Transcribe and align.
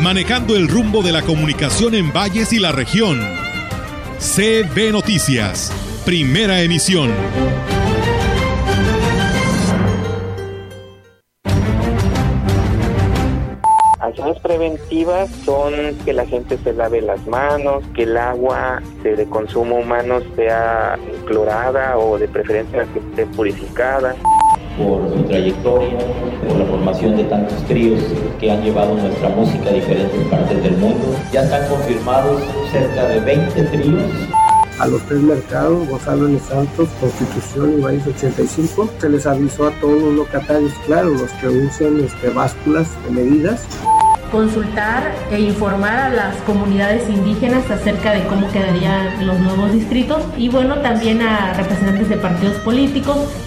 manejando 0.00 0.56
el 0.56 0.68
rumbo 0.68 1.02
de 1.02 1.12
la 1.12 1.22
comunicación 1.22 1.94
en 1.94 2.12
valles 2.12 2.52
y 2.52 2.58
la 2.58 2.72
región. 2.72 3.18
CB 4.18 4.92
Noticias, 4.92 5.72
primera 6.04 6.60
emisión. 6.60 7.10
Acciones 14.00 14.38
preventivas 14.40 15.30
son 15.44 15.72
que 16.04 16.12
la 16.12 16.24
gente 16.26 16.58
se 16.58 16.72
lave 16.72 17.02
las 17.02 17.26
manos, 17.26 17.82
que 17.94 18.04
el 18.04 18.16
agua 18.16 18.80
de 19.02 19.26
consumo 19.26 19.76
humano 19.76 20.20
sea 20.36 20.98
clorada 21.26 21.98
o 21.98 22.18
de 22.18 22.28
preferencia 22.28 22.86
que 22.92 23.00
esté 23.00 23.26
purificada 23.26 24.14
por 24.76 25.08
su 25.08 25.22
trayectoria, 25.24 25.98
por 26.46 26.58
la 26.58 26.64
formación 26.66 27.16
de 27.16 27.24
tantos 27.24 27.62
tríos 27.64 28.00
que 28.38 28.50
han 28.50 28.62
llevado 28.62 28.94
nuestra 28.94 29.28
música 29.30 29.70
a 29.70 29.72
diferentes 29.72 30.26
partes 30.28 30.62
del 30.62 30.76
mundo. 30.76 31.06
Ya 31.32 31.42
están 31.42 31.68
confirmados 31.68 32.42
cerca 32.70 33.08
de 33.08 33.20
20 33.20 33.62
tríos. 33.64 34.02
A 34.78 34.86
los 34.86 35.00
tres 35.06 35.22
mercados, 35.22 35.88
Gonzalo 35.88 36.26
de 36.26 36.38
Santos, 36.38 36.88
Constitución 37.00 37.78
y 37.78 37.80
Valles 37.80 38.06
85, 38.06 38.90
se 38.98 39.08
les 39.08 39.26
avisó 39.26 39.68
a 39.68 39.70
todos 39.80 40.02
los 40.02 40.14
locatarios, 40.14 40.72
claro, 40.84 41.10
los 41.10 41.32
que 41.32 41.48
usen 41.48 42.04
este, 42.04 42.28
básculas 42.28 42.86
de 43.04 43.10
medidas, 43.10 43.66
consultar 44.30 45.14
e 45.30 45.40
informar 45.40 45.96
a 45.96 46.10
las 46.10 46.36
comunidades 46.38 47.08
indígenas 47.08 47.70
acerca 47.70 48.12
de 48.12 48.26
cómo 48.26 48.50
quedarían 48.50 49.26
los 49.26 49.38
nuevos 49.38 49.72
distritos 49.72 50.22
y 50.36 50.48
bueno, 50.48 50.76
también 50.80 51.22
a 51.22 51.54
representantes 51.54 52.08
de 52.08 52.16
partidos 52.16 52.56
políticos. 52.58 53.45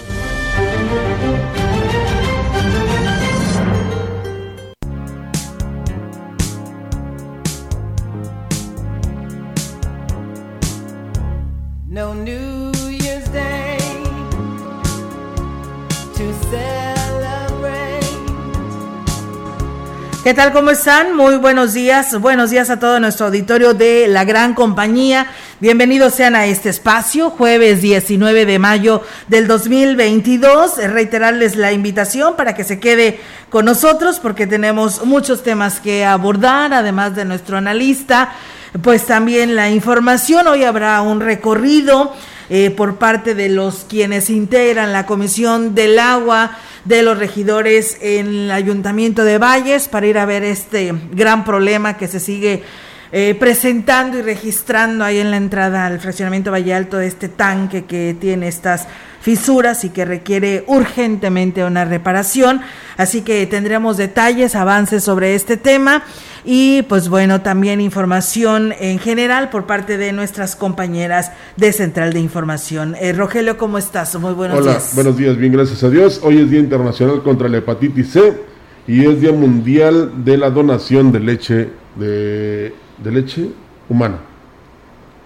¿Qué 20.22 20.34
tal? 20.34 20.52
¿Cómo 20.52 20.70
están? 20.70 21.16
Muy 21.16 21.36
buenos 21.36 21.72
días. 21.72 22.20
Buenos 22.20 22.50
días 22.50 22.68
a 22.68 22.78
todo 22.78 23.00
nuestro 23.00 23.26
auditorio 23.26 23.72
de 23.72 24.06
la 24.06 24.24
gran 24.24 24.52
compañía. 24.52 25.28
Bienvenidos 25.60 26.12
sean 26.12 26.36
a 26.36 26.44
este 26.44 26.68
espacio, 26.68 27.30
jueves 27.30 27.80
19 27.80 28.44
de 28.44 28.58
mayo 28.58 29.00
del 29.28 29.46
2022. 29.46 30.76
Reiterarles 30.76 31.56
la 31.56 31.72
invitación 31.72 32.36
para 32.36 32.54
que 32.54 32.64
se 32.64 32.78
quede 32.78 33.18
con 33.48 33.64
nosotros 33.64 34.20
porque 34.20 34.46
tenemos 34.46 35.06
muchos 35.06 35.42
temas 35.42 35.80
que 35.80 36.04
abordar, 36.04 36.74
además 36.74 37.16
de 37.16 37.24
nuestro 37.24 37.56
analista, 37.56 38.34
pues 38.82 39.06
también 39.06 39.56
la 39.56 39.70
información. 39.70 40.46
Hoy 40.48 40.64
habrá 40.64 41.00
un 41.00 41.20
recorrido 41.20 42.12
eh, 42.50 42.70
por 42.70 42.96
parte 42.96 43.34
de 43.34 43.48
los 43.48 43.86
quienes 43.88 44.28
integran 44.28 44.92
la 44.92 45.06
Comisión 45.06 45.74
del 45.74 45.98
Agua 46.00 46.58
de 46.84 47.02
los 47.02 47.16
regidores 47.16 47.96
en 48.00 48.26
el 48.26 48.50
Ayuntamiento 48.50 49.24
de 49.24 49.38
Valles 49.38 49.86
para 49.86 50.06
ir 50.08 50.18
a 50.18 50.26
ver 50.26 50.42
este 50.42 50.92
gran 51.12 51.44
problema 51.44 51.96
que 51.96 52.08
se 52.08 52.18
sigue 52.18 52.64
eh, 53.12 53.36
presentando 53.38 54.18
y 54.18 54.22
registrando 54.22 55.04
ahí 55.04 55.18
en 55.18 55.30
la 55.30 55.36
entrada 55.36 55.86
al 55.86 56.00
fraccionamiento 56.00 56.50
Valle 56.50 56.74
Alto 56.74 56.96
de 56.96 57.06
este 57.06 57.28
tanque 57.28 57.84
que 57.84 58.16
tiene 58.20 58.48
estas 58.48 58.86
fisuras 59.20 59.84
y 59.84 59.90
que 59.90 60.04
requiere 60.04 60.64
urgentemente 60.66 61.64
una 61.64 61.84
reparación. 61.84 62.60
Así 62.96 63.22
que 63.22 63.46
tendremos 63.46 63.96
detalles, 63.96 64.56
avances 64.56 65.04
sobre 65.04 65.34
este 65.34 65.56
tema 65.56 66.02
y 66.44 66.82
pues 66.82 67.08
bueno, 67.08 67.42
también 67.42 67.80
información 67.80 68.72
en 68.78 68.98
general 68.98 69.50
por 69.50 69.66
parte 69.66 69.98
de 69.98 70.12
nuestras 70.12 70.56
compañeras 70.56 71.32
de 71.56 71.72
Central 71.72 72.12
de 72.12 72.20
Información. 72.20 72.96
Eh, 73.00 73.12
Rogelio, 73.12 73.56
¿cómo 73.58 73.78
estás? 73.78 74.18
Muy 74.18 74.32
buenos 74.32 74.58
Hola, 74.58 74.72
días. 74.72 74.92
buenos 74.94 75.16
días, 75.16 75.36
bien, 75.36 75.52
gracias 75.52 75.82
a 75.82 75.90
Dios. 75.90 76.20
Hoy 76.22 76.38
es 76.38 76.50
Día 76.50 76.60
Internacional 76.60 77.22
contra 77.22 77.48
la 77.48 77.58
Hepatitis 77.58 78.10
C 78.10 78.42
y 78.86 79.04
es 79.06 79.20
Día 79.20 79.32
Mundial 79.32 80.24
de 80.24 80.38
la 80.38 80.50
Donación 80.50 81.12
de 81.12 81.20
Leche 81.20 81.68
de, 81.96 82.74
de 82.98 83.10
leche 83.12 83.48
humana. 83.88 84.18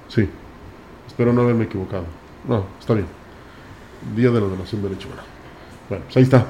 Sí, 0.08 0.28
espero 1.06 1.32
no 1.32 1.42
haberme 1.42 1.64
equivocado. 1.64 2.04
No, 2.48 2.66
está 2.80 2.94
bien. 2.94 3.06
Día 4.16 4.30
de 4.30 4.40
la 4.40 4.46
Donación 4.46 4.82
de 4.82 4.90
Leche 4.90 5.06
humana. 5.06 5.22
Bueno, 5.88 6.04
pues 6.04 6.16
ahí 6.16 6.22
está. 6.22 6.46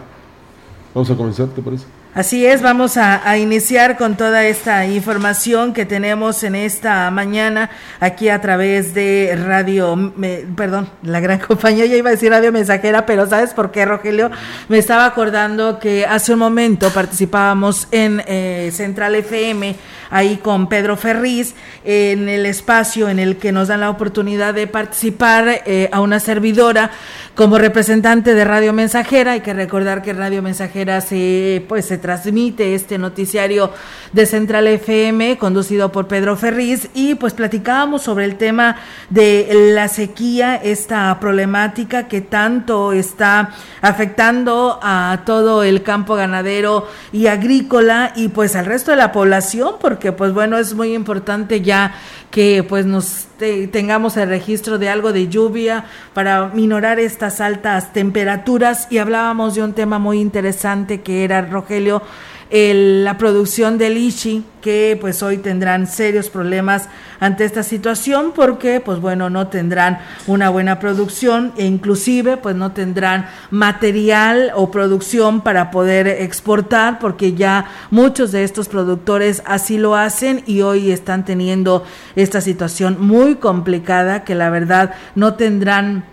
Vamos 0.95 1.11
a 1.11 1.17
comenzar, 1.17 1.49
¿te 1.49 1.63
parece? 1.63 1.87
Así 2.15 2.47
es, 2.47 2.63
vamos 2.63 2.97
a, 2.97 3.37
iniciar 3.39 3.97
con 3.97 4.17
toda 4.17 4.45
esta 4.45 4.87
información 4.87 5.73
que 5.73 5.85
tenemos 5.85 6.45
en 6.45 6.55
esta 6.55 7.11
mañana 7.11 7.71
aquí 7.99 8.29
a 8.29 8.41
través 8.41 8.95
de 8.95 9.37
radio, 9.45 10.13
perdón, 10.55 10.89
la 11.03 11.19
gran 11.19 11.39
compañía, 11.49 11.87
ya 11.87 11.97
iba 11.97 12.11
a 12.11 12.13
decir 12.13 12.31
radio 12.31 12.53
mensajera, 12.53 13.05
pero 13.05 13.27
¿sabes 13.27 13.53
por 13.53 13.73
qué, 13.73 13.85
Rogelio? 13.85 14.31
Me 14.69 14.79
estaba 14.79 15.07
acordando 15.07 15.81
que 15.81 16.07
hace 16.07 16.33
un 16.33 16.39
momento 16.39 16.89
participábamos 16.91 17.89
en 17.91 18.23
eh, 18.29 18.71
Central 18.73 19.17
FM, 19.17 19.75
ahí 20.15 20.37
con 20.37 20.69
Pedro 20.69 20.97
Ferriz, 20.97 21.57
en 21.83 22.29
el 22.29 22.47
espacio 22.47 23.09
en 23.09 23.19
el 23.19 23.37
que 23.37 23.51
nos 23.51 23.67
dan 23.67 23.81
la 23.81 23.91
oportunidad 23.91 24.55
de 24.55 24.69
participar 24.69 25.63
eh, 25.67 25.89
a 25.91 26.01
una 26.01 26.21
servidora 26.21 26.93
como 27.35 27.59
representante 27.59 28.33
de 28.33 28.45
Radio 28.45 28.73
Mensajera. 28.73 29.33
Hay 29.33 29.41
que 29.41 29.53
recordar 29.53 30.03
que 30.03 30.13
Radio 30.13 30.41
Mensajera 30.41 31.01
se, 31.01 31.65
pues, 31.69 31.87
se 31.87 31.99
transmite 31.99 32.77
este 32.77 32.97
noticiario 32.97 33.73
de 34.13 34.27
Central 34.27 34.69
FM 34.69 35.37
conducido 35.37 35.91
por 35.91 36.07
Pedro 36.07 36.37
Ferriz 36.37 36.91
y 36.95 37.17
pues 37.17 37.35
platicábamos 37.35 38.03
sobre 38.03 38.25
el 38.25 38.37
tema 38.37 38.77
de 39.11 39.49
la 39.75 39.89
sequía, 39.89 40.55
esta 40.55 41.19
problemática 41.19 42.07
que 42.07 42.21
tanto 42.21 42.93
está 42.93 43.51
afectando 43.81 44.79
a 44.81 45.23
todo 45.27 45.65
el 45.65 45.83
campo 45.83 46.15
ganadero 46.15 46.89
y 47.13 47.27
agrícola 47.27 48.13
y 48.15 48.29
pues 48.29 48.55
al 48.55 48.67
resto 48.67 48.93
de 48.93 48.99
la 48.99 49.11
población 49.11 49.75
porque 49.81 50.04
pues 50.13 50.33
bueno 50.33 50.59
es 50.59 50.75
muy 50.75 50.95
importante 50.95 51.61
ya 51.61 51.95
que 52.35 52.65
pues 52.69 52.85
nos 52.85 53.27
te, 53.39 53.69
tengamos 53.69 54.17
el 54.17 54.29
registro 54.29 54.77
de 54.77 54.89
algo 54.89 55.13
de 55.13 55.29
lluvia 55.29 55.85
para 56.15 56.49
minorar 56.49 56.99
estas 56.99 57.41
altas 57.41 57.93
temperaturas. 57.93 58.89
Y 58.91 58.99
hablábamos 58.99 59.55
de 59.55 59.63
un 59.63 59.73
tema 59.73 60.01
muy 60.01 60.19
interesante 60.19 61.01
que 61.03 61.23
era 61.23 61.43
Rogelio 61.43 62.03
el, 62.51 63.05
la 63.05 63.19
producción 63.19 63.79
del 63.79 63.97
Ichi, 63.97 64.45
que 64.61 64.97
pues 65.01 65.23
hoy 65.23 65.39
tendrán 65.39 65.87
serios 65.87 66.31
problemas 66.31 66.89
ante 67.21 67.45
esta 67.45 67.63
situación 67.63 68.33
porque 68.35 68.81
pues 68.81 69.01
bueno 69.01 69.29
no 69.29 69.49
tendrán 69.49 69.99
una 70.27 70.49
buena 70.49 70.79
producción 70.79 71.53
e 71.57 71.67
inclusive 71.67 72.37
pues 72.37 72.57
no 72.57 72.73
tendrán 72.73 73.29
material 73.51 74.53
o 74.55 74.71
producción 74.71 75.43
para 75.43 75.71
poder 75.71 76.07
exportar 76.07 76.99
porque 76.99 77.35
ya 77.35 77.67
muchos 77.91 78.33
de 78.33 78.45
estos 78.45 78.69
productores 78.69 79.43
así 79.45 79.77
lo 79.77 79.97
hacen 79.97 80.43
y 80.47 80.63
hoy 80.63 80.93
están 80.93 81.25
teniendo 81.25 81.85
esta 82.25 82.41
situación 82.41 82.97
muy 82.99 83.37
complicada 83.37 84.25
que 84.25 84.35
la 84.35 84.51
verdad 84.51 84.95
no 85.15 85.35
tendrán 85.35 86.05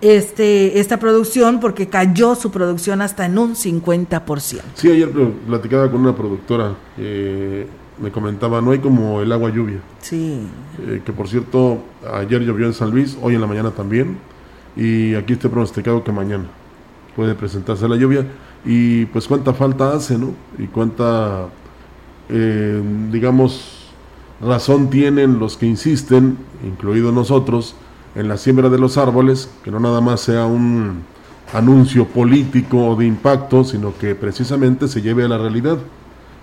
este, 0.00 0.80
esta 0.80 0.98
producción 0.98 1.60
porque 1.60 1.88
cayó 1.88 2.34
su 2.34 2.50
producción 2.50 3.00
hasta 3.00 3.26
en 3.26 3.38
un 3.38 3.54
50%. 3.54 4.60
Sí, 4.74 4.90
ayer 4.90 5.10
platicaba 5.46 5.90
con 5.90 6.00
una 6.00 6.14
productora, 6.14 6.74
eh, 6.98 7.66
me 8.00 8.10
comentaba, 8.10 8.60
no 8.60 8.72
hay 8.72 8.80
como 8.80 9.20
el 9.22 9.32
agua 9.32 9.50
lluvia. 9.50 9.78
Sí. 10.00 10.40
Eh, 10.86 11.00
que 11.04 11.12
por 11.12 11.28
cierto, 11.28 11.82
ayer 12.12 12.42
llovió 12.42 12.66
en 12.66 12.74
San 12.74 12.90
Luis, 12.90 13.16
hoy 13.22 13.34
en 13.34 13.40
la 13.40 13.46
mañana 13.46 13.70
también, 13.70 14.18
y 14.76 15.14
aquí 15.14 15.34
está 15.34 15.48
pronosticado 15.48 16.02
que 16.02 16.12
mañana 16.12 16.44
puede 17.14 17.34
presentarse 17.34 17.88
la 17.88 17.96
lluvia, 17.96 18.26
y 18.64 19.06
pues 19.06 19.28
cuánta 19.28 19.54
falta 19.54 19.92
hace, 19.92 20.18
¿no? 20.18 20.32
Y 20.58 20.66
cuánta, 20.66 21.46
eh, 22.28 22.82
digamos, 23.10 23.83
razón 24.40 24.90
tienen 24.90 25.38
los 25.38 25.56
que 25.56 25.66
insisten, 25.66 26.38
incluidos 26.64 27.12
nosotros, 27.12 27.74
en 28.14 28.28
la 28.28 28.36
siembra 28.36 28.68
de 28.68 28.78
los 28.78 28.96
árboles, 28.96 29.50
que 29.62 29.70
no 29.70 29.80
nada 29.80 30.00
más 30.00 30.20
sea 30.20 30.46
un 30.46 31.02
anuncio 31.52 32.06
político 32.06 32.88
o 32.88 32.96
de 32.96 33.06
impacto, 33.06 33.64
sino 33.64 33.96
que 33.96 34.14
precisamente 34.14 34.88
se 34.88 35.02
lleve 35.02 35.24
a 35.24 35.28
la 35.28 35.38
realidad, 35.38 35.78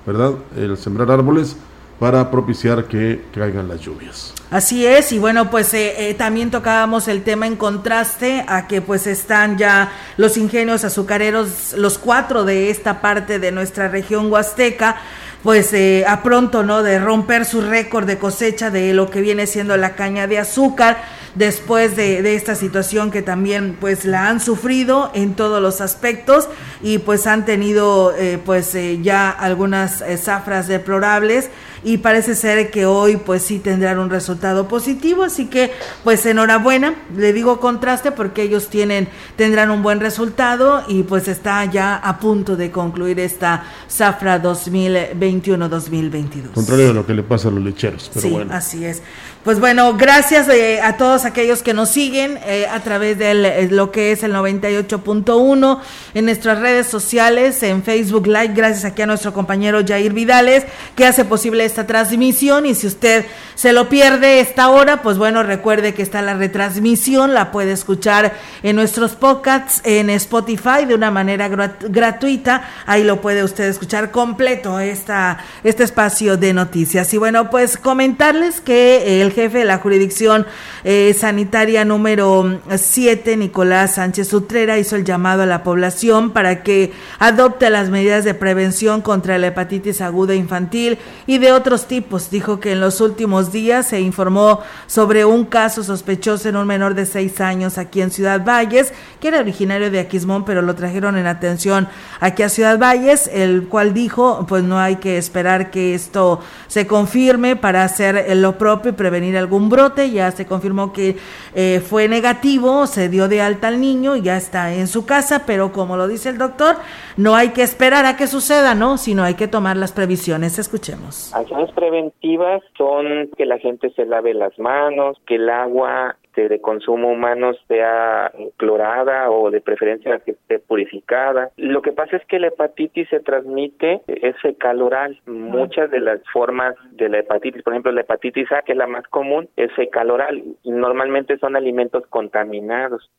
¿verdad? 0.05 0.33
El 0.55 0.77
sembrar 0.77 1.11
árboles 1.11 1.55
para 2.01 2.31
propiciar 2.31 2.85
que 2.85 3.23
caigan 3.31 3.67
las 3.67 3.79
lluvias. 3.79 4.33
Así 4.49 4.87
es, 4.87 5.11
y 5.11 5.19
bueno, 5.19 5.51
pues 5.51 5.71
eh, 5.75 6.09
eh, 6.09 6.13
también 6.15 6.49
tocábamos 6.49 7.07
el 7.07 7.21
tema 7.21 7.45
en 7.45 7.55
contraste 7.55 8.43
a 8.47 8.67
que 8.67 8.81
pues 8.81 9.05
están 9.05 9.57
ya 9.57 9.91
los 10.17 10.35
ingenios 10.35 10.83
azucareros, 10.83 11.73
los 11.77 11.99
cuatro 11.99 12.43
de 12.43 12.71
esta 12.71 13.01
parte 13.01 13.37
de 13.37 13.51
nuestra 13.51 13.87
región 13.87 14.31
huasteca, 14.31 14.97
pues 15.43 15.73
eh, 15.73 16.05
a 16.07 16.23
pronto, 16.23 16.63
¿no? 16.63 16.83
De 16.83 16.99
romper 16.99 17.45
su 17.45 17.61
récord 17.61 18.05
de 18.05 18.17
cosecha 18.17 18.69
de 18.69 18.93
lo 18.93 19.09
que 19.09 19.21
viene 19.21 19.47
siendo 19.47 19.75
la 19.77 19.95
caña 19.95 20.27
de 20.27 20.37
azúcar 20.39 20.97
después 21.35 21.95
de, 21.95 22.35
esta 22.35 22.55
situación 22.55 23.11
que 23.11 23.21
también 23.21 23.77
pues 23.79 24.05
la 24.05 24.27
han 24.27 24.39
sufrido 24.39 25.11
en 25.13 25.33
todos 25.33 25.61
los 25.61 25.81
aspectos 25.81 26.49
y 26.81 26.97
pues 26.97 27.27
han 27.27 27.45
tenido 27.45 28.13
eh, 28.17 28.39
pues 28.43 28.73
eh, 28.75 28.99
ya 29.01 29.29
algunas 29.29 30.01
eh, 30.01 30.17
zafras 30.17 30.67
deplorables 30.67 31.49
y 31.83 31.97
parece 31.97 32.35
ser 32.35 32.71
que 32.71 32.85
hoy 32.85 33.17
pues 33.17 33.43
sí 33.43 33.59
tendrán 33.59 33.99
un 33.99 34.09
resultado 34.09 34.67
positivo, 34.67 35.23
así 35.23 35.47
que 35.47 35.71
pues 36.03 36.25
enhorabuena, 36.25 36.95
le 37.15 37.33
digo 37.33 37.59
contraste 37.59 38.11
porque 38.11 38.43
ellos 38.43 38.69
tienen 38.69 39.09
tendrán 39.35 39.71
un 39.71 39.83
buen 39.83 39.99
resultado 39.99 40.83
y 40.87 41.03
pues 41.03 41.27
está 41.27 41.65
ya 41.65 41.95
a 41.95 42.19
punto 42.19 42.55
de 42.55 42.71
concluir 42.71 43.19
esta 43.19 43.65
zafra 43.89 44.41
2021-2022. 44.41 46.51
Contrario 46.53 46.91
a 46.91 46.93
lo 46.93 47.05
que 47.05 47.13
le 47.13 47.23
pasa 47.23 47.49
a 47.49 47.51
los 47.51 47.63
lecheros, 47.63 48.09
pero 48.13 48.27
sí, 48.27 48.31
bueno. 48.31 48.53
así 48.53 48.85
es. 48.85 49.01
Pues 49.43 49.59
bueno, 49.59 49.97
gracias 49.97 50.47
eh, 50.49 50.81
a 50.83 50.97
todos 50.97 51.25
aquellos 51.25 51.63
que 51.63 51.73
nos 51.73 51.89
siguen 51.89 52.37
eh, 52.45 52.67
a 52.69 52.79
través 52.81 53.17
de 53.17 53.69
lo 53.71 53.89
que 53.89 54.11
es 54.11 54.21
el 54.21 54.35
98.1 54.35 55.79
en 56.13 56.25
nuestras 56.25 56.59
redes 56.59 56.85
sociales, 56.85 57.63
en 57.63 57.81
Facebook 57.81 58.27
Live, 58.27 58.51
gracias 58.53 58.85
aquí 58.85 59.01
a 59.01 59.07
nuestro 59.07 59.33
compañero 59.33 59.81
Jair 59.83 60.13
Vidales 60.13 60.67
que 60.95 61.07
hace 61.07 61.25
posible 61.25 61.65
esta 61.65 61.87
transmisión 61.87 62.67
y 62.67 62.75
si 62.75 62.85
usted 62.85 63.25
se 63.55 63.73
lo 63.73 63.89
pierde 63.89 64.41
esta 64.41 64.69
hora, 64.69 65.01
pues 65.01 65.17
bueno, 65.17 65.41
recuerde 65.41 65.95
que 65.95 66.03
está 66.03 66.21
la 66.21 66.35
retransmisión, 66.35 67.33
la 67.33 67.51
puede 67.51 67.71
escuchar 67.71 68.33
en 68.61 68.75
nuestros 68.75 69.13
podcasts 69.13 69.81
en 69.85 70.11
Spotify 70.11 70.85
de 70.87 70.93
una 70.93 71.09
manera 71.09 71.47
grat 71.47 71.83
gratuita, 71.89 72.69
ahí 72.85 73.03
lo 73.03 73.21
puede 73.21 73.43
usted 73.43 73.63
escuchar 73.63 74.11
completo 74.11 74.79
esta, 74.79 75.39
este 75.63 75.83
espacio 75.83 76.37
de 76.37 76.53
noticias. 76.53 77.11
Y 77.15 77.17
bueno, 77.17 77.49
pues 77.49 77.77
comentarles 77.77 78.61
que 78.61 79.21
el 79.21 79.30
jefe 79.31 79.59
de 79.59 79.65
la 79.65 79.77
jurisdicción 79.77 80.45
eh, 80.83 81.15
sanitaria 81.17 81.85
número 81.85 82.59
7, 82.73 83.37
Nicolás 83.37 83.95
Sánchez 83.95 84.33
Utrera, 84.33 84.77
hizo 84.77 84.95
el 84.95 85.03
llamado 85.03 85.43
a 85.43 85.45
la 85.45 85.63
población 85.63 86.31
para 86.31 86.63
que 86.63 86.93
adopte 87.19 87.69
las 87.69 87.89
medidas 87.89 88.23
de 88.23 88.33
prevención 88.33 89.01
contra 89.01 89.37
la 89.37 89.47
hepatitis 89.47 90.01
aguda 90.01 90.35
infantil 90.35 90.97
y 91.27 91.37
de 91.37 91.51
otros 91.51 91.87
tipos. 91.87 92.29
Dijo 92.29 92.59
que 92.59 92.73
en 92.73 92.81
los 92.81 93.01
últimos 93.01 93.51
días 93.51 93.87
se 93.87 94.01
informó 94.01 94.61
sobre 94.87 95.25
un 95.25 95.45
caso 95.45 95.83
sospechoso 95.83 96.49
en 96.49 96.55
un 96.55 96.67
menor 96.67 96.93
de 96.93 97.05
6 97.05 97.41
años 97.41 97.77
aquí 97.77 98.01
en 98.01 98.11
Ciudad 98.11 98.43
Valles, 98.43 98.93
que 99.19 99.29
era 99.29 99.39
originario 99.39 99.91
de 99.91 99.99
Aquismón, 99.99 100.45
pero 100.45 100.61
lo 100.61 100.75
trajeron 100.75 101.17
en 101.17 101.27
atención 101.27 101.87
aquí 102.19 102.43
a 102.43 102.49
Ciudad 102.49 102.79
Valles, 102.79 103.29
el 103.31 103.67
cual 103.67 103.93
dijo, 103.93 104.45
pues 104.47 104.63
no 104.63 104.79
hay 104.79 104.97
que 104.97 105.17
esperar 105.17 105.71
que 105.71 105.93
esto 105.93 106.41
se 106.67 106.87
confirme 106.87 107.55
para 107.55 107.83
hacer 107.83 108.25
lo 108.37 108.57
propio 108.57 108.91
y 108.91 108.95
prevenir 108.95 109.20
algún 109.37 109.69
brote, 109.69 110.11
ya 110.11 110.31
se 110.31 110.45
confirmó 110.45 110.93
que 110.93 111.17
eh, 111.55 111.79
fue 111.79 112.07
negativo, 112.07 112.87
se 112.87 113.09
dio 113.09 113.27
de 113.27 113.41
alta 113.41 113.67
al 113.67 113.79
niño, 113.79 114.15
ya 114.15 114.37
está 114.37 114.73
en 114.73 114.87
su 114.87 115.05
casa, 115.05 115.43
pero 115.45 115.71
como 115.71 115.97
lo 115.97 116.07
dice 116.07 116.29
el 116.29 116.37
doctor, 116.37 116.75
no 117.17 117.35
hay 117.35 117.49
que 117.49 117.63
esperar 117.63 118.05
a 118.05 118.17
que 118.17 118.27
suceda, 118.27 118.75
¿no? 118.75 118.97
Sino 118.97 119.23
hay 119.23 119.35
que 119.35 119.47
tomar 119.47 119.77
las 119.77 119.91
previsiones. 119.91 120.59
Escuchemos. 120.59 121.33
Acciones 121.33 121.71
preventivas 121.71 122.61
son 122.77 123.29
que 123.37 123.45
la 123.45 123.57
gente 123.59 123.91
se 123.91 124.05
lave 124.05 124.33
las 124.33 124.57
manos, 124.59 125.17
que 125.25 125.35
el 125.35 125.49
agua 125.49 126.15
de 126.35 126.61
consumo 126.61 127.09
humano 127.09 127.53
sea 127.67 128.31
clorada 128.57 129.29
o 129.29 129.51
de 129.51 129.61
preferencia 129.61 130.19
que 130.19 130.31
esté 130.31 130.59
purificada. 130.59 131.51
Lo 131.57 131.81
que 131.81 131.91
pasa 131.91 132.17
es 132.17 132.25
que 132.25 132.39
la 132.39 132.47
hepatitis 132.47 133.09
se 133.09 133.19
transmite, 133.19 134.01
es 134.07 134.35
fecal 134.41 134.81
oral. 134.81 135.19
Muchas 135.25 135.91
de 135.91 135.99
las 135.99 136.21
formas 136.31 136.75
de 136.91 137.09
la 137.09 137.19
hepatitis, 137.19 137.63
por 137.63 137.73
ejemplo 137.73 137.91
la 137.91 138.01
hepatitis 138.01 138.51
A, 138.51 138.61
que 138.61 138.71
es 138.71 138.77
la 138.77 138.87
más 138.87 139.07
común, 139.07 139.49
es 139.55 139.71
fecal 139.73 140.11
oral 140.11 140.41
normalmente 140.81 141.37
son 141.37 141.55
alimentos 141.55 142.05
contaminados. 142.07 143.09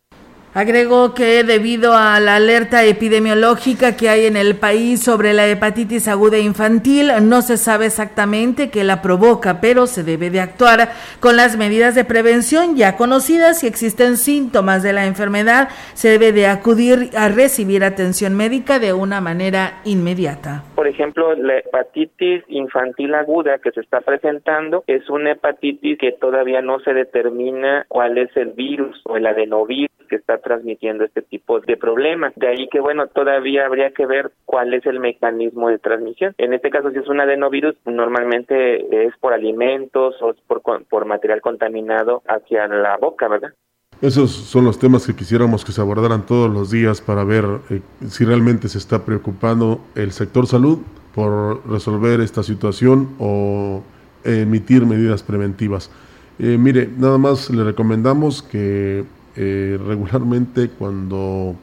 Agregó 0.54 1.14
que 1.14 1.44
debido 1.44 1.94
a 1.94 2.20
la 2.20 2.36
alerta 2.36 2.84
epidemiológica 2.84 3.96
que 3.96 4.10
hay 4.10 4.26
en 4.26 4.36
el 4.36 4.54
país 4.54 5.02
sobre 5.02 5.32
la 5.32 5.48
hepatitis 5.48 6.08
aguda 6.08 6.38
infantil, 6.38 7.10
no 7.22 7.40
se 7.40 7.56
sabe 7.56 7.86
exactamente 7.86 8.68
qué 8.68 8.84
la 8.84 9.00
provoca, 9.00 9.62
pero 9.62 9.86
se 9.86 10.04
debe 10.04 10.28
de 10.28 10.40
actuar 10.40 10.90
con 11.20 11.36
las 11.36 11.56
medidas 11.56 11.94
de 11.94 12.04
prevención 12.04 12.76
ya 12.76 12.98
conocidas. 12.98 13.60
Si 13.60 13.66
existen 13.66 14.18
síntomas 14.18 14.82
de 14.82 14.92
la 14.92 15.06
enfermedad, 15.06 15.70
se 15.94 16.10
debe 16.10 16.32
de 16.32 16.46
acudir 16.46 17.08
a 17.16 17.30
recibir 17.30 17.82
atención 17.82 18.36
médica 18.36 18.78
de 18.78 18.92
una 18.92 19.22
manera 19.22 19.80
inmediata. 19.86 20.64
Por 20.74 20.86
ejemplo, 20.86 21.34
la 21.34 21.60
hepatitis 21.60 22.44
infantil 22.48 23.14
aguda 23.14 23.56
que 23.56 23.70
se 23.70 23.80
está 23.80 24.02
presentando 24.02 24.84
es 24.86 25.08
una 25.08 25.32
hepatitis 25.32 25.96
que 25.98 26.12
todavía 26.12 26.60
no 26.60 26.78
se 26.80 26.92
determina 26.92 27.86
cuál 27.88 28.18
es 28.18 28.36
el 28.36 28.50
virus 28.50 29.00
o 29.04 29.16
el 29.16 29.26
adenovirus 29.26 29.91
que 30.12 30.16
está 30.16 30.36
transmitiendo 30.36 31.04
este 31.04 31.22
tipo 31.22 31.60
de 31.60 31.78
problemas. 31.78 32.34
De 32.36 32.46
ahí 32.46 32.68
que, 32.70 32.80
bueno, 32.80 33.06
todavía 33.06 33.64
habría 33.64 33.92
que 33.92 34.04
ver 34.04 34.30
cuál 34.44 34.74
es 34.74 34.84
el 34.84 35.00
mecanismo 35.00 35.70
de 35.70 35.78
transmisión. 35.78 36.34
En 36.36 36.52
este 36.52 36.68
caso, 36.68 36.90
si 36.90 36.98
es 36.98 37.08
un 37.08 37.18
adenovirus, 37.18 37.74
normalmente 37.86 39.06
es 39.06 39.16
por 39.16 39.32
alimentos 39.32 40.16
o 40.20 40.34
por, 40.46 40.60
por 40.84 41.06
material 41.06 41.40
contaminado 41.40 42.22
hacia 42.28 42.68
la 42.68 42.98
boca, 42.98 43.26
¿verdad? 43.26 43.54
Esos 44.02 44.32
son 44.32 44.66
los 44.66 44.78
temas 44.78 45.06
que 45.06 45.16
quisiéramos 45.16 45.64
que 45.64 45.72
se 45.72 45.80
abordaran 45.80 46.26
todos 46.26 46.50
los 46.50 46.70
días 46.70 47.00
para 47.00 47.24
ver 47.24 47.46
eh, 47.70 47.80
si 48.08 48.26
realmente 48.26 48.68
se 48.68 48.76
está 48.76 49.06
preocupando 49.06 49.80
el 49.94 50.12
sector 50.12 50.46
salud 50.46 50.80
por 51.14 51.66
resolver 51.66 52.20
esta 52.20 52.42
situación 52.42 53.16
o 53.18 53.82
emitir 54.24 54.84
medidas 54.84 55.22
preventivas. 55.22 55.90
Eh, 56.38 56.58
mire, 56.58 56.86
nada 56.98 57.16
más 57.16 57.48
le 57.48 57.64
recomendamos 57.64 58.42
que 58.42 59.04
eh, 59.36 59.78
regularmente 59.86 60.68
cuando 60.68 61.56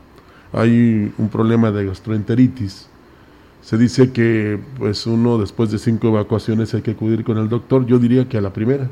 hay 0.53 1.11
un 1.17 1.29
problema 1.29 1.71
de 1.71 1.85
gastroenteritis, 1.85 2.87
se 3.61 3.77
dice 3.77 4.11
que 4.11 4.59
pues 4.77 5.05
uno 5.05 5.37
después 5.37 5.69
de 5.71 5.77
cinco 5.77 6.07
evacuaciones 6.07 6.73
hay 6.73 6.81
que 6.81 6.91
acudir 6.91 7.23
con 7.23 7.37
el 7.37 7.49
doctor, 7.49 7.85
yo 7.85 7.99
diría 7.99 8.27
que 8.27 8.37
a 8.37 8.41
la 8.41 8.51
primera, 8.51 8.89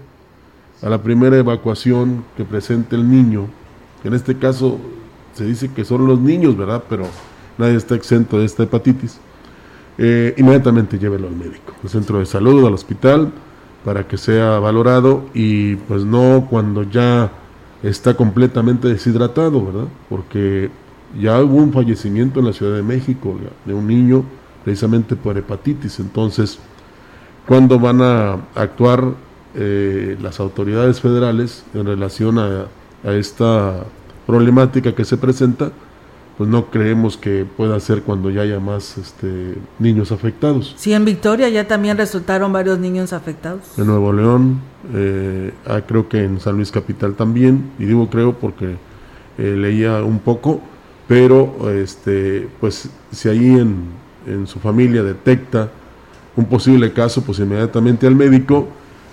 a 0.81 0.89
la 0.89 1.01
primera 1.01 1.38
evacuación 1.38 2.24
que 2.36 2.43
presente 2.43 2.96
el 2.96 3.10
niño, 3.10 3.48
en 4.03 4.13
este 4.13 4.38
caso 4.38 4.77
se 5.34 5.46
dice 5.46 5.69
que 5.69 5.84
son 5.84 6.05
los 6.05 6.19
niños, 6.19 6.55
¿verdad? 6.55 6.84
Pero 6.89 7.07
nadie 7.57 7.75
está 7.75 7.96
exento 7.96 8.38
de 8.39 8.46
esta 8.46 8.63
hepatitis, 8.63 9.19
eh, 9.98 10.36
inmediatamente 10.38 11.00
llévelo 11.00 11.27
al 11.27 11.36
médico, 11.36 11.74
al 11.81 11.89
centro 11.89 12.19
de 12.19 12.25
salud, 12.25 12.65
al 12.67 12.74
hospital, 12.74 13.31
para 13.84 14.07
que 14.07 14.17
sea 14.17 14.60
valorado 14.60 15.25
y 15.34 15.75
pues 15.75 16.03
no 16.03 16.46
cuando 16.50 16.84
ya 16.84 17.31
está 17.89 18.15
completamente 18.15 18.88
deshidratado, 18.88 19.65
¿verdad? 19.65 19.88
Porque 20.10 20.70
ya 21.20 21.41
hubo 21.41 21.58
un 21.58 21.72
fallecimiento 21.72 22.39
en 22.39 22.48
la 22.48 22.53
Ciudad 22.53 22.75
de 22.75 22.84
México 22.84 23.36
de 23.65 23.74
un 23.74 23.88
niño 23.88 24.24
precisamente 24.63 25.15
por 25.15 25.38
hepatitis. 25.38 26.00
Entonces, 26.00 26.60
¿cuándo 27.48 27.79
van 27.79 28.01
a 28.01 28.34
actuar 28.56 29.13
eh, 29.56 30.17
las 30.22 30.39
autoridades 30.39 31.00
federales 31.00 31.63
en 31.74 31.86
relación 31.86 32.38
a, 32.39 32.65
a, 33.03 33.13
esta 33.13 33.86
problemática 34.25 34.94
que 34.94 35.06
se 35.06 35.17
presenta? 35.17 35.72
Pues 36.38 36.50
no 36.50 36.67
creemos 36.67 37.17
que 37.17 37.46
pueda 37.46 37.79
ser 37.79 38.03
cuando 38.03 38.29
ya 38.29 38.41
haya 38.41 38.60
más 38.60 38.98
este, 38.98 39.56
niños 39.79 40.12
afectados. 40.12 40.75
Sí, 40.77 40.94
en 40.94 41.03
Victoria 41.03 41.50
ya 41.50 41.67
también 41.67 41.98
resultaron 41.98 42.53
varios 42.53 42.77
niños 42.77 43.12
afectados. 43.12 43.62
En 43.77 43.88
Nuevo 43.88 44.13
León, 44.13 44.62
eh, 44.94 45.51
ah, 45.65 45.82
creo 45.88 46.08
que 46.08 46.24
en 46.24 46.39
San 46.39 46.56
Luis 46.56 46.72
Capital 46.72 47.15
también, 47.15 47.72
y 47.79 47.86
digo 47.86 48.08
creo 48.10 48.34
porque 48.34 48.75
eh, 49.39 49.56
leía 49.58 50.03
un 50.03 50.20
poco, 50.20 50.62
pero 51.08 51.72
este, 51.72 52.48
pues 52.60 52.89
si 53.12 53.29
ahí 53.29 53.48
en, 53.48 53.86
en 54.27 54.46
su 54.46 54.60
familia 54.60 55.01
detecta 55.01 55.72
un 56.36 56.46
posible 56.46 56.94
caso, 56.94 57.24
pues 57.24 57.39
inmediatamente 57.39 58.06
al 58.06 58.15
médico 58.15 58.67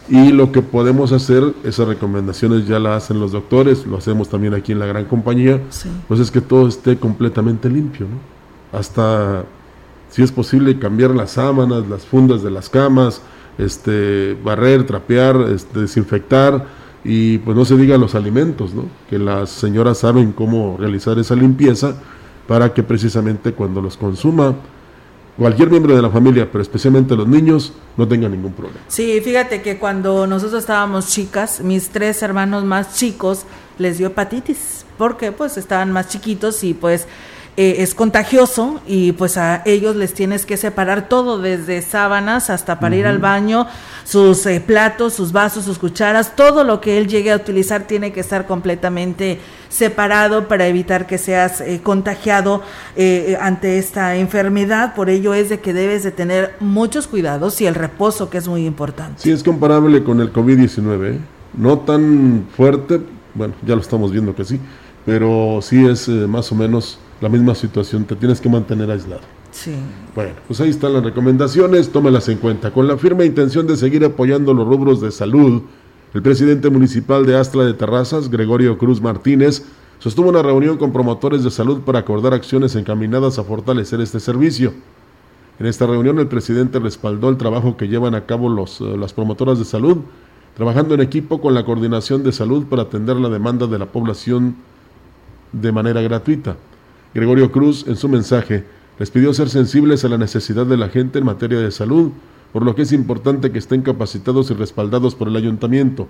y 0.08 0.32
lo 0.32 0.52
que 0.52 0.60
podemos 0.62 1.12
hacer, 1.12 1.54
esas 1.64 1.88
recomendaciones 1.88 2.66
ya 2.66 2.78
las 2.78 3.04
hacen 3.04 3.20
los 3.20 3.32
doctores, 3.32 3.86
lo 3.86 3.96
hacemos 3.96 4.28
también 4.28 4.52
aquí 4.54 4.72
en 4.72 4.78
la 4.78 4.86
gran 4.86 5.06
compañía, 5.06 5.60
Sí. 5.70 5.88
pues 6.08 6.20
es 6.20 6.30
que 6.30 6.40
todo 6.40 6.68
esté 6.68 6.96
completamente 6.98 7.70
limpio, 7.70 8.06
¿no? 8.06 8.78
Hasta, 8.78 9.44
si 10.10 10.22
es 10.22 10.30
posible, 10.32 10.78
cambiar 10.78 11.10
las 11.12 11.32
sábanas, 11.32 11.88
las 11.88 12.04
fundas 12.04 12.42
de 12.42 12.50
las 12.50 12.68
camas, 12.68 13.22
este, 13.56 14.36
barrer, 14.44 14.84
trapear, 14.84 15.36
este, 15.54 15.80
desinfectar 15.80 16.66
y 17.04 17.38
pues 17.38 17.56
no 17.56 17.64
se 17.64 17.76
diga 17.76 17.96
los 17.96 18.14
alimentos, 18.14 18.74
¿no? 18.74 18.84
Que 19.08 19.18
las 19.18 19.50
señoras 19.50 19.98
saben 19.98 20.32
cómo 20.32 20.76
realizar 20.78 21.18
esa 21.18 21.34
limpieza 21.36 21.94
para 22.48 22.74
que 22.74 22.82
precisamente 22.82 23.52
cuando 23.52 23.80
los 23.80 23.96
consuma 23.96 24.54
cualquier 25.36 25.70
miembro 25.70 25.94
de 25.94 26.02
la 26.02 26.10
familia, 26.10 26.48
pero 26.50 26.62
especialmente 26.62 27.16
los 27.16 27.26
niños, 27.26 27.72
no 27.96 28.06
tengan 28.06 28.32
ningún 28.32 28.52
problema. 28.52 28.80
Sí, 28.88 29.20
fíjate 29.22 29.62
que 29.62 29.78
cuando 29.78 30.26
nosotros 30.26 30.60
estábamos 30.60 31.08
chicas, 31.08 31.60
mis 31.60 31.88
tres 31.88 32.22
hermanos 32.22 32.64
más 32.64 32.96
chicos 32.96 33.44
les 33.78 33.98
dio 33.98 34.08
hepatitis, 34.08 34.84
porque 34.98 35.32
pues 35.32 35.56
estaban 35.56 35.92
más 35.92 36.08
chiquitos 36.08 36.62
y 36.64 36.74
pues 36.74 37.06
eh, 37.56 37.76
es 37.78 37.94
contagioso 37.94 38.80
y 38.86 39.12
pues 39.12 39.36
a 39.36 39.62
ellos 39.64 39.96
les 39.96 40.14
tienes 40.14 40.46
que 40.46 40.56
separar 40.56 41.08
todo, 41.08 41.38
desde 41.38 41.82
sábanas 41.82 42.50
hasta 42.50 42.80
para 42.80 42.96
ir 42.96 43.06
al 43.06 43.18
baño, 43.18 43.66
sus 44.04 44.44
eh, 44.46 44.60
platos, 44.60 45.14
sus 45.14 45.32
vasos, 45.32 45.64
sus 45.64 45.78
cucharas, 45.78 46.36
todo 46.36 46.64
lo 46.64 46.80
que 46.80 46.98
él 46.98 47.08
llegue 47.08 47.32
a 47.32 47.36
utilizar 47.36 47.86
tiene 47.86 48.12
que 48.12 48.20
estar 48.20 48.46
completamente 48.46 49.38
separado 49.74 50.46
para 50.46 50.66
evitar 50.68 51.06
que 51.06 51.18
seas 51.18 51.60
eh, 51.60 51.80
contagiado 51.82 52.62
eh, 52.96 53.36
ante 53.40 53.78
esta 53.78 54.16
enfermedad. 54.16 54.94
Por 54.94 55.10
ello 55.10 55.34
es 55.34 55.48
de 55.48 55.60
que 55.60 55.72
debes 55.72 56.04
de 56.04 56.12
tener 56.12 56.54
muchos 56.60 57.08
cuidados 57.08 57.60
y 57.60 57.66
el 57.66 57.74
reposo 57.74 58.30
que 58.30 58.38
es 58.38 58.46
muy 58.46 58.66
importante. 58.66 59.20
Sí, 59.22 59.32
es 59.32 59.42
comparable 59.42 60.04
con 60.04 60.20
el 60.20 60.32
COVID-19, 60.32 61.14
¿eh? 61.14 61.18
no 61.56 61.78
tan 61.80 62.46
fuerte, 62.56 63.00
bueno, 63.34 63.54
ya 63.66 63.74
lo 63.74 63.80
estamos 63.80 64.12
viendo 64.12 64.34
que 64.34 64.44
sí, 64.44 64.60
pero 65.04 65.58
sí 65.60 65.84
es 65.86 66.08
eh, 66.08 66.26
más 66.28 66.50
o 66.52 66.54
menos 66.54 66.98
la 67.24 67.30
misma 67.30 67.54
situación, 67.54 68.04
te 68.04 68.16
tienes 68.16 68.38
que 68.38 68.50
mantener 68.50 68.90
aislado. 68.90 69.22
Sí. 69.50 69.72
Bueno, 70.14 70.32
pues 70.46 70.60
ahí 70.60 70.68
están 70.68 70.92
las 70.92 71.02
recomendaciones, 71.02 71.88
tómelas 71.90 72.28
en 72.28 72.36
cuenta. 72.36 72.70
Con 72.70 72.86
la 72.86 72.98
firme 72.98 73.24
intención 73.24 73.66
de 73.66 73.78
seguir 73.78 74.04
apoyando 74.04 74.52
los 74.52 74.68
rubros 74.68 75.00
de 75.00 75.10
salud, 75.10 75.62
el 76.12 76.20
presidente 76.20 76.68
municipal 76.68 77.24
de 77.24 77.34
Astla 77.34 77.64
de 77.64 77.72
Terrazas, 77.72 78.28
Gregorio 78.28 78.76
Cruz 78.76 79.00
Martínez, 79.00 79.64
sostuvo 80.00 80.28
una 80.28 80.42
reunión 80.42 80.76
con 80.76 80.92
promotores 80.92 81.42
de 81.42 81.50
salud 81.50 81.80
para 81.80 82.00
acordar 82.00 82.34
acciones 82.34 82.76
encaminadas 82.76 83.38
a 83.38 83.44
fortalecer 83.44 84.02
este 84.02 84.20
servicio. 84.20 84.74
En 85.58 85.64
esta 85.64 85.86
reunión 85.86 86.18
el 86.18 86.28
presidente 86.28 86.78
respaldó 86.78 87.30
el 87.30 87.38
trabajo 87.38 87.78
que 87.78 87.88
llevan 87.88 88.14
a 88.14 88.26
cabo 88.26 88.50
los, 88.50 88.82
eh, 88.82 88.98
las 88.98 89.14
promotoras 89.14 89.58
de 89.58 89.64
salud, 89.64 89.96
trabajando 90.58 90.94
en 90.94 91.00
equipo 91.00 91.40
con 91.40 91.54
la 91.54 91.64
coordinación 91.64 92.22
de 92.22 92.32
salud 92.32 92.66
para 92.66 92.82
atender 92.82 93.16
la 93.16 93.30
demanda 93.30 93.66
de 93.66 93.78
la 93.78 93.86
población 93.86 94.56
de 95.52 95.72
manera 95.72 96.02
gratuita. 96.02 96.56
Gregorio 97.14 97.52
Cruz, 97.52 97.84
en 97.86 97.94
su 97.94 98.08
mensaje, 98.08 98.64
les 98.98 99.08
pidió 99.10 99.32
ser 99.32 99.48
sensibles 99.48 100.04
a 100.04 100.08
la 100.08 100.18
necesidad 100.18 100.66
de 100.66 100.76
la 100.76 100.88
gente 100.88 101.20
en 101.20 101.24
materia 101.24 101.60
de 101.60 101.70
salud, 101.70 102.10
por 102.52 102.64
lo 102.64 102.74
que 102.74 102.82
es 102.82 102.90
importante 102.90 103.52
que 103.52 103.58
estén 103.58 103.82
capacitados 103.82 104.50
y 104.50 104.54
respaldados 104.54 105.14
por 105.14 105.28
el 105.28 105.36
ayuntamiento. 105.36 106.08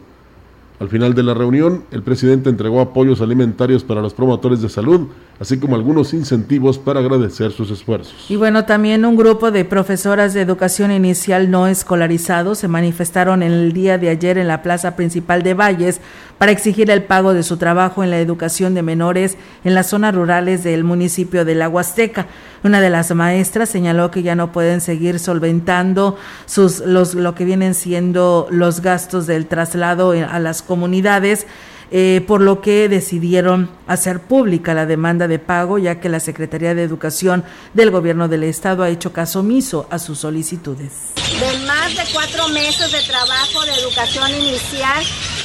Al 0.80 0.88
final 0.88 1.14
de 1.14 1.22
la 1.22 1.34
reunión, 1.34 1.84
el 1.92 2.02
presidente 2.02 2.50
entregó 2.50 2.80
apoyos 2.80 3.20
alimentarios 3.20 3.84
para 3.84 4.00
los 4.00 4.12
promotores 4.12 4.60
de 4.60 4.68
salud, 4.68 5.06
así 5.38 5.58
como 5.58 5.76
algunos 5.76 6.12
incentivos 6.12 6.78
para 6.78 6.98
agradecer 6.98 7.52
sus 7.52 7.70
esfuerzos. 7.70 8.28
Y 8.28 8.34
bueno, 8.34 8.64
también 8.64 9.04
un 9.04 9.14
grupo 9.14 9.52
de 9.52 9.64
profesoras 9.64 10.34
de 10.34 10.40
educación 10.40 10.90
inicial 10.90 11.48
no 11.48 11.68
escolarizados 11.68 12.58
se 12.58 12.66
manifestaron 12.66 13.44
el 13.44 13.72
día 13.72 13.98
de 13.98 14.08
ayer 14.08 14.36
en 14.36 14.48
la 14.48 14.62
plaza 14.62 14.96
principal 14.96 15.44
de 15.44 15.54
Valles 15.54 16.00
para 16.38 16.52
exigir 16.52 16.90
el 16.90 17.02
pago 17.02 17.34
de 17.34 17.42
su 17.42 17.56
trabajo 17.56 18.02
en 18.02 18.10
la 18.10 18.18
educación 18.18 18.74
de 18.74 18.82
menores 18.82 19.36
en 19.64 19.74
las 19.74 19.88
zonas 19.88 20.14
rurales 20.14 20.64
del 20.64 20.84
municipio 20.84 21.44
de 21.44 21.54
La 21.54 21.68
Huasteca. 21.68 22.26
Una 22.62 22.80
de 22.80 22.90
las 22.90 23.14
maestras 23.14 23.68
señaló 23.68 24.10
que 24.10 24.22
ya 24.22 24.34
no 24.34 24.52
pueden 24.52 24.80
seguir 24.80 25.18
solventando 25.18 26.16
sus 26.46 26.80
los 26.80 27.14
lo 27.14 27.34
que 27.34 27.44
vienen 27.44 27.74
siendo 27.74 28.48
los 28.50 28.80
gastos 28.80 29.26
del 29.26 29.46
traslado 29.46 30.12
a 30.12 30.38
las 30.38 30.62
comunidades 30.62 31.46
eh, 31.90 32.24
por 32.26 32.40
lo 32.40 32.60
que 32.60 32.88
decidieron 32.88 33.70
hacer 33.86 34.20
pública 34.20 34.74
la 34.74 34.86
demanda 34.86 35.28
de 35.28 35.38
pago, 35.38 35.78
ya 35.78 36.00
que 36.00 36.08
la 36.08 36.18
Secretaría 36.18 36.74
de 36.74 36.82
Educación 36.82 37.44
del 37.74 37.90
Gobierno 37.90 38.26
del 38.26 38.42
Estado 38.42 38.82
ha 38.82 38.88
hecho 38.88 39.12
caso 39.12 39.40
omiso 39.40 39.86
a 39.90 39.98
sus 39.98 40.18
solicitudes. 40.18 41.12
de 41.14 41.66
más 41.66 41.94
de 41.94 42.02
cuatro 42.12 42.48
meses 42.48 42.90
de 42.90 43.00
trabajo 43.02 43.64
de 43.64 43.74
educación 43.74 44.30
inicial 44.30 45.04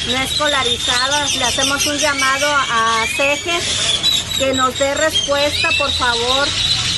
no 0.09 0.17
escolarizados. 0.17 1.35
Le 1.35 1.43
hacemos 1.45 1.85
un 1.85 1.97
llamado 1.97 2.47
a 2.51 3.05
CEGES 3.15 4.37
que 4.37 4.53
nos 4.53 4.77
dé 4.79 4.93
respuesta, 4.95 5.69
por 5.77 5.91
favor, 5.91 6.47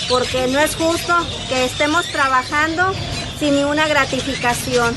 porque 0.09 0.47
no 0.47 0.59
es 0.59 0.75
justo 0.75 1.15
que 1.49 1.65
estemos 1.65 2.05
trabajando 2.07 2.93
sin 3.39 3.55
ninguna 3.55 3.87
gratificación. 3.87 4.95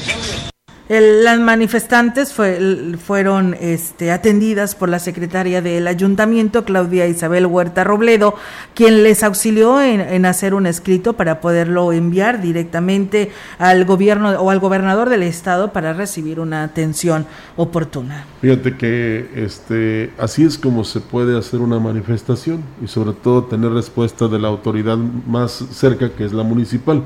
El- 0.87 1.25
las 1.25 1.41
manifestantes 1.41 2.35
fue- 2.35 2.95
fueron 3.03 3.57
este, 3.59 4.12
atendidas 4.12 4.75
por 4.75 4.91
la 4.91 4.99
secretaria 4.99 5.62
del 5.62 5.87
ayuntamiento, 5.87 6.67
Claudia 6.67 7.07
Isabel 7.07 7.47
Huerta 7.47 7.85
Robledo, 7.85 8.35
quien 8.75 9.03
les 9.03 9.23
auxilió 9.23 9.81
en, 9.81 10.03
en 10.03 10.26
hacer 10.26 10.53
un 10.53 10.67
escrito 10.67 11.14
para 11.14 11.41
poderlo 11.41 11.91
enviar 11.95 12.43
directamente 12.43 13.31
al 13.59 13.87
gobierno 13.87 14.33
o 14.33 14.50
al 14.50 14.59
gobernador 14.61 15.09
del 15.09 15.23
estado 15.23 15.73
para 15.73 15.95
recibir 15.95 16.38
una 16.38 16.64
atención 16.64 17.25
oportuna. 17.57 18.26
Fíjate 18.43 18.76
que 18.76 19.31
este, 19.37 20.12
así 20.19 20.45
es 20.45 20.59
como 20.59 20.85
se 20.85 21.00
puede 21.00 21.38
hacer 21.38 21.61
una 21.61 21.79
manifestación 21.79 22.62
y 22.85 22.88
sobre 22.88 23.14
todo 23.14 23.45
tener 23.45 23.73
respuesta 23.73 24.29
de 24.29 24.38
la 24.38 24.49
autoridad 24.49 24.99
más 24.99 25.53
cerca 25.73 26.11
que 26.11 26.26
es 26.26 26.35
la 26.35 26.43
municipal, 26.43 27.03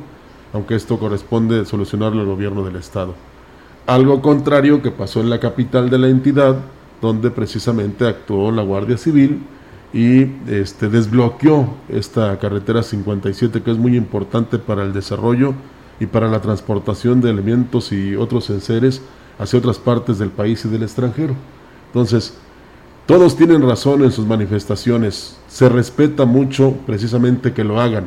aunque 0.53 0.75
esto 0.75 0.99
corresponde 0.99 1.65
solucionarlo 1.65 2.23
al 2.23 2.27
gobierno 2.27 2.65
del 2.65 2.75
estado. 2.75 3.15
Algo 3.89 4.21
contrario 4.21 4.83
que 4.83 4.91
pasó 4.91 5.23
en 5.23 5.31
la 5.31 5.41
capital 5.41 5.89
de 5.89 5.97
la 5.97 6.09
entidad, 6.09 6.57
donde 7.01 7.31
precisamente 7.31 8.07
actuó 8.07 8.53
la 8.53 8.61
Guardia 8.61 8.99
Civil 8.99 9.41
y 9.95 10.27
este, 10.47 10.91
desbloqueó 10.91 11.71
esta 11.89 12.39
carretera 12.39 12.83
57 12.83 13.63
que 13.63 13.71
es 13.71 13.79
muy 13.79 13.97
importante 13.97 14.59
para 14.59 14.83
el 14.83 14.93
desarrollo 14.93 15.55
y 15.99 16.05
para 16.05 16.29
la 16.29 16.43
transportación 16.43 17.23
de 17.23 17.31
elementos 17.31 17.91
y 17.91 18.15
otros 18.15 18.51
enseres 18.51 19.01
hacia 19.39 19.59
otras 19.59 19.79
partes 19.79 20.19
del 20.19 20.29
país 20.29 20.63
y 20.67 20.69
del 20.69 20.83
extranjero. 20.83 21.35
Entonces, 21.87 22.35
todos 23.07 23.39
tienen 23.39 23.67
razón 23.67 24.05
en 24.05 24.13
sus 24.13 24.27
manifestaciones, 24.27 25.39
se 25.49 25.67
respeta 25.67 26.27
mucho 26.27 26.75
precisamente 26.87 27.55
que 27.55 27.65
lo 27.65 27.81
hagan, 27.81 28.07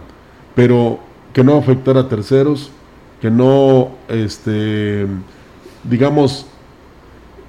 pero 0.53 0.99
que 1.33 1.43
no 1.43 1.57
afectar 1.57 1.97
a 1.97 2.07
terceros, 2.07 2.69
que 3.19 3.31
no, 3.31 3.93
este, 4.09 5.07
digamos, 5.83 6.45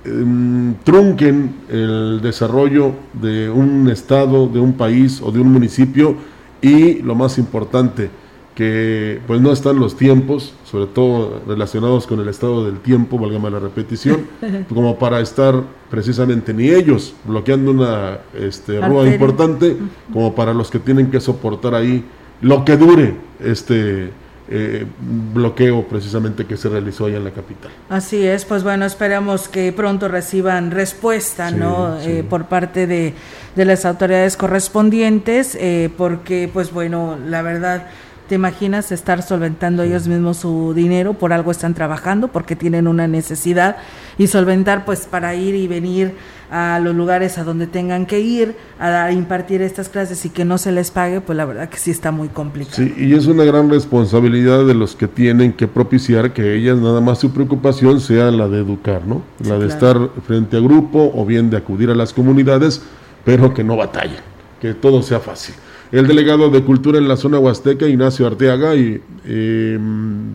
em, 0.05 0.75
trunquen 0.85 1.55
el 1.69 2.21
desarrollo 2.23 2.93
de 3.13 3.51
un 3.51 3.89
estado, 3.89 4.47
de 4.49 4.61
un 4.61 4.73
país 4.75 5.21
o 5.23 5.31
de 5.31 5.41
un 5.41 5.53
municipio 5.53 6.17
y 6.61 7.03
lo 7.03 7.15
más 7.15 7.39
importante, 7.39 8.11
que 8.55 9.21
pues 9.27 9.41
no 9.41 9.51
están 9.51 9.79
los 9.79 9.97
tiempos, 9.97 10.53
sobre 10.65 10.87
todo 10.87 11.41
relacionados 11.47 12.07
con 12.07 12.21
el 12.21 12.29
estado 12.29 12.67
del 12.67 12.81
tiempo, 12.81 13.19
válgame 13.19 13.51
la 13.51 13.59
repetición, 13.59 14.27
como 14.69 14.99
para 14.99 15.21
estar 15.21 15.63
precisamente 15.91 16.53
ni 16.53 16.69
ellos 16.69 17.15
bloqueando 17.25 17.71
una 17.71 18.19
este, 18.35 18.81
rúa 18.81 19.09
importante, 19.09 19.77
como 20.13 20.35
para 20.35 20.53
los 20.53 20.71
que 20.71 20.79
tienen 20.79 21.11
que 21.11 21.21
soportar 21.21 21.75
ahí 21.75 22.05
lo 22.41 22.65
que 22.65 22.77
dure 22.77 23.15
este 23.41 24.11
eh, 24.55 24.87
bloqueo 25.33 25.87
precisamente 25.89 26.45
que 26.45 26.57
se 26.57 26.69
realizó 26.69 27.07
allá 27.07 27.17
en 27.17 27.25
la 27.25 27.31
capital. 27.31 27.71
Así 27.89 28.27
es, 28.27 28.45
pues 28.45 28.63
bueno, 28.63 28.85
esperamos 28.85 29.49
que 29.49 29.73
pronto 29.73 30.09
reciban 30.09 30.71
respuesta, 30.71 31.49
Sí, 31.51 31.57
¿no? 31.57 31.99
sí. 32.01 32.11
Eh, 32.11 32.25
por 32.29 32.45
parte 32.47 32.87
de, 32.87 33.15
de 33.57 33.65
las 33.65 33.85
autoridades 33.87 34.37
correspondientes, 34.37 35.57
eh, 35.59 35.91
porque, 35.97 36.51
pues 36.53 36.73
bueno, 36.73 37.17
la 37.27 37.41
verdad, 37.43 37.87
¿te 38.29 38.35
imaginas 38.35 38.93
estar 38.93 39.23
solventando 39.23 39.83
ellos 39.83 40.07
mismos 40.09 40.39
su 40.39 40.73
dinero? 40.75 41.15
Por 41.15 41.33
algo 41.33 41.51
están 41.51 41.75
trabajando, 41.75 42.29
porque 42.29 42.57
tienen 42.57 42.87
una 42.89 43.07
necesidad, 43.09 43.77
y 44.19 44.27
solventar, 44.27 44.85
pues, 44.85 45.07
para 45.07 45.35
ir 45.35 45.55
y 45.55 45.67
venir 45.69 46.15
a 46.55 46.79
los 46.81 46.95
lugares 46.95 47.39
a 47.39 47.45
donde 47.45 47.67
tengan 47.67 48.05
que 48.05 48.21
ir 48.21 48.55
a, 48.79 48.91
dar- 48.91 49.13
impartir 49.13 49.63
estas 49.63 49.89
clases 49.89 50.25
y 50.27 50.29
que 50.29 50.45
no 50.45 50.59
se 50.59 50.71
les 50.71 50.91
pague, 50.91 51.23
pues 51.23 51.35
la 51.37 51.47
verdad 51.47 51.71
que 51.71 51.79
sí 51.79 51.91
está 51.91 52.11
muy 52.13 52.29
complicado. 52.29 52.77
Sí, 52.77 52.95
y 52.99 53.15
es 53.15 53.27
una 53.27 53.45
gran 53.45 53.71
responsabilidad 53.71 54.67
de 54.67 54.75
los 54.75 54.95
que 54.95 55.09
tienen 55.09 55.55
que 55.55 55.67
propiciar 55.67 56.35
que 56.35 56.55
ellas 56.55 56.77
nada 56.77 57.01
más 57.01 57.21
su 57.21 57.31
preocupación 57.33 58.01
sea 58.01 58.31
la 58.31 58.49
de 58.49 58.59
educar, 58.59 59.07
¿no? 59.07 59.23
Sí, 59.41 59.49
la 59.49 59.59
de 59.59 59.67
claro. 59.69 60.05
estar 60.05 60.23
frente 60.27 60.59
a 60.59 60.61
grupo 60.61 61.11
o 61.15 61.25
bien 61.25 61.49
de 61.49 61.57
acudir 61.57 61.89
a 61.89 61.95
las 61.95 62.13
comunidades, 62.13 62.83
pero 63.25 63.55
que 63.55 63.65
no 63.65 63.77
batallen, 63.77 64.21
que 64.61 64.75
todo 64.75 65.03
sea 65.03 65.21
fácil. 65.21 65.55
El 65.91 66.07
delegado 66.07 66.51
de 66.51 66.63
Cultura 66.63 66.99
en 66.99 67.09
la 67.09 67.17
zona 67.17 67.39
huasteca, 67.39 67.87
Ignacio 67.87 68.27
Arteaga, 68.27 68.75
y, 68.75 69.01
eh, 69.25 69.79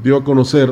dio 0.04 0.18
a 0.18 0.24
conocer 0.24 0.72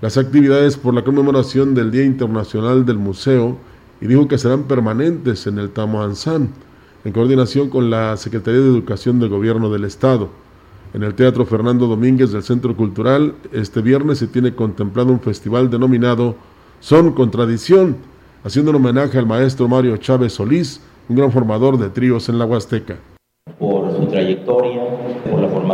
las 0.00 0.16
actividades 0.16 0.76
por 0.76 0.94
la 0.94 1.02
conmemoración 1.02 1.74
del 1.74 1.90
Día 1.90 2.04
Internacional 2.04 2.86
del 2.86 2.98
Museo 2.98 3.58
y 4.00 4.06
dijo 4.06 4.28
que 4.28 4.38
serán 4.38 4.64
permanentes 4.64 5.46
en 5.46 5.58
el 5.58 5.70
Tamoanzán, 5.70 6.50
en 7.04 7.12
coordinación 7.12 7.68
con 7.68 7.90
la 7.90 8.16
Secretaría 8.16 8.60
de 8.60 8.68
Educación 8.68 9.18
del 9.20 9.30
Gobierno 9.30 9.70
del 9.70 9.84
Estado. 9.84 10.28
En 10.94 11.02
el 11.02 11.14
Teatro 11.14 11.44
Fernando 11.44 11.86
Domínguez 11.86 12.32
del 12.32 12.42
Centro 12.42 12.74
Cultural, 12.76 13.34
este 13.52 13.82
viernes 13.82 14.18
se 14.18 14.26
tiene 14.26 14.54
contemplado 14.54 15.12
un 15.12 15.20
festival 15.20 15.70
denominado 15.70 16.36
Son 16.80 17.12
con 17.12 17.30
Tradición, 17.30 17.96
haciendo 18.44 18.70
un 18.70 18.76
homenaje 18.76 19.18
al 19.18 19.26
maestro 19.26 19.68
Mario 19.68 19.96
Chávez 19.96 20.32
Solís, 20.32 20.80
un 21.08 21.16
gran 21.16 21.32
formador 21.32 21.78
de 21.78 21.90
tríos 21.90 22.28
en 22.28 22.38
la 22.38 22.46
Huasteca. 22.46 22.96
por 23.58 23.90
su 23.96 24.06
trayectoria, 24.06 24.67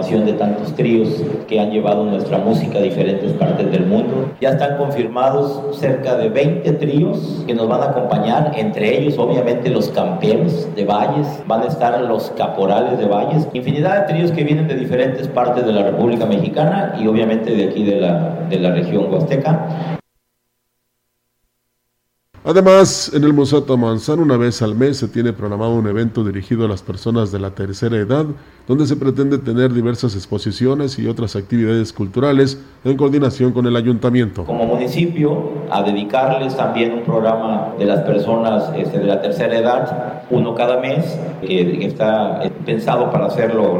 de 0.04 0.34
tantos 0.34 0.74
tríos 0.74 1.08
que 1.48 1.58
han 1.58 1.70
llevado 1.70 2.04
nuestra 2.04 2.36
música 2.38 2.78
a 2.78 2.82
diferentes 2.82 3.32
partes 3.32 3.70
del 3.70 3.86
mundo. 3.86 4.30
Ya 4.40 4.50
están 4.50 4.76
confirmados 4.76 5.78
cerca 5.78 6.14
de 6.16 6.28
20 6.28 6.72
tríos 6.72 7.42
que 7.46 7.54
nos 7.54 7.68
van 7.68 7.80
a 7.80 7.86
acompañar, 7.86 8.52
entre 8.54 8.98
ellos 8.98 9.18
obviamente 9.18 9.70
los 9.70 9.88
campeones 9.88 10.68
de 10.76 10.84
Valles, 10.84 11.26
van 11.46 11.62
a 11.62 11.66
estar 11.66 11.98
los 12.02 12.30
caporales 12.36 12.98
de 12.98 13.06
Valles, 13.06 13.48
infinidad 13.54 14.06
de 14.06 14.12
tríos 14.12 14.30
que 14.30 14.44
vienen 14.44 14.68
de 14.68 14.74
diferentes 14.74 15.26
partes 15.28 15.64
de 15.64 15.72
la 15.72 15.84
República 15.84 16.26
Mexicana 16.26 16.94
y 17.00 17.06
obviamente 17.06 17.54
de 17.54 17.70
aquí 17.70 17.84
de 17.84 18.00
la, 18.00 18.46
de 18.50 18.58
la 18.58 18.72
región 18.72 19.10
huasteca. 19.10 19.94
Además, 22.46 23.10
en 23.14 23.24
el 23.24 23.32
Museo 23.32 23.62
Tamanzán 23.62 24.20
una 24.20 24.36
vez 24.36 24.60
al 24.60 24.74
mes 24.74 24.98
se 24.98 25.08
tiene 25.08 25.32
programado 25.32 25.74
un 25.76 25.86
evento 25.86 26.22
dirigido 26.22 26.66
a 26.66 26.68
las 26.68 26.82
personas 26.82 27.32
de 27.32 27.38
la 27.38 27.54
tercera 27.54 27.96
edad, 27.96 28.26
donde 28.66 28.86
se 28.86 28.96
pretende 28.96 29.38
tener 29.38 29.72
diversas 29.72 30.14
exposiciones 30.14 30.98
y 30.98 31.06
otras 31.06 31.36
actividades 31.36 31.92
culturales 31.92 32.58
en 32.84 32.96
coordinación 32.96 33.52
con 33.52 33.66
el 33.66 33.76
ayuntamiento. 33.76 34.44
Como 34.44 34.64
municipio, 34.66 35.50
a 35.70 35.82
dedicarles 35.82 36.56
también 36.56 36.92
un 36.92 37.02
programa 37.02 37.74
de 37.78 37.84
las 37.84 38.00
personas 38.00 38.70
este, 38.76 38.98
de 38.98 39.06
la 39.06 39.20
tercera 39.20 39.58
edad, 39.58 40.22
uno 40.30 40.54
cada 40.54 40.80
mes, 40.80 41.18
que, 41.42 41.84
está 41.84 42.40
pensado 42.64 43.10
para 43.10 43.26
hacerlo 43.26 43.78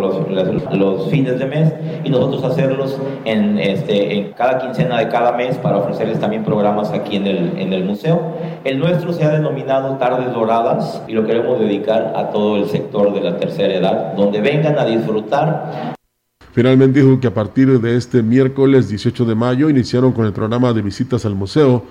los 0.73 1.11
fines 1.11 1.38
de 1.38 1.47
mes, 1.47 1.73
y 2.05 2.11
nosotros 2.11 2.45
hacerlos 2.45 2.99
en, 3.25 3.59
este, 3.59 4.19
en 4.19 4.33
cada 4.33 4.59
quincena 4.59 4.99
de 4.99 5.09
cada 5.09 5.33
mes 5.33 5.57
para 5.57 5.79
ofrecerles 5.79 6.21
también 6.21 6.45
programas 6.45 6.91
aquí 6.93 7.17
en 7.17 7.26
el, 7.26 7.59
en 7.59 7.73
el 7.73 7.85
museo. 7.85 8.21
El 8.64 8.79
nuestro 8.79 9.12
se 9.12 9.25
ha 9.25 9.31
denominado 9.31 9.97
Tardes 9.97 10.33
Doradas 10.33 11.03
y 11.09 11.12
lo 11.12 11.26
queremos 11.26 11.59
dedicar 11.59 12.12
a 12.17 12.31
todo 12.31 12.57
el 12.57 12.67
sector 12.67 13.12
de 13.12 13.21
la 13.21 13.37
tercera 13.37 13.75
edad, 13.75 14.14
donde 14.14 14.41
vengan 14.41 14.74
a 14.78 14.85
disfrutar 14.85 15.95
Finalmente 16.54 17.02
dijo 17.02 17.19
que 17.19 17.26
a 17.26 17.35
partir 17.35 17.81
de 17.81 17.97
este 17.97 18.23
miércoles 18.23 18.88
18 18.88 19.25
de 19.25 19.35
mayo 19.35 19.69
iniciaron 19.69 20.12
con 20.12 20.25
el 20.25 20.33
programa 20.33 20.73
de 20.73 20.83
visitas 20.83 21.26
al 21.26 21.35
museo, 21.35 21.83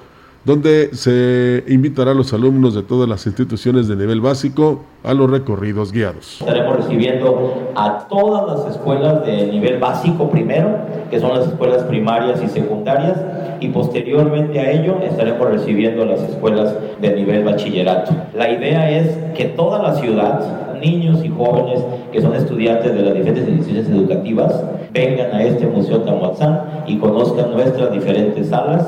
donde 0.45 0.95
se 0.95 1.65
invitará 1.67 2.11
a 2.11 2.13
los 2.13 2.31
alumnos 2.31 2.73
de 2.73 2.81
todas 2.81 3.09
las 3.09 3.25
instituciones 3.27 3.89
de 3.89 3.97
nivel 3.97 4.21
básico 4.21 4.85
a 5.03 5.13
los 5.13 5.29
recorridos 5.29 5.91
guiados. 5.91 6.37
Estaremos 6.39 6.77
recibiendo 6.77 7.73
a 7.75 8.07
todas 8.07 8.57
las 8.57 8.73
escuelas 8.73 9.25
de 9.25 9.47
nivel 9.47 9.79
básico 9.79 10.29
primero, 10.29 10.77
que 11.09 11.19
son 11.19 11.37
las 11.37 11.45
escuelas 11.45 11.83
primarias 11.83 12.41
y 12.41 12.47
secundarias, 12.47 13.17
y 13.59 13.67
posteriormente 13.67 14.61
a 14.61 14.71
ello 14.71 14.97
estaremos 15.03 15.45
recibiendo 15.49 16.03
a 16.03 16.05
las 16.05 16.21
escuelas 16.21 16.73
de 17.01 17.15
nivel 17.15 17.43
bachillerato. 17.43 18.13
La 18.33 18.49
idea 18.49 18.89
es 18.91 19.17
que 19.35 19.45
toda 19.45 19.83
la 19.83 19.95
ciudad, 19.95 20.62
niños 20.83 21.23
y 21.23 21.29
jóvenes 21.29 21.79
que 22.11 22.21
son 22.21 22.35
estudiantes 22.35 22.93
de 22.93 23.01
las 23.01 23.13
diferentes 23.13 23.47
instituciones 23.47 23.89
educativas, 23.89 24.53
vengan 24.91 25.33
a 25.33 25.43
este 25.43 25.65
Museo 25.65 26.01
Tamuatzán 26.01 26.83
y 26.87 26.97
conozcan 26.97 27.51
nuestras 27.51 27.91
diferentes 27.91 28.49
salas. 28.49 28.85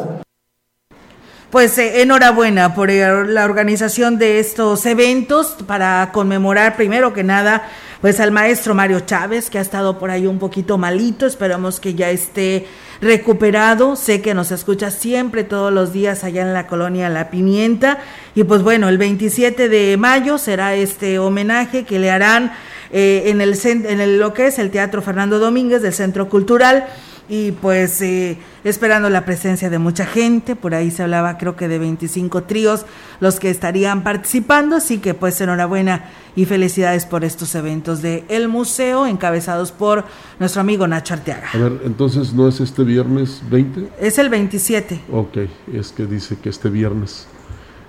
Pues 1.50 1.78
eh, 1.78 2.02
enhorabuena 2.02 2.76
por 2.76 2.92
eh, 2.92 3.26
la 3.28 3.46
organización 3.46 4.18
de 4.18 4.40
estos 4.40 4.86
eventos 4.86 5.56
para 5.66 6.10
conmemorar 6.12 6.76
primero 6.76 7.14
que 7.14 7.24
nada 7.24 7.64
pues 8.02 8.20
al 8.20 8.32
maestro 8.32 8.76
Mario 8.76 9.00
Chávez 9.00 9.50
que 9.50 9.58
ha 9.58 9.62
estado 9.62 9.98
por 9.98 10.12
ahí 10.12 10.28
un 10.28 10.38
poquito 10.38 10.78
malito, 10.78 11.26
esperamos 11.26 11.80
que 11.80 11.94
ya 11.94 12.10
esté 12.10 12.68
recuperado, 13.02 13.96
sé 13.96 14.22
que 14.22 14.34
nos 14.34 14.52
escucha 14.52 14.92
siempre 14.92 15.44
todos 15.44 15.72
los 15.72 15.94
días 15.94 16.24
allá 16.24 16.42
en 16.42 16.54
la 16.54 16.68
colonia 16.68 17.10
La 17.10 17.30
Pimienta. 17.30 18.00
Y 18.36 18.44
pues 18.44 18.62
bueno, 18.62 18.90
el 18.90 18.98
27 18.98 19.70
de 19.70 19.98
mayo 19.98 20.38
será 20.38 20.76
este 20.76 21.20
homenaje 21.20 21.84
que 21.86 22.00
le 22.00 22.12
harán 22.12 22.54
eh, 22.92 23.24
en, 23.28 23.42
el, 23.42 23.60
en 23.66 24.00
el, 24.00 24.20
lo 24.20 24.34
que 24.34 24.48
es 24.48 24.60
el 24.60 24.72
Teatro 24.72 25.02
Fernando 25.02 25.40
Domínguez 25.40 25.82
del 25.82 25.94
Centro 25.94 26.30
Cultural 26.30 26.88
y 27.28 27.52
pues 27.54 28.02
eh, 28.02 28.38
esperando 28.64 29.10
la 29.10 29.26
presencia 29.26 29.70
de 29.70 29.80
mucha 29.80 30.06
gente, 30.06 30.56
por 30.56 30.76
ahí 30.76 30.92
se 30.92 31.04
hablaba 31.04 31.38
creo 31.38 31.56
que 31.56 31.68
de 31.68 31.80
25 31.80 32.44
tríos 32.44 32.86
los 33.20 33.40
que 33.40 33.50
estarían 33.50 34.04
participando, 34.04 34.76
así 34.76 35.00
que 35.00 35.14
pues 35.14 35.40
enhorabuena 35.42 36.06
y 36.36 36.46
felicidades 36.46 37.06
por 37.06 37.24
estos 37.24 37.56
eventos 37.56 38.02
de 38.02 38.24
El 38.28 38.48
Museo 38.48 39.08
encabezados 39.08 39.72
por 39.72 40.04
nuestro 40.40 40.62
amigo 40.62 40.88
Nacho 40.88 41.14
Arteaga. 41.16 41.48
A 41.54 41.58
ver, 41.58 41.82
entonces 41.86 42.34
no 42.34 42.48
es 42.48 42.60
este 42.60 42.84
viernes 42.84 43.42
20? 43.50 43.90
Es 44.00 44.20
el 44.20 44.30
27. 44.30 45.02
Ok, 45.12 45.38
es 45.74 45.92
que 45.92 46.06
dice 46.06 46.38
que 46.42 46.50
este 46.50 46.70
viernes. 46.70 47.28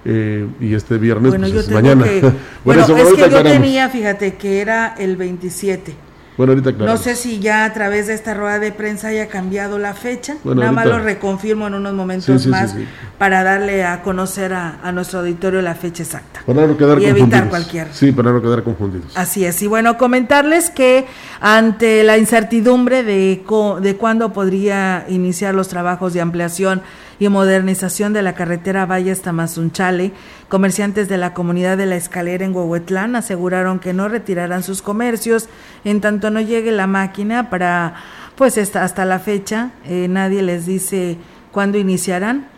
Eh, 0.09 0.47
y 0.61 0.75
este 0.75 0.99
viernes 0.99 1.31
bueno, 1.31 1.49
pues, 1.49 1.53
yo 1.55 1.61
es 1.61 1.71
mañana. 1.71 2.05
que- 2.05 2.21
Bueno, 2.65 2.83
es 2.83 3.13
que 3.15 3.29
yo 3.29 3.43
tenía, 3.43 3.89
fíjate, 3.89 4.35
que 4.37 4.61
era 4.61 4.95
el 4.99 5.17
27. 5.17 6.06
Bueno, 6.37 6.53
ahorita 6.53 6.71
No 6.71 6.75
aclaramos. 6.77 7.01
sé 7.01 7.17
si 7.17 7.39
ya 7.41 7.65
a 7.65 7.73
través 7.73 8.07
de 8.09 8.15
esta 8.15 8.35
rueda 8.35 8.59
de 8.59 8.71
prensa 8.73 9.09
haya 9.09 9.27
cambiado 9.29 9.79
la 9.79 9.95
fecha. 9.95 10.35
Bueno, 10.45 10.61
Nada 10.61 10.73
más 10.73 10.87
lo 10.87 10.99
reconfirmo 10.99 11.67
en 11.67 11.75
unos 11.75 11.95
momentos 11.95 12.27
Sí, 12.27 12.33
sí, 12.39 12.45
sí, 12.45 12.49
más 12.51 12.73
sí. 12.73 12.87
para 13.19 13.43
darle 13.43 13.85
a 13.85 14.03
conocer 14.03 14.53
a, 14.53 14.79
a 14.83 14.93
nuestro 14.93 15.21
auditorio 15.21 15.63
la 15.63 15.75
fecha 15.75 16.03
exacta. 16.03 16.43
Para 16.45 16.67
no 16.67 16.77
quedar 16.77 16.99
y 16.99 17.03
confundidos. 17.07 17.21
evitar 17.21 17.49
cualquier. 17.49 17.89
Sí, 17.93 18.13
para 18.13 18.33
no 18.33 18.43
quedar 18.43 18.63
confundidos. 18.63 19.17
Así 19.17 19.45
es. 19.47 19.63
Y 19.63 19.67
bueno, 19.67 19.97
comentarles 19.97 20.69
que 20.71 21.07
ante 21.41 22.03
la 22.05 22.19
incertidumbre 22.19 23.03
de, 23.03 23.43
co- 23.47 23.81
de 23.81 23.97
cuándo 23.97 24.33
podría 24.33 25.07
iniciar 25.09 25.55
los 25.55 25.69
trabajos 25.69 26.13
de 26.13 26.21
ampliación 26.21 26.83
y 27.19 27.29
modernización 27.29 28.13
de 28.13 28.23
la 28.23 28.35
carretera 28.35 28.87
Valles 28.87 29.23
Tamazunchale, 29.23 30.13
comerciantes 30.49 31.09
de 31.09 31.17
la 31.17 31.35
comunidad 31.35 31.77
de 31.77 31.87
la 31.87 31.97
escalera 31.97 32.45
en 32.45 32.55
Huehuetlán 32.55 33.17
aseguraron 33.17 33.79
que 33.79 33.93
no 33.93 34.09
retirarán 34.09 34.63
sus 34.63 34.83
comercios 34.83 35.49
en 35.85 36.01
tanto 36.01 36.31
no 36.31 36.41
llegue 36.41 36.73
la 36.73 36.87
máquina 36.87 37.51
para, 37.51 37.95
pues 38.37 38.59
hasta 38.59 39.05
la 39.05 39.19
fecha, 39.19 39.71
eh, 39.85 40.09
nadie 40.09 40.43
les 40.43 40.67
dice 40.67 41.17
cuándo 41.53 41.79
iniciarán. 41.79 42.49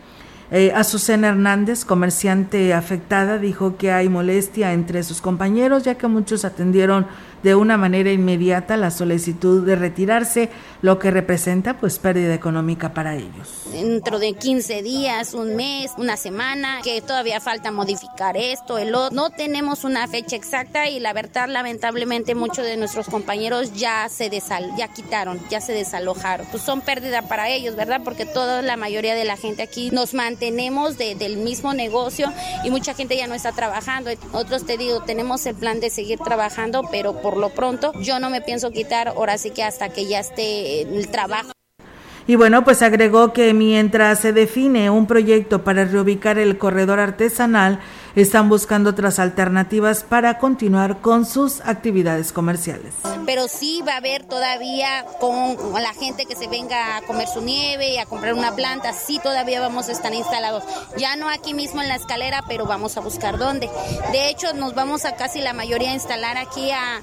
Eh, 0.51 0.73
Azucena 0.75 1.29
Hernández, 1.29 1.85
comerciante 1.85 2.73
afectada, 2.73 3.37
dijo 3.37 3.77
que 3.77 3.93
hay 3.93 4.09
molestia 4.09 4.73
entre 4.73 5.03
sus 5.03 5.21
compañeros, 5.21 5.83
ya 5.83 5.97
que 5.97 6.07
muchos 6.07 6.47
atendieron 6.47 7.07
de 7.43 7.55
una 7.55 7.77
manera 7.77 8.11
inmediata 8.13 8.77
la 8.77 8.91
solicitud 8.91 9.65
de 9.67 9.77
retirarse, 9.77 10.49
lo 10.83 10.99
que 10.99 11.11
representa 11.11 11.79
pues 11.79 11.99
pérdida 11.99 12.35
económica 12.35 12.95
para 12.95 13.17
ellos. 13.17 13.65
dentro 13.73 14.19
de 14.19 14.33
15 14.35 14.83
días, 14.83 15.35
un 15.35 15.57
mes, 15.57 15.91
una 15.99 16.17
semana, 16.17 16.81
que 16.83 17.01
todavía 17.03 17.41
falta 17.41 17.71
modificar 17.73 18.37
esto, 18.37 18.79
el 18.79 18.95
otro. 18.95 19.15
No 19.15 19.31
tenemos 19.31 19.85
una 19.85 20.07
fecha 20.09 20.37
exacta 20.37 20.89
y 20.89 21.01
la 21.01 21.13
verdad, 21.13 21.49
lamentablemente, 21.49 22.35
muchos 22.35 22.65
de 22.65 22.77
nuestros 22.77 23.09
compañeros 23.09 23.73
ya 23.75 24.09
se 24.09 24.31
desal 24.31 24.71
ya 24.77 24.89
quitaron, 24.89 25.41
ya 25.51 25.61
se 25.61 25.73
desalojaron. 25.73 26.47
Pues 26.51 26.63
son 26.63 26.81
pérdida 26.81 27.23
para 27.23 27.49
ellos, 27.51 27.77
¿verdad? 27.77 28.01
Porque 28.05 28.25
toda 28.27 28.63
la 28.63 28.77
mayoría 28.77 29.15
de 29.15 29.25
la 29.25 29.37
gente 29.37 29.63
aquí 29.63 29.91
nos 29.91 30.15
mantenemos 30.15 30.97
de- 30.99 31.15
del 31.15 31.37
mismo 31.39 31.75
negocio 31.75 32.33
y 32.65 32.71
mucha 32.71 32.95
gente 32.95 33.17
ya 33.17 33.27
no 33.27 33.35
está 33.35 33.53
trabajando. 33.53 34.11
Otros 34.33 34.65
te 34.65 34.77
digo, 34.79 35.03
tenemos 35.03 35.45
el 35.47 35.55
plan 35.55 35.81
de 35.81 35.91
seguir 35.91 36.19
trabajando, 36.19 36.83
pero 36.91 37.21
por 37.21 37.28
lo 37.37 37.51
pronto 37.51 37.93
yo 38.01 38.19
no 38.21 38.31
me 38.31 38.41
pienso 38.41 38.71
quitar 38.71 39.09
ahora 39.09 39.39
sí 39.39 39.51
que 39.51 39.63
hasta 39.63 39.89
que 39.89 40.07
ya 40.07 40.21
esté 40.21 40.83
el 40.83 41.09
trabajo. 41.09 41.53
Y 42.27 42.37
bueno, 42.37 42.63
pues 42.63 42.83
agregó 42.83 43.33
que 43.33 43.55
mientras 43.55 44.21
se 44.21 44.35
define 44.35 44.91
un 44.91 45.07
proyecto 45.07 45.65
para 45.65 45.87
reubicar 45.87 46.39
el 46.39 46.59
corredor 46.59 47.01
artesanal, 47.01 47.81
están 48.23 48.49
buscando 48.49 48.91
otras 48.91 49.19
alternativas 49.19 50.03
para 50.03 50.39
continuar 50.39 51.01
con 51.01 51.27
sus 51.27 51.61
actividades 51.61 52.33
comerciales. 52.33 52.95
pero 53.27 53.47
sí 53.49 53.83
va 53.87 53.95
a 53.95 53.97
haber 53.99 54.25
todavía 54.25 55.05
con 55.21 55.57
la 55.83 55.93
gente 55.93 56.25
que 56.25 56.35
se 56.35 56.49
venga 56.49 56.97
a 56.97 57.03
comer 57.03 57.29
su 57.29 57.43
nieve 57.43 57.91
y 57.91 57.99
a 57.99 58.07
comprar 58.07 58.35
una 58.35 58.55
planta, 58.55 58.93
sí 58.93 59.21
todavía 59.23 59.61
vamos 59.61 59.89
a 59.89 59.93
estar 59.93 60.15
instalados. 60.15 60.65
Ya 60.97 61.17
no 61.17 61.29
aquí 61.29 61.55
mismo 61.55 61.83
en 61.83 61.89
la 61.89 61.97
escalera, 61.97 62.43
pero 62.49 62.67
vamos 62.67 62.97
a 62.97 63.01
buscar 63.01 63.39
dónde. 63.39 63.69
De 64.13 64.31
hecho, 64.31 64.55
nos 64.55 64.75
vamos 64.75 65.05
a 65.05 65.15
casi 65.17 65.41
la 65.41 65.53
mayoría 65.53 65.91
a 65.91 65.95
instalar 65.95 66.37
aquí 66.39 66.71
a, 66.71 67.01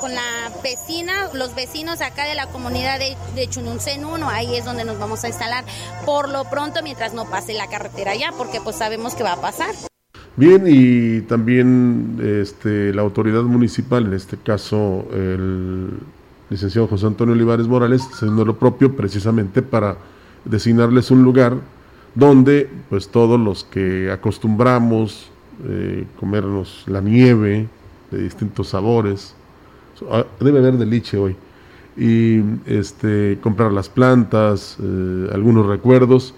con 0.00 0.14
la 0.14 0.50
vecina, 0.62 1.28
los 1.32 1.54
vecinos 1.54 2.00
acá 2.00 2.24
de 2.24 2.34
la 2.34 2.46
comunidad 2.46 2.98
de, 2.98 3.16
de 3.34 3.48
Chununcén 3.48 4.04
1, 4.04 4.28
ahí 4.28 4.54
es 4.56 4.64
donde 4.64 4.84
nos 4.84 4.98
vamos 4.98 5.24
a 5.24 5.28
instalar. 5.28 5.64
Por 6.04 6.28
lo 6.28 6.44
pronto, 6.44 6.82
mientras 6.82 7.14
no 7.14 7.28
pase 7.28 7.52
la 7.54 7.66
carretera 7.68 8.14
ya, 8.14 8.32
porque 8.32 8.60
pues 8.60 8.76
sabemos 8.76 9.14
que 9.14 9.22
va 9.22 9.32
a 9.32 9.40
pasar. 9.40 9.74
Bien, 10.38 10.62
y 10.68 11.22
también 11.22 12.16
este, 12.22 12.94
la 12.94 13.02
autoridad 13.02 13.42
municipal, 13.42 14.06
en 14.06 14.12
este 14.12 14.36
caso 14.36 15.04
el 15.12 15.88
licenciado 16.48 16.86
José 16.86 17.06
Antonio 17.06 17.34
Olivares 17.34 17.66
Morales, 17.66 18.02
haciendo 18.12 18.44
lo 18.44 18.56
propio 18.56 18.94
precisamente 18.94 19.62
para 19.62 19.96
designarles 20.44 21.10
un 21.10 21.24
lugar 21.24 21.54
donde 22.14 22.70
pues 22.88 23.08
todos 23.08 23.40
los 23.40 23.64
que 23.64 24.12
acostumbramos 24.12 25.28
eh, 25.68 26.06
comernos 26.20 26.84
la 26.86 27.00
nieve 27.00 27.66
de 28.12 28.22
distintos 28.22 28.68
sabores, 28.68 29.34
ah, 30.08 30.24
debe 30.38 30.60
haber 30.60 30.74
de 30.74 30.86
liche 30.86 31.18
hoy, 31.18 31.34
y 31.96 32.42
este, 32.64 33.40
comprar 33.42 33.72
las 33.72 33.88
plantas, 33.88 34.76
eh, 34.80 35.30
algunos 35.32 35.66
recuerdos, 35.66 36.32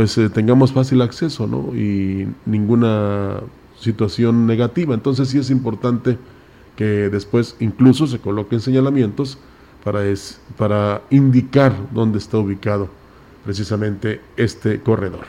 pues 0.00 0.16
eh, 0.16 0.30
tengamos 0.30 0.72
fácil 0.72 1.02
acceso, 1.02 1.46
¿no? 1.46 1.76
Y 1.76 2.26
ninguna 2.46 3.40
situación 3.78 4.46
negativa. 4.46 4.94
Entonces 4.94 5.28
sí 5.28 5.36
es 5.36 5.50
importante 5.50 6.16
que 6.74 7.10
después 7.10 7.54
incluso 7.60 8.06
se 8.06 8.18
coloquen 8.18 8.60
señalamientos 8.60 9.36
para, 9.84 10.06
es, 10.06 10.40
para 10.56 11.02
indicar 11.10 11.74
dónde 11.92 12.16
está 12.16 12.38
ubicado 12.38 12.88
precisamente 13.44 14.22
este 14.38 14.80
corredor. 14.80 15.26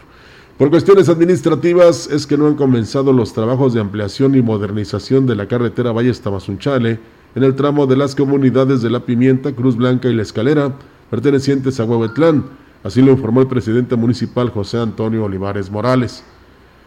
Por 0.58 0.70
cuestiones 0.70 1.10
administrativas 1.10 2.08
es 2.10 2.26
que 2.26 2.38
no 2.38 2.48
han 2.48 2.56
comenzado 2.56 3.12
los 3.12 3.34
trabajos 3.34 3.74
de 3.74 3.82
ampliación 3.82 4.36
y 4.36 4.42
modernización 4.42 5.26
de 5.26 5.36
la 5.36 5.50
carretera 5.50 5.92
Valles 5.92 6.22
Tamazunchale 6.22 6.98
en 7.36 7.44
el 7.44 7.58
tramo 7.58 7.88
de 7.88 7.98
las 7.98 8.16
comunidades 8.16 8.82
de 8.82 8.90
La 8.90 9.02
Pimienta, 9.02 9.52
Cruz 9.52 9.76
Blanca 9.76 10.08
y 10.08 10.16
La 10.16 10.22
Escalera, 10.22 10.72
pertenecientes 11.10 11.78
a 11.82 11.84
Huehuetlán. 11.84 12.61
Así 12.84 13.02
lo 13.02 13.12
informó 13.12 13.42
el 13.42 13.48
presidente 13.48 13.96
municipal 13.96 14.50
José 14.50 14.80
Antonio 14.80 15.26
Olivares 15.26 15.70
Morales. 15.70 16.24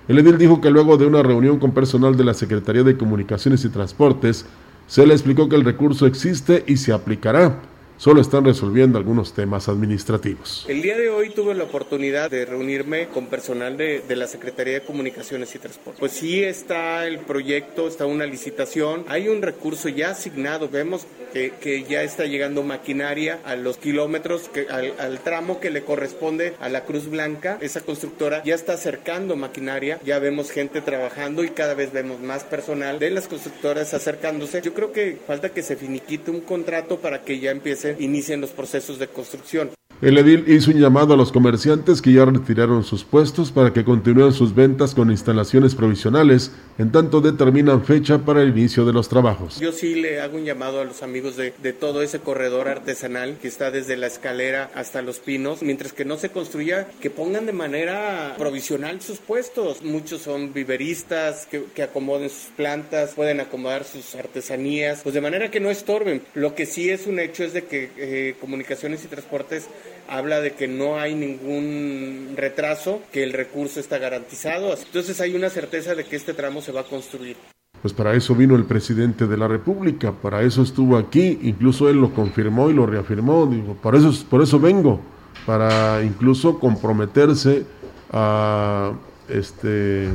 El 0.09 0.19
edil 0.19 0.39
dijo 0.39 0.61
que 0.61 0.71
luego 0.71 0.97
de 0.97 1.07
una 1.07 1.23
reunión 1.23 1.59
con 1.59 1.73
personal 1.73 2.17
de 2.17 2.25
la 2.25 2.35
Secretaría 2.35 2.83
de 2.83 2.97
Comunicaciones 2.97 3.65
y 3.65 3.69
Transportes, 3.69 4.45
se 4.87 5.07
le 5.07 5.15
explicó 5.15 5.49
que 5.49 5.57
el 5.57 5.65
recurso 5.65 6.07
existe 6.07 6.65
y 6.67 6.77
se 6.77 6.93
aplicará 6.93 7.61
solo 8.05 8.21
están 8.21 8.45
resolviendo 8.45 8.99
algunos 8.99 9.33
temas 9.33 9.67
administrativos. 9.67 10.67
El 10.69 10.83
día 10.83 10.95
de 10.99 11.09
hoy 11.09 11.31
tuve 11.31 11.55
la 11.55 11.65
oportunidad 11.65 12.31
de 12.31 12.45
reunirme 12.45 13.09
con 13.09 13.29
personal 13.29 13.79
de, 13.79 14.03
de, 14.07 14.15
la 14.15 14.27
Secretaría 14.27 14.75
de 14.75 14.83
Comunicaciones 14.83 15.55
y 15.55 15.59
Transporte. 15.59 16.01
Pues 16.01 16.13
sí 16.13 16.45
está 16.45 17.07
el 17.07 17.21
proyecto, 17.21 17.89
está 17.89 18.05
una 18.05 18.27
licitación, 18.27 19.07
hay 19.09 19.29
un 19.29 19.41
recurso 19.41 19.89
ya 19.89 20.11
asignado, 20.11 20.69
vemos 20.69 21.07
que, 21.33 21.55
que 21.59 21.85
ya 21.85 22.03
está 22.03 22.27
llegando 22.27 22.63
maquinaria 22.63 23.41
a 23.43 23.57
los 23.57 23.79
kilómetros, 23.79 24.51
al, 24.69 24.93
al, 25.01 25.21
tramo 25.21 25.59
que 25.59 25.71
le 25.71 25.83
corresponde 25.83 26.55
a 26.61 26.69
la 26.69 26.85
Cruz 26.85 27.09
Blanca, 27.09 27.57
esa 27.63 27.81
constructora 27.81 28.43
ya 28.45 28.55
está 28.55 28.75
acercando 28.75 29.35
maquinaria, 29.35 29.99
ya 30.05 30.19
vemos 30.19 30.51
gente 30.51 30.83
trabajando 30.83 31.43
y 31.43 31.49
cada 31.49 31.73
vez 31.73 31.91
vemos 31.91 32.21
más 32.21 32.45
personal 32.45 32.99
de 32.99 33.11
las 33.11 33.29
constructoras 33.29 33.95
acercándose. 33.95 34.61
Yo 34.61 34.75
creo 34.75 34.93
que 34.93 35.17
falta 35.27 35.49
que 35.49 35.63
se 35.63 35.77
finiquite 35.77 36.31
un 36.31 36.43
contrato 36.43 36.99
para 36.99 37.23
que 37.23 37.41
ya 37.41 37.51
inicien 37.99 38.41
los 38.41 38.51
procesos 38.51 38.99
de 38.99 39.09
construcción. 39.09 39.71
El 40.05 40.19
edil 40.19 40.45
hizo 40.49 40.71
un 40.71 40.79
llamado 40.79 41.15
a 41.15 41.17
los 41.17 41.33
comerciantes 41.33 42.03
que 42.03 42.13
ya 42.13 42.27
retiraron 42.27 42.85
sus 42.85 43.05
puestos 43.05 43.51
para 43.51 43.73
que 43.73 43.85
continúen 43.85 44.35
sus 44.35 44.55
ventas 44.55 44.95
con 44.95 45.11
instalaciones 45.11 45.75
provisionales, 45.75 46.53
en 46.77 46.93
tanto 46.93 47.23
determinan 47.23 47.83
fecha 47.87 48.19
para 48.19 48.43
el 48.43 48.51
inicio 48.51 48.85
de 48.85 48.93
los 48.93 49.09
trabajos. 49.09 49.59
Yo 49.61 49.73
sí 49.73 49.95
le 49.95 50.21
hago 50.21 50.37
un 50.37 50.45
llamado 50.45 50.83
a 50.83 50.85
los 50.85 51.03
amigos 51.03 51.39
de, 51.39 51.53
todo 51.73 52.03
ese 52.03 52.19
corredor 52.19 52.69
artesanal 52.69 53.39
que 53.41 53.49
está 53.49 53.71
desde 53.71 53.97
la 53.97 54.07
escalera 54.07 54.71
hasta 54.75 55.01
los 55.01 55.21
pinos, 55.21 55.63
mientras 55.63 55.95
que 55.95 56.05
no 56.05 56.19
se 56.19 56.29
construya, 56.29 56.87
que 57.01 57.09
pongan 57.09 57.47
de 57.47 57.55
manera 57.55 58.35
provisional 58.37 59.01
sus 59.01 59.21
puestos. 59.21 59.83
Muchos 59.83 60.21
son 60.21 60.53
viveristas 60.53 61.47
que, 61.47 61.65
que 61.75 61.83
acomoden 61.83 62.29
sus 62.29 62.51
plantas, 62.55 63.15
pueden 63.15 63.41
acomodar 63.41 63.85
sus 63.85 64.15
artesanías, 64.17 65.01
pues 65.03 65.15
de 65.15 65.23
manera 65.23 65.51
que 65.51 65.61
no 65.61 65.71
estorben. 65.71 66.21
Lo 66.35 66.55
que 66.55 66.67
sí 66.67 66.91
es 66.91 67.07
un 67.07 67.19
hecho 67.21 67.43
es 67.43 67.55
de 67.55 67.65
que 67.65 67.91
eh, 67.97 68.37
comunicaciones 68.39 69.03
y 69.03 69.09
transportes 69.09 69.67
habla 70.09 70.41
de 70.41 70.53
que 70.53 70.69
no 70.69 70.99
hay 70.99 71.15
ningún 71.15 72.35
retraso, 72.37 73.01
que 73.13 73.23
el 73.23 73.33
recurso 73.33 73.81
está 73.81 73.99
garantizado. 73.99 74.75
Entonces 74.75 75.21
hay 75.21 75.35
una 75.35 75.51
certeza 75.51 75.95
de 75.95 76.05
que 76.05 76.17
este 76.17 76.35
tramo 76.35 76.61
se 76.61 76.73
va 76.73 76.81
a 76.81 76.85
construir. 76.85 77.37
Pues 77.83 77.93
para 77.93 78.15
eso 78.15 78.35
vino 78.35 78.57
el 78.57 78.65
presidente 78.65 79.27
de 79.27 79.37
la 79.37 79.47
República, 79.47 80.13
para 80.13 80.43
eso 80.43 80.63
estuvo 80.63 80.97
aquí, 80.97 81.39
incluso 81.43 81.91
él 81.91 82.01
lo 82.01 82.15
confirmó 82.15 82.71
y 82.71 82.73
lo 82.73 82.87
reafirmó, 82.87 83.47
digo, 83.47 83.75
por 83.75 83.95
eso, 83.95 84.11
por 84.31 84.43
eso 84.43 84.59
vengo, 84.59 85.01
para 85.45 86.03
incluso 86.03 86.59
comprometerse 86.59 87.67
a, 88.11 88.93
este, 89.29 90.09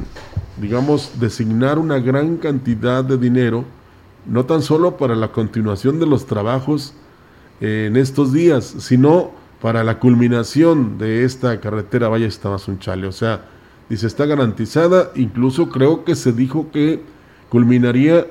digamos, 0.57 1.19
designar 1.19 1.77
una 1.77 1.99
gran 1.99 2.37
cantidad 2.37 3.03
de 3.03 3.19
dinero, 3.19 3.65
no 4.25 4.45
tan 4.45 4.63
solo 4.63 4.97
para 4.97 5.15
la 5.15 5.31
continuación 5.31 5.99
de 5.99 6.07
los 6.07 6.25
trabajos 6.25 6.95
en 7.61 7.97
estos 7.97 8.33
días, 8.33 8.65
sino 8.79 9.31
para 9.61 9.83
la 9.83 9.99
culminación 9.99 10.97
de 10.97 11.25
esta 11.25 11.59
carretera 11.59 12.07
Valle 12.07 12.29
Tamazunchale. 12.29 13.07
O 13.07 13.11
sea, 13.11 13.45
dice, 13.89 14.07
está 14.07 14.25
garantizada, 14.25 15.11
incluso 15.15 15.69
creo 15.69 16.03
que 16.05 16.15
se 16.15 16.31
dijo 16.31 16.71
que 16.71 17.01
culminaría, 17.49 18.27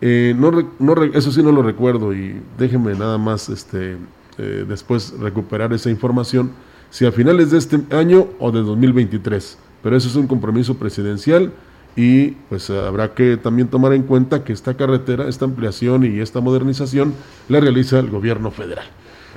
eh, 0.00 0.34
no, 0.36 0.50
no, 0.78 1.04
eso 1.04 1.32
sí 1.32 1.42
no 1.42 1.52
lo 1.52 1.62
recuerdo 1.62 2.14
y 2.14 2.40
déjenme 2.58 2.94
nada 2.94 3.18
más 3.18 3.48
este, 3.48 3.96
eh, 4.38 4.64
después 4.66 5.14
recuperar 5.18 5.72
esa 5.72 5.90
información, 5.90 6.52
si 6.90 7.04
a 7.04 7.12
finales 7.12 7.50
de 7.50 7.58
este 7.58 7.80
año 7.90 8.28
o 8.38 8.50
de 8.50 8.60
2023. 8.60 9.58
Pero 9.82 9.96
eso 9.96 10.08
es 10.08 10.16
un 10.16 10.26
compromiso 10.26 10.76
presidencial 10.76 11.52
y 11.96 12.32
pues 12.48 12.70
habrá 12.70 13.14
que 13.14 13.36
también 13.36 13.68
tomar 13.68 13.92
en 13.92 14.02
cuenta 14.02 14.44
que 14.44 14.52
esta 14.52 14.74
carretera, 14.74 15.28
esta 15.28 15.44
ampliación 15.44 16.04
y 16.04 16.20
esta 16.20 16.40
modernización 16.40 17.14
la 17.48 17.60
realiza 17.60 17.98
el 17.98 18.10
gobierno 18.10 18.50
federal. 18.50 18.86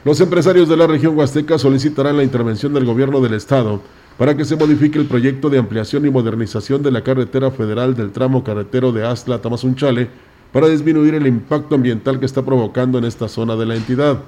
Los 0.06 0.22
empresarios 0.22 0.70
de 0.70 0.78
la 0.78 0.88
región 0.88 1.18
huasteca 1.18 1.60
solicitarán 1.60 2.16
la 2.16 2.24
intervención 2.24 2.74
del 2.74 2.86
gobierno 2.86 3.20
del 3.20 3.34
estado 3.34 3.82
para 4.18 4.36
que 4.36 4.46
se 4.46 4.56
modifique 4.56 4.98
el 4.98 5.08
proyecto 5.08 5.50
de 5.50 5.60
ampliación 5.60 6.06
y 6.06 6.10
modernización 6.10 6.82
de 6.82 6.92
la 6.92 7.04
carretera 7.04 7.52
federal 7.52 7.96
del 7.96 8.12
tramo 8.12 8.44
carretero 8.44 8.94
de 8.94 9.06
Astla 9.06 9.36
a 9.36 9.42
Tamazunchale 9.42 10.08
para 10.54 10.70
disminuir 10.70 11.16
el 11.16 11.28
impacto 11.28 11.76
ambiental 11.76 12.18
que 12.20 12.26
está 12.26 12.44
provocando 12.44 12.98
en 12.98 13.04
esta 13.04 13.28
zona 13.28 13.58
de 13.58 13.66
la 13.66 13.76
entidad. 13.76 14.22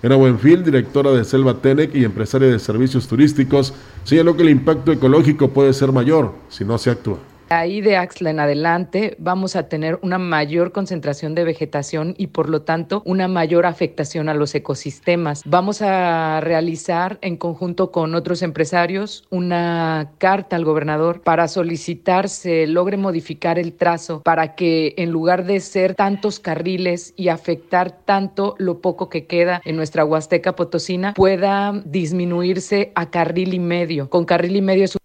Era 0.00 0.14
Buenfil, 0.14 0.62
directora 0.62 1.10
de 1.10 1.24
Selva 1.24 1.54
Tenec 1.54 1.94
y 1.94 2.04
empresaria 2.04 2.48
de 2.48 2.58
servicios 2.58 3.08
turísticos, 3.08 3.74
señaló 4.04 4.36
que 4.36 4.42
el 4.42 4.50
impacto 4.50 4.92
ecológico 4.92 5.50
puede 5.50 5.72
ser 5.72 5.90
mayor 5.90 6.34
si 6.48 6.64
no 6.64 6.78
se 6.78 6.90
actúa. 6.90 7.18
Ahí 7.52 7.80
de 7.80 7.96
Axla 7.96 8.30
en 8.30 8.38
adelante 8.38 9.16
vamos 9.18 9.56
a 9.56 9.68
tener 9.68 9.98
una 10.02 10.18
mayor 10.18 10.70
concentración 10.70 11.34
de 11.34 11.42
vegetación 11.42 12.14
y 12.16 12.28
por 12.28 12.48
lo 12.48 12.62
tanto 12.62 13.02
una 13.04 13.26
mayor 13.26 13.66
afectación 13.66 14.28
a 14.28 14.34
los 14.34 14.54
ecosistemas. 14.54 15.42
Vamos 15.44 15.82
a 15.82 16.40
realizar 16.42 17.18
en 17.22 17.36
conjunto 17.36 17.90
con 17.90 18.14
otros 18.14 18.42
empresarios 18.42 19.24
una 19.30 20.12
carta 20.18 20.54
al 20.54 20.64
gobernador 20.64 21.22
para 21.22 21.48
solicitar 21.48 22.28
se 22.28 22.68
logre 22.68 22.96
modificar 22.96 23.58
el 23.58 23.72
trazo 23.72 24.22
para 24.22 24.54
que 24.54 24.94
en 24.96 25.10
lugar 25.10 25.44
de 25.44 25.58
ser 25.58 25.96
tantos 25.96 26.38
carriles 26.38 27.14
y 27.16 27.30
afectar 27.30 27.90
tanto 27.90 28.54
lo 28.58 28.80
poco 28.80 29.08
que 29.08 29.26
queda 29.26 29.60
en 29.64 29.74
nuestra 29.74 30.04
Huasteca 30.04 30.54
Potosina 30.54 31.14
pueda 31.14 31.72
disminuirse 31.84 32.92
a 32.94 33.10
carril 33.10 33.54
y 33.54 33.58
medio. 33.58 34.08
Con 34.08 34.24
carril 34.24 34.54
y 34.54 34.62
medio 34.62 34.84
es 34.84 34.99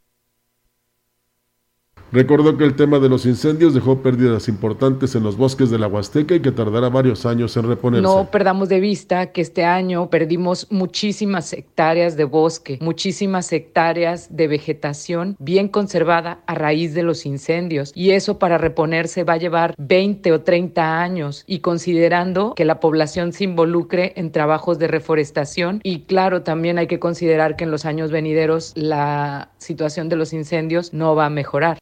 Recordó 2.15 2.57
que 2.57 2.63
el 2.63 2.77
tema 2.77 2.99
de 2.99 3.09
los 3.09 3.25
incendios 3.25 3.73
dejó 3.73 4.01
pérdidas 4.01 4.47
importantes 4.47 5.15
en 5.15 5.23
los 5.23 5.35
bosques 5.35 5.69
de 5.69 5.77
la 5.77 5.87
Huasteca 5.87 6.33
y 6.33 6.39
que 6.39 6.53
tardará 6.53 6.87
varios 6.87 7.25
años 7.25 7.57
en 7.57 7.67
reponerse. 7.67 8.03
No 8.03 8.31
perdamos 8.31 8.69
de 8.69 8.79
vista 8.79 9.33
que 9.33 9.41
este 9.41 9.65
año 9.65 10.09
perdimos 10.09 10.65
muchísimas 10.69 11.51
hectáreas 11.51 12.15
de 12.15 12.23
bosque, 12.23 12.79
muchísimas 12.79 13.51
hectáreas 13.51 14.33
de 14.33 14.47
vegetación 14.47 15.35
bien 15.39 15.67
conservada 15.67 16.39
a 16.45 16.55
raíz 16.55 16.93
de 16.93 17.03
los 17.03 17.25
incendios 17.25 17.91
y 17.93 18.11
eso 18.11 18.39
para 18.39 18.57
reponerse 18.57 19.25
va 19.25 19.33
a 19.33 19.37
llevar 19.37 19.75
20 19.77 20.31
o 20.31 20.39
30 20.39 21.01
años 21.01 21.43
y 21.45 21.59
considerando 21.59 22.53
que 22.55 22.63
la 22.63 22.79
población 22.79 23.33
se 23.33 23.43
involucre 23.43 24.13
en 24.15 24.31
trabajos 24.31 24.79
de 24.79 24.87
reforestación 24.87 25.81
y 25.83 26.03
claro, 26.03 26.43
también 26.43 26.77
hay 26.77 26.87
que 26.87 26.97
considerar 26.97 27.57
que 27.57 27.65
en 27.65 27.71
los 27.71 27.83
años 27.83 28.09
venideros 28.09 28.71
la 28.77 29.49
situación 29.57 30.07
de 30.07 30.15
los 30.15 30.31
incendios 30.31 30.93
no 30.93 31.13
va 31.13 31.25
a 31.25 31.29
mejorar. 31.29 31.77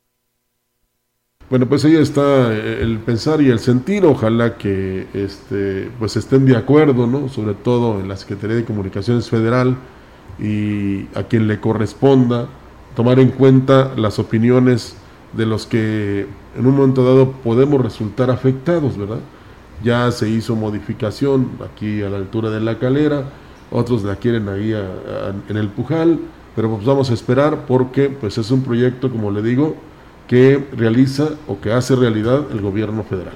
Bueno, 1.53 1.69
pues 1.69 1.85
ahí 1.85 1.95
está 1.95 2.51
el 2.51 2.97
pensar 2.97 3.39
y 3.39 3.51
el 3.51 3.59
sentir. 3.59 4.07
Ojalá 4.07 4.57
que 4.57 5.05
este, 5.13 5.87
pues 5.99 6.17
estén 6.17 6.47
de 6.47 6.57
acuerdo, 6.57 7.05
¿no? 7.05 7.29
Sobre 7.29 7.53
todo 7.53 7.99
en 7.99 8.07
la 8.07 8.17
Secretaría 8.17 8.55
de 8.55 8.65
Comunicaciones 8.65 9.29
Federal 9.29 9.77
y 10.39 11.05
a 11.13 11.25
quien 11.29 11.47
le 11.47 11.59
corresponda 11.59 12.47
tomar 12.95 13.19
en 13.19 13.29
cuenta 13.29 13.91
las 13.95 14.17
opiniones 14.17 14.95
de 15.33 15.45
los 15.45 15.67
que 15.67 16.25
en 16.57 16.65
un 16.65 16.75
momento 16.75 17.05
dado 17.05 17.33
podemos 17.33 17.79
resultar 17.83 18.31
afectados, 18.31 18.97
¿verdad? 18.97 19.19
Ya 19.83 20.09
se 20.09 20.27
hizo 20.29 20.55
modificación 20.55 21.49
aquí 21.71 22.01
a 22.01 22.09
la 22.09 22.17
altura 22.17 22.49
de 22.49 22.61
la 22.61 22.79
calera, 22.79 23.25
otros 23.69 24.03
la 24.03 24.15
quieren 24.15 24.49
ahí 24.49 24.73
a, 24.73 24.87
en 25.47 25.57
el 25.57 25.67
Pujal, 25.67 26.19
pero 26.55 26.71
pues 26.71 26.83
vamos 26.83 27.11
a 27.11 27.13
esperar 27.13 27.67
porque 27.67 28.09
pues 28.09 28.39
es 28.39 28.49
un 28.49 28.63
proyecto, 28.63 29.11
como 29.11 29.29
le 29.29 29.43
digo, 29.43 29.75
que 30.27 30.63
realiza 30.75 31.29
o 31.47 31.59
que 31.59 31.71
hace 31.71 31.95
realidad 31.95 32.45
el 32.51 32.62
gobierno 32.62 33.03
federal. 33.03 33.36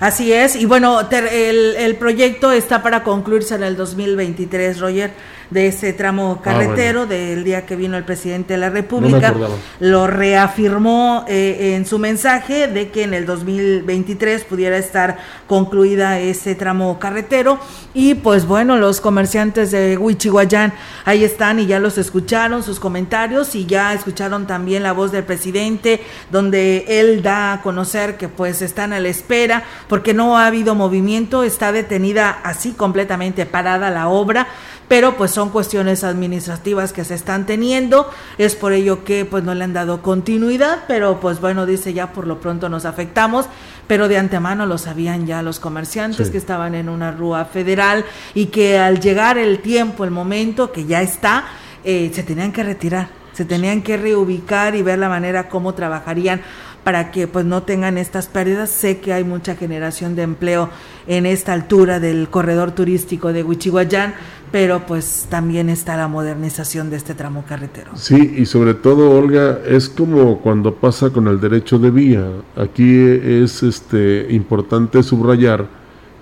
Así 0.00 0.32
es, 0.32 0.56
y 0.56 0.64
bueno, 0.64 0.98
el, 1.10 1.76
el, 1.76 1.96
proyecto 1.96 2.52
está 2.52 2.82
para 2.82 3.02
concluirse 3.02 3.54
en 3.54 3.62
el 3.62 3.76
2023, 3.76 4.80
Roger. 4.80 5.12
De 5.50 5.66
ese 5.66 5.92
tramo 5.92 6.40
carretero 6.42 7.06
del 7.06 7.44
día 7.44 7.66
que 7.66 7.76
vino 7.76 7.96
el 7.96 8.04
presidente 8.04 8.54
de 8.54 8.58
la 8.58 8.70
República. 8.70 9.34
lo 9.80 10.06
reafirmó 10.06 11.24
eh, 11.28 11.74
en 11.74 11.86
su 11.86 11.98
mensaje 11.98 12.68
de 12.68 12.90
que 12.90 13.02
en 13.02 13.14
el 13.14 13.26
2023 13.26 14.44
pudiera 14.44 14.76
estar 14.76 15.18
concluida 15.46 16.18
ese 16.20 16.54
tramo 16.54 16.98
carretero. 16.98 17.58
Y 17.92 18.14
pues 18.14 18.46
bueno, 18.46 18.76
los 18.76 19.00
comerciantes 19.00 19.72
de 19.72 19.98
Huichihuayán 19.98 20.72
ahí 21.04 21.24
están 21.24 21.58
y 21.58 21.66
ya 21.66 21.80
los 21.80 21.98
escucharon 21.98 22.62
sus 22.62 22.78
comentarios 22.78 23.54
y 23.56 23.66
ya 23.66 23.92
escucharon 23.92 24.46
también 24.46 24.84
la 24.84 24.92
voz 24.92 25.10
del 25.10 25.24
presidente 25.24 26.00
donde 26.30 26.84
él 26.88 27.22
da 27.22 27.54
a 27.54 27.62
conocer 27.62 28.16
que 28.16 28.28
pues 28.28 28.62
están 28.62 28.92
a 28.92 29.00
la 29.00 29.08
espera 29.08 29.64
porque 29.88 30.14
no 30.14 30.38
ha 30.38 30.46
habido 30.46 30.74
movimiento, 30.74 31.42
está 31.42 31.72
detenida 31.72 32.30
así 32.44 32.72
completamente 32.72 33.46
parada 33.46 33.90
la 33.90 34.08
obra 34.08 34.46
pero 34.90 35.16
pues 35.16 35.30
son 35.30 35.50
cuestiones 35.50 36.02
administrativas 36.02 36.92
que 36.92 37.04
se 37.04 37.14
están 37.14 37.46
teniendo, 37.46 38.10
es 38.38 38.56
por 38.56 38.72
ello 38.72 39.04
que 39.04 39.24
pues 39.24 39.44
no 39.44 39.54
le 39.54 39.62
han 39.62 39.72
dado 39.72 40.02
continuidad, 40.02 40.80
pero 40.88 41.20
pues 41.20 41.40
bueno, 41.40 41.64
dice 41.64 41.92
ya 41.92 42.12
por 42.12 42.26
lo 42.26 42.40
pronto 42.40 42.68
nos 42.68 42.84
afectamos, 42.84 43.46
pero 43.86 44.08
de 44.08 44.18
antemano 44.18 44.66
lo 44.66 44.78
sabían 44.78 45.28
ya 45.28 45.42
los 45.42 45.60
comerciantes 45.60 46.26
Sí. 46.26 46.32
que 46.32 46.38
estaban 46.38 46.74
en 46.74 46.88
una 46.88 47.12
rúa 47.12 47.44
federal 47.44 48.04
y 48.34 48.46
que 48.46 48.78
al 48.80 48.98
llegar 48.98 49.38
el 49.38 49.60
tiempo, 49.60 50.02
el 50.02 50.10
momento 50.10 50.72
que 50.72 50.84
ya 50.84 51.02
está, 51.02 51.44
eh, 51.84 52.10
se 52.12 52.24
tenían 52.24 52.50
que 52.50 52.64
retirar, 52.64 53.10
se 53.32 53.44
tenían 53.44 53.82
que 53.82 53.96
reubicar 53.96 54.74
y 54.74 54.82
ver 54.82 54.98
la 54.98 55.08
manera 55.08 55.48
cómo 55.48 55.72
trabajarían 55.72 56.42
para 56.84 57.10
que 57.10 57.26
pues 57.26 57.44
no 57.44 57.62
tengan 57.62 57.98
estas 57.98 58.28
pérdidas. 58.28 58.70
Sé 58.70 58.98
que 58.98 59.12
hay 59.12 59.24
mucha 59.24 59.56
generación 59.56 60.16
de 60.16 60.22
empleo 60.22 60.70
en 61.06 61.26
esta 61.26 61.52
altura 61.52 62.00
del 62.00 62.28
corredor 62.28 62.72
turístico 62.72 63.32
de 63.32 63.42
Huichihuayán, 63.42 64.14
pero 64.52 64.86
pues 64.86 65.26
también 65.28 65.68
está 65.68 65.96
la 65.96 66.08
modernización 66.08 66.90
de 66.90 66.96
este 66.96 67.14
tramo 67.14 67.44
carretero. 67.48 67.92
Sí, 67.94 68.34
y 68.36 68.46
sobre 68.46 68.74
todo, 68.74 69.10
Olga, 69.10 69.60
es 69.66 69.88
como 69.88 70.40
cuando 70.40 70.74
pasa 70.74 71.10
con 71.10 71.28
el 71.28 71.40
derecho 71.40 71.78
de 71.78 71.90
vía. 71.90 72.26
Aquí 72.56 72.98
es 72.98 73.62
este 73.62 74.26
importante 74.30 75.02
subrayar 75.02 75.66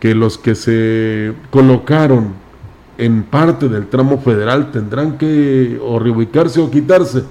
que 0.01 0.15
los 0.15 0.39
que 0.39 0.55
se 0.55 1.33
colocaron 1.51 2.35
en 2.99 3.23
parte 3.23 3.69
del 3.69 3.87
tramo 3.87 4.19
federal 4.21 4.73
tendrán 4.73 5.19
que 5.19 5.79
o 5.83 5.99
reubicarse 5.99 6.61
o 6.61 6.71
quitarse. 6.71 7.23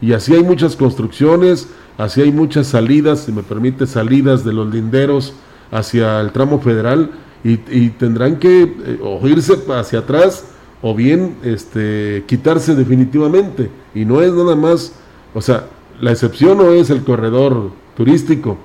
Y 0.00 0.12
así 0.12 0.34
hay 0.34 0.42
muchas 0.42 0.76
construcciones, 0.76 1.68
así 1.98 2.20
hay 2.22 2.32
muchas 2.32 2.66
salidas, 2.68 3.20
si 3.20 3.32
me 3.32 3.42
permite, 3.42 3.86
salidas 3.86 4.44
de 4.44 4.52
los 4.52 4.72
linderos 4.72 5.32
hacia 5.70 6.20
el 6.20 6.32
tramo 6.32 6.60
federal 6.60 7.10
y, 7.44 7.58
y 7.70 7.90
tendrán 7.90 8.36
que 8.36 8.62
eh, 8.62 9.00
o 9.02 9.26
irse 9.26 9.54
hacia 9.74 10.00
atrás 10.00 10.44
o 10.82 10.94
bien 10.94 11.36
este, 11.42 12.24
quitarse 12.26 12.74
definitivamente. 12.74 13.70
Y 13.94 14.04
no 14.04 14.20
es 14.22 14.32
nada 14.32 14.54
más, 14.56 14.92
o 15.34 15.40
sea, 15.40 15.64
la 16.00 16.12
excepción 16.12 16.58
no 16.58 16.70
es 16.72 16.90
el 16.90 17.02
corredor 17.02 17.70
turístico. 17.96 18.58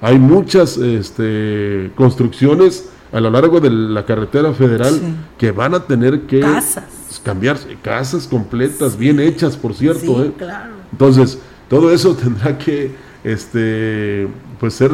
Hay 0.00 0.18
muchas 0.18 0.76
este, 0.76 1.90
construcciones 1.96 2.88
a 3.12 3.20
lo 3.20 3.30
largo 3.30 3.60
de 3.60 3.70
la 3.70 4.04
carretera 4.04 4.52
federal 4.52 4.92
Sí. 4.94 5.14
que 5.38 5.52
van 5.52 5.74
a 5.74 5.80
tener 5.84 6.22
que 6.22 6.40
Casas. 6.40 7.20
cambiarse, 7.24 7.76
casas 7.82 8.26
completas, 8.26 8.96
bien 8.96 9.18
hechas, 9.20 9.56
por 9.56 9.74
cierto. 9.74 10.00
Sí, 10.00 10.28
¿eh? 10.28 10.32
claro. 10.36 10.74
Entonces, 10.92 11.38
todo 11.68 11.92
eso 11.92 12.14
tendrá 12.22 12.56
que 12.58 12.90
este, 13.24 14.28
pues 14.60 14.74
ser 14.74 14.90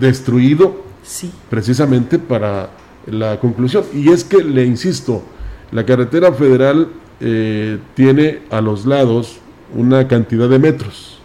destruido 0.00 0.84
Sí. 1.02 1.30
precisamente 1.48 2.18
para 2.18 2.70
la 3.06 3.38
conclusión. 3.38 3.84
Y 3.94 4.10
es 4.10 4.24
que, 4.24 4.42
le 4.42 4.64
insisto, 4.64 5.22
la 5.70 5.86
carretera 5.86 6.32
federal 6.32 6.88
eh, 7.20 7.78
tiene 7.94 8.40
a 8.50 8.60
los 8.60 8.86
lados 8.86 9.38
una 9.74 10.08
cantidad 10.08 10.48
de 10.48 10.58
metros. 10.58 11.18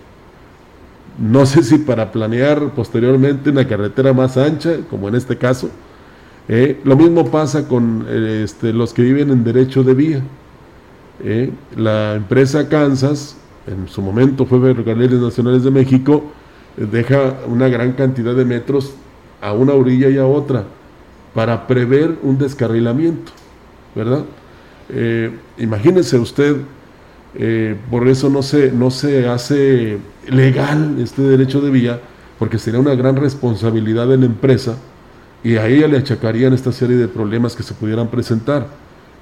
No 1.17 1.45
sé 1.45 1.63
si 1.63 1.79
para 1.79 2.11
planear 2.11 2.71
posteriormente 2.75 3.49
una 3.49 3.67
carretera 3.67 4.13
más 4.13 4.37
ancha, 4.37 4.77
como 4.89 5.07
en 5.09 5.15
este 5.15 5.37
caso. 5.37 5.69
Eh, 6.47 6.79
lo 6.83 6.95
mismo 6.95 7.29
pasa 7.29 7.67
con 7.67 8.05
eh, 8.07 8.41
este, 8.43 8.73
los 8.73 8.93
que 8.93 9.01
viven 9.01 9.31
en 9.31 9.43
derecho 9.43 9.83
de 9.83 9.93
vía. 9.93 10.21
La 11.75 12.15
empresa 12.15 12.67
Kansas, 12.67 13.37
en 13.67 13.87
su 13.87 14.01
momento 14.01 14.45
fue 14.45 14.59
Ferrocarriles 14.59 15.19
Nacionales 15.19 15.63
de 15.63 15.71
México, 15.71 16.23
eh, 16.77 16.87
deja 16.91 17.35
una 17.47 17.67
gran 17.67 17.93
cantidad 17.93 18.33
de 18.35 18.45
metros 18.45 18.93
a 19.41 19.53
una 19.53 19.73
orilla 19.73 20.09
y 20.09 20.17
a 20.17 20.25
otra 20.25 20.65
para 21.33 21.67
prever 21.67 22.17
un 22.23 22.37
descarrilamiento, 22.37 23.31
¿verdad? 23.95 24.23
Eh, 24.89 25.31
imagínese 25.57 26.17
usted, 26.17 26.57
eh, 27.35 27.77
por 27.89 28.07
eso 28.07 28.29
no 28.29 28.43
se, 28.43 28.71
no 28.71 28.91
se 28.91 29.27
hace 29.27 29.97
legal 30.27 30.97
este 30.99 31.21
derecho 31.21 31.61
de 31.61 31.71
vía, 31.71 31.99
porque 32.37 32.57
sería 32.57 32.79
una 32.79 32.95
gran 32.95 33.15
responsabilidad 33.15 34.07
de 34.07 34.17
la 34.17 34.25
empresa 34.25 34.75
y 35.43 35.55
a 35.55 35.67
ella 35.67 35.87
le 35.87 35.97
achacarían 35.97 36.53
esta 36.53 36.71
serie 36.71 36.97
de 36.97 37.07
problemas 37.07 37.55
que 37.55 37.63
se 37.63 37.73
pudieran 37.73 38.09
presentar. 38.09 38.67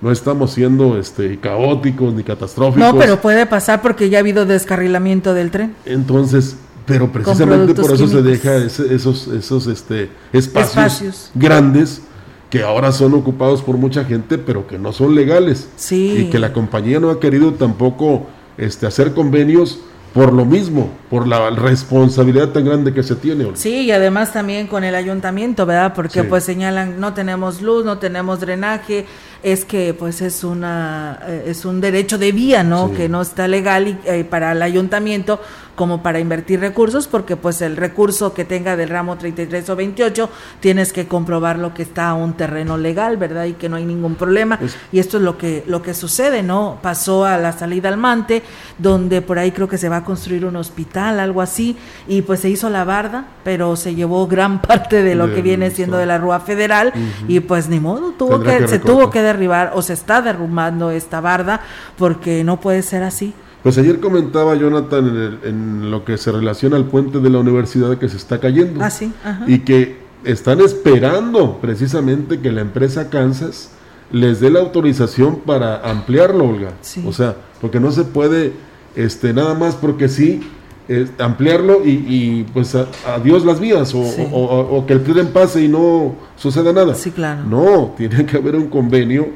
No 0.02 0.12
estamos 0.12 0.52
siendo 0.52 0.98
este, 0.98 1.40
caóticos 1.40 2.14
ni 2.14 2.24
catastróficos. 2.24 2.94
No, 2.94 2.98
pero 2.98 3.20
puede 3.22 3.46
pasar 3.46 3.82
porque 3.82 4.10
ya 4.10 4.20
ha 4.20 4.22
habido 4.22 4.46
descarrilamiento 4.46 5.34
del 5.34 5.52
tren. 5.52 5.76
Entonces, 5.86 6.56
pero 6.86 7.12
precisamente 7.12 7.74
por 7.76 7.92
eso 7.94 8.08
se 8.08 8.22
deja 8.22 8.56
ese- 8.58 8.94
esos, 8.96 9.28
esos 9.28 9.68
este, 9.68 10.10
espacios, 10.32 10.70
Espacios. 10.70 11.32
grandes 11.36 12.02
que 12.50 12.64
ahora 12.64 12.92
son 12.92 13.14
ocupados 13.14 13.62
por 13.62 13.78
mucha 13.78 14.06
gente, 14.06 14.38
pero 14.38 14.66
que 14.66 14.80
no 14.80 14.92
son 14.94 15.14
legales. 15.16 15.68
Sí. 15.76 16.16
Y 16.18 16.30
que 16.30 16.40
la 16.40 16.54
compañía 16.54 17.00
no 17.00 17.10
ha 17.12 17.20
querido 17.20 17.54
tampoco 17.54 18.26
este, 18.58 18.88
hacer 18.88 19.14
convenios 19.14 19.80
por 20.14 20.34
lo 20.34 20.44
mismo, 20.44 20.90
por 21.12 21.28
la 21.28 21.52
responsabilidad 21.52 22.50
tan 22.50 22.66
grande 22.66 22.92
que 22.94 23.04
se 23.04 23.16
tiene. 23.16 23.46
Sí, 23.54 23.82
y 23.82 23.92
además 23.92 24.34
también 24.34 24.66
con 24.66 24.84
el 24.84 24.96
ayuntamiento, 24.96 25.68
¿verdad? 25.68 25.94
Porque 25.94 26.22
Sí. 26.22 26.28
pues 26.28 26.44
señalan 26.44 27.00
no 27.00 27.14
tenemos 27.14 27.62
luz, 27.62 27.86
no 27.86 28.00
tenemos 28.00 28.40
drenaje, 28.40 29.06
es 29.44 29.66
que 29.66 29.94
pues 29.94 30.22
es 30.22 30.44
una 30.44 31.20
eh, 31.28 31.44
es 31.48 31.66
un 31.66 31.80
derecho 31.82 32.18
de 32.18 32.32
vía, 32.32 32.64
¿no? 32.64 32.90
Sí. 32.90 32.96
Que 32.96 33.10
no 33.10 33.22
está 33.22 33.48
legal 33.48 33.88
y, 33.88 33.98
eh, 34.06 34.24
para 34.24 34.52
el 34.52 34.62
ayuntamiento 34.62 35.40
como 35.76 36.04
para 36.04 36.20
invertir 36.20 36.60
recursos, 36.60 37.08
porque 37.08 37.38
pues 37.38 37.62
el 37.62 37.78
recurso 37.78 38.34
que 38.34 38.44
tenga 38.44 38.76
del 38.76 38.90
ramo 38.90 39.18
33 39.18 39.70
o 39.70 39.78
28 39.78 40.30
tienes 40.60 40.92
que 40.92 41.08
comprobarlo 41.08 41.74
que 41.74 41.84
está 41.84 42.10
a 42.10 42.14
un 42.16 42.34
terreno 42.34 42.78
legal, 42.78 43.16
¿verdad? 43.16 43.46
Y 43.46 43.54
que 43.54 43.70
no 43.70 43.78
hay 43.78 43.86
ningún 43.86 44.16
problema. 44.16 44.60
Es- 44.62 44.76
y 44.92 45.00
esto 45.00 45.16
es 45.18 45.24
lo 45.24 45.38
que 45.38 45.64
lo 45.68 45.82
que 45.82 45.94
sucede, 45.94 46.44
¿no? 46.44 46.80
Pasó 46.82 47.24
a 47.24 47.38
la 47.38 47.54
salida 47.54 47.88
al 47.88 47.96
Mante, 47.96 48.44
donde 48.78 49.22
por 49.22 49.40
ahí 49.40 49.52
creo 49.54 49.70
que 49.70 49.78
se 49.78 49.88
va 49.88 49.98
a 49.98 50.04
construir 50.04 50.44
un 50.44 50.58
hospital, 50.58 51.18
algo 51.18 51.42
así, 51.42 51.78
y 52.10 52.24
pues 52.24 52.42
se 52.42 52.50
hizo 52.50 52.70
la 52.70 52.84
barda, 52.84 53.28
pero 53.46 53.78
se 53.78 53.96
llevó 53.96 54.28
gran 54.28 54.62
parte 54.62 55.02
de 55.02 55.16
lo 55.16 55.34
que 55.34 55.42
viene 55.42 55.72
siendo 55.72 55.96
de 55.98 56.06
la 56.08 56.18
Rúa 56.18 56.42
Federal 56.42 56.92
y 57.30 57.40
pues 57.40 57.70
ni 57.70 57.80
modo, 57.80 58.12
tuvo 58.18 58.42
que, 58.42 58.58
que 58.58 58.68
se 58.68 58.80
tuvo 58.80 59.10
que 59.10 59.22
derribar 59.34 59.72
o 59.76 59.82
se 59.82 59.94
está 59.94 60.22
derrumbando 60.22 60.92
esta 60.92 61.22
barda 61.22 61.62
porque 61.98 62.44
no 62.44 62.60
puede 62.60 62.82
ser 62.82 63.04
así. 63.04 63.34
Pues 63.64 63.78
ayer 63.78 64.00
comentaba 64.00 64.56
Jonathan 64.56 65.08
en, 65.08 65.16
el- 65.18 65.40
en 65.44 65.92
lo 65.92 66.06
que 66.06 66.18
se 66.18 66.32
relaciona 66.32 66.78
al 66.78 66.86
puente 66.86 67.20
de 67.20 67.30
la 67.30 67.40
universidad 67.40 67.98
que 67.98 68.08
se 68.10 68.18
está 68.18 68.40
cayendo. 68.40 68.84
Ah, 68.84 68.90
sí, 68.90 69.12
ajá. 69.24 69.44
y 69.48 69.60
que 69.60 69.98
están 70.24 70.60
esperando 70.62 71.60
precisamente 71.62 72.40
que 72.40 72.52
la 72.52 72.62
empresa 72.62 73.10
Kansas 73.10 73.72
les 74.12 74.40
dé 74.40 74.50
la 74.50 74.60
autorización 74.60 75.40
para 75.46 75.78
ampliarlo, 75.90 76.46
Olga. 76.46 76.72
Sí. 76.82 77.04
O 77.06 77.12
sea, 77.14 77.36
porque 77.62 77.80
no 77.80 77.92
se 77.92 78.04
puede, 78.06 78.54
este, 78.96 79.34
nada 79.34 79.54
más 79.54 79.76
porque 79.76 80.08
sí, 80.10 80.42
eh, 80.92 81.08
ampliarlo 81.20 81.86
y, 81.86 81.90
y, 81.92 82.46
pues 82.52 82.74
a- 82.76 82.88
adiós 83.16 83.46
las 83.46 83.60
vías 83.60 83.94
o, 83.94 84.04
Sí. 84.04 84.24
o- 84.32 84.44
o- 84.44 84.78
o 84.80 84.86
que 84.88 84.94
el 84.94 85.04
tren 85.04 85.28
pase 85.28 85.64
y 85.64 85.68
no 85.68 86.16
suceda 86.36 86.74
nada. 86.74 86.96
Sí, 86.96 87.12
claro. 87.12 87.44
No, 87.44 87.94
tiene 87.96 88.26
que 88.26 88.38
haber 88.38 88.56
un 88.56 88.68
convenio 88.68 89.28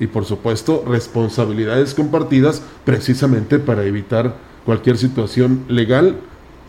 y 0.00 0.06
por 0.06 0.24
supuesto 0.24 0.82
responsabilidades 0.88 1.94
compartidas 1.94 2.62
precisamente 2.84 3.58
para 3.58 3.84
evitar 3.84 4.34
cualquier 4.64 4.96
situación 4.96 5.64
legal 5.68 6.16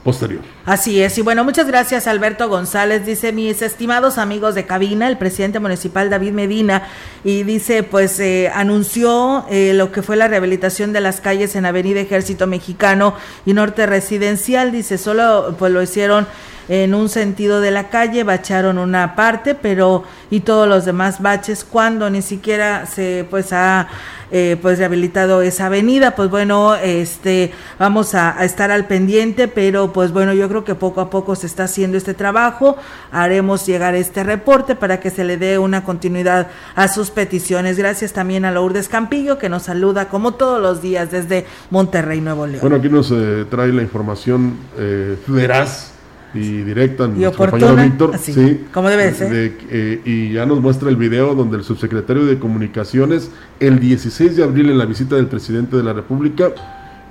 posterior. 0.03 0.41
Así 0.65 1.02
es, 1.02 1.17
y 1.17 1.21
bueno, 1.21 1.43
muchas 1.43 1.67
gracias 1.67 2.08
Alberto 2.08 2.47
González, 2.47 3.06
dice 3.06 3.34
mis 3.34 3.62
estimados 3.62 4.17
amigos 4.17 4.56
de 4.56 4.65
cabina, 4.65 5.10
el 5.10 5.17
presidente 5.17 5.60
municipal 5.60 6.10
David 6.10 6.32
Medina, 6.32 6.84
y 7.26 7.43
dice, 7.43 7.84
pues 7.84 8.17
eh, 8.21 8.49
anunció 8.56 9.45
eh, 9.49 9.73
lo 9.73 9.91
que 9.91 10.02
fue 10.02 10.15
la 10.15 10.30
rehabilitación 10.30 10.93
de 10.93 11.02
las 11.02 11.19
calles 11.19 11.58
en 11.58 11.65
Avenida 11.65 11.99
Ejército 11.99 12.47
Mexicano 12.47 13.13
y 13.45 13.52
Norte 13.52 13.86
Residencial, 13.86 14.71
dice, 14.71 14.97
solo 14.97 15.54
pues 15.60 15.73
lo 15.73 15.82
hicieron 15.82 16.28
en 16.69 16.93
un 16.93 17.10
sentido 17.10 17.60
de 17.60 17.71
la 17.71 17.89
calle, 17.89 18.23
bacharon 18.23 18.78
una 18.78 19.15
parte, 19.15 19.56
pero 19.56 20.06
y 20.32 20.39
todos 20.39 20.67
los 20.67 20.86
demás 20.86 21.21
baches 21.21 21.65
cuando 21.69 22.10
ni 22.10 22.21
siquiera 22.21 22.86
se 22.86 23.28
pues 23.30 23.52
ha 23.52 23.89
eh, 24.32 24.58
pues 24.62 24.80
rehabilitado 24.80 25.41
esa 25.41 25.67
avenida, 25.67 26.15
pues 26.15 26.30
bueno, 26.30 26.76
este 26.76 27.54
vamos 27.78 28.15
a, 28.15 28.39
a 28.39 28.45
estar 28.45 28.71
al 28.71 28.88
pendiente, 28.88 29.47
pero 29.47 29.93
pues 29.93 30.12
bueno, 30.12 30.34
yo 30.34 30.49
creo 30.53 30.63
que 30.63 30.75
poco 30.75 31.01
a 31.01 31.09
poco 31.09 31.35
se 31.35 31.47
está 31.47 31.63
haciendo 31.63 31.97
este 31.97 32.13
trabajo. 32.13 32.77
Haremos 33.11 33.65
llegar 33.65 33.95
este 33.95 34.23
reporte 34.23 34.75
para 34.75 34.99
que 34.99 35.09
se 35.09 35.23
le 35.23 35.37
dé 35.37 35.57
una 35.57 35.83
continuidad 35.83 36.49
a 36.75 36.87
sus 36.87 37.09
peticiones. 37.09 37.77
Gracias 37.79 38.13
también 38.13 38.45
a 38.45 38.51
Lourdes 38.51 38.87
Campillo 38.87 39.39
que 39.39 39.49
nos 39.49 39.63
saluda 39.63 40.09
como 40.09 40.35
todos 40.35 40.61
los 40.61 40.79
días 40.83 41.09
desde 41.09 41.47
Monterrey, 41.71 42.21
Nuevo 42.21 42.45
León. 42.45 42.61
Bueno, 42.61 42.75
aquí 42.75 42.87
nos 42.87 43.09
eh, 43.11 43.45
trae 43.49 43.73
la 43.73 43.81
información 43.81 44.57
eh, 44.77 45.17
veraz 45.25 45.91
y 46.35 46.61
directa 46.61 47.09
Y 47.17 47.25
oportuna, 47.25 47.83
Víctor. 47.83 48.11
así, 48.13 48.31
sí, 48.33 48.65
como 48.71 48.89
debe 48.89 49.05
de 49.05 49.13
ser. 49.15 49.29
de- 49.31 49.57
eh, 49.71 50.01
y 50.05 50.33
ya 50.33 50.45
nos 50.45 50.61
muestra 50.61 50.89
el 50.89 50.97
video 50.97 51.33
donde 51.33 51.57
el 51.57 51.63
subsecretario 51.63 52.25
de 52.25 52.37
Comunicaciones, 52.37 53.31
el 53.59 53.79
16 53.79 54.35
de 54.37 54.43
abril 54.43 54.69
en 54.69 54.77
la 54.77 54.85
visita 54.85 55.15
del 55.15 55.25
presidente 55.27 55.77
de 55.77 55.83
la 55.83 55.93
República, 55.93 56.51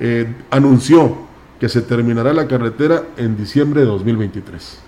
eh, 0.00 0.32
anunció 0.50 1.31
que 1.62 1.68
se 1.68 1.80
terminará 1.80 2.32
la 2.32 2.48
carretera 2.48 3.04
en 3.16 3.36
diciembre 3.36 3.82
de 3.82 3.86
2023. 3.86 4.78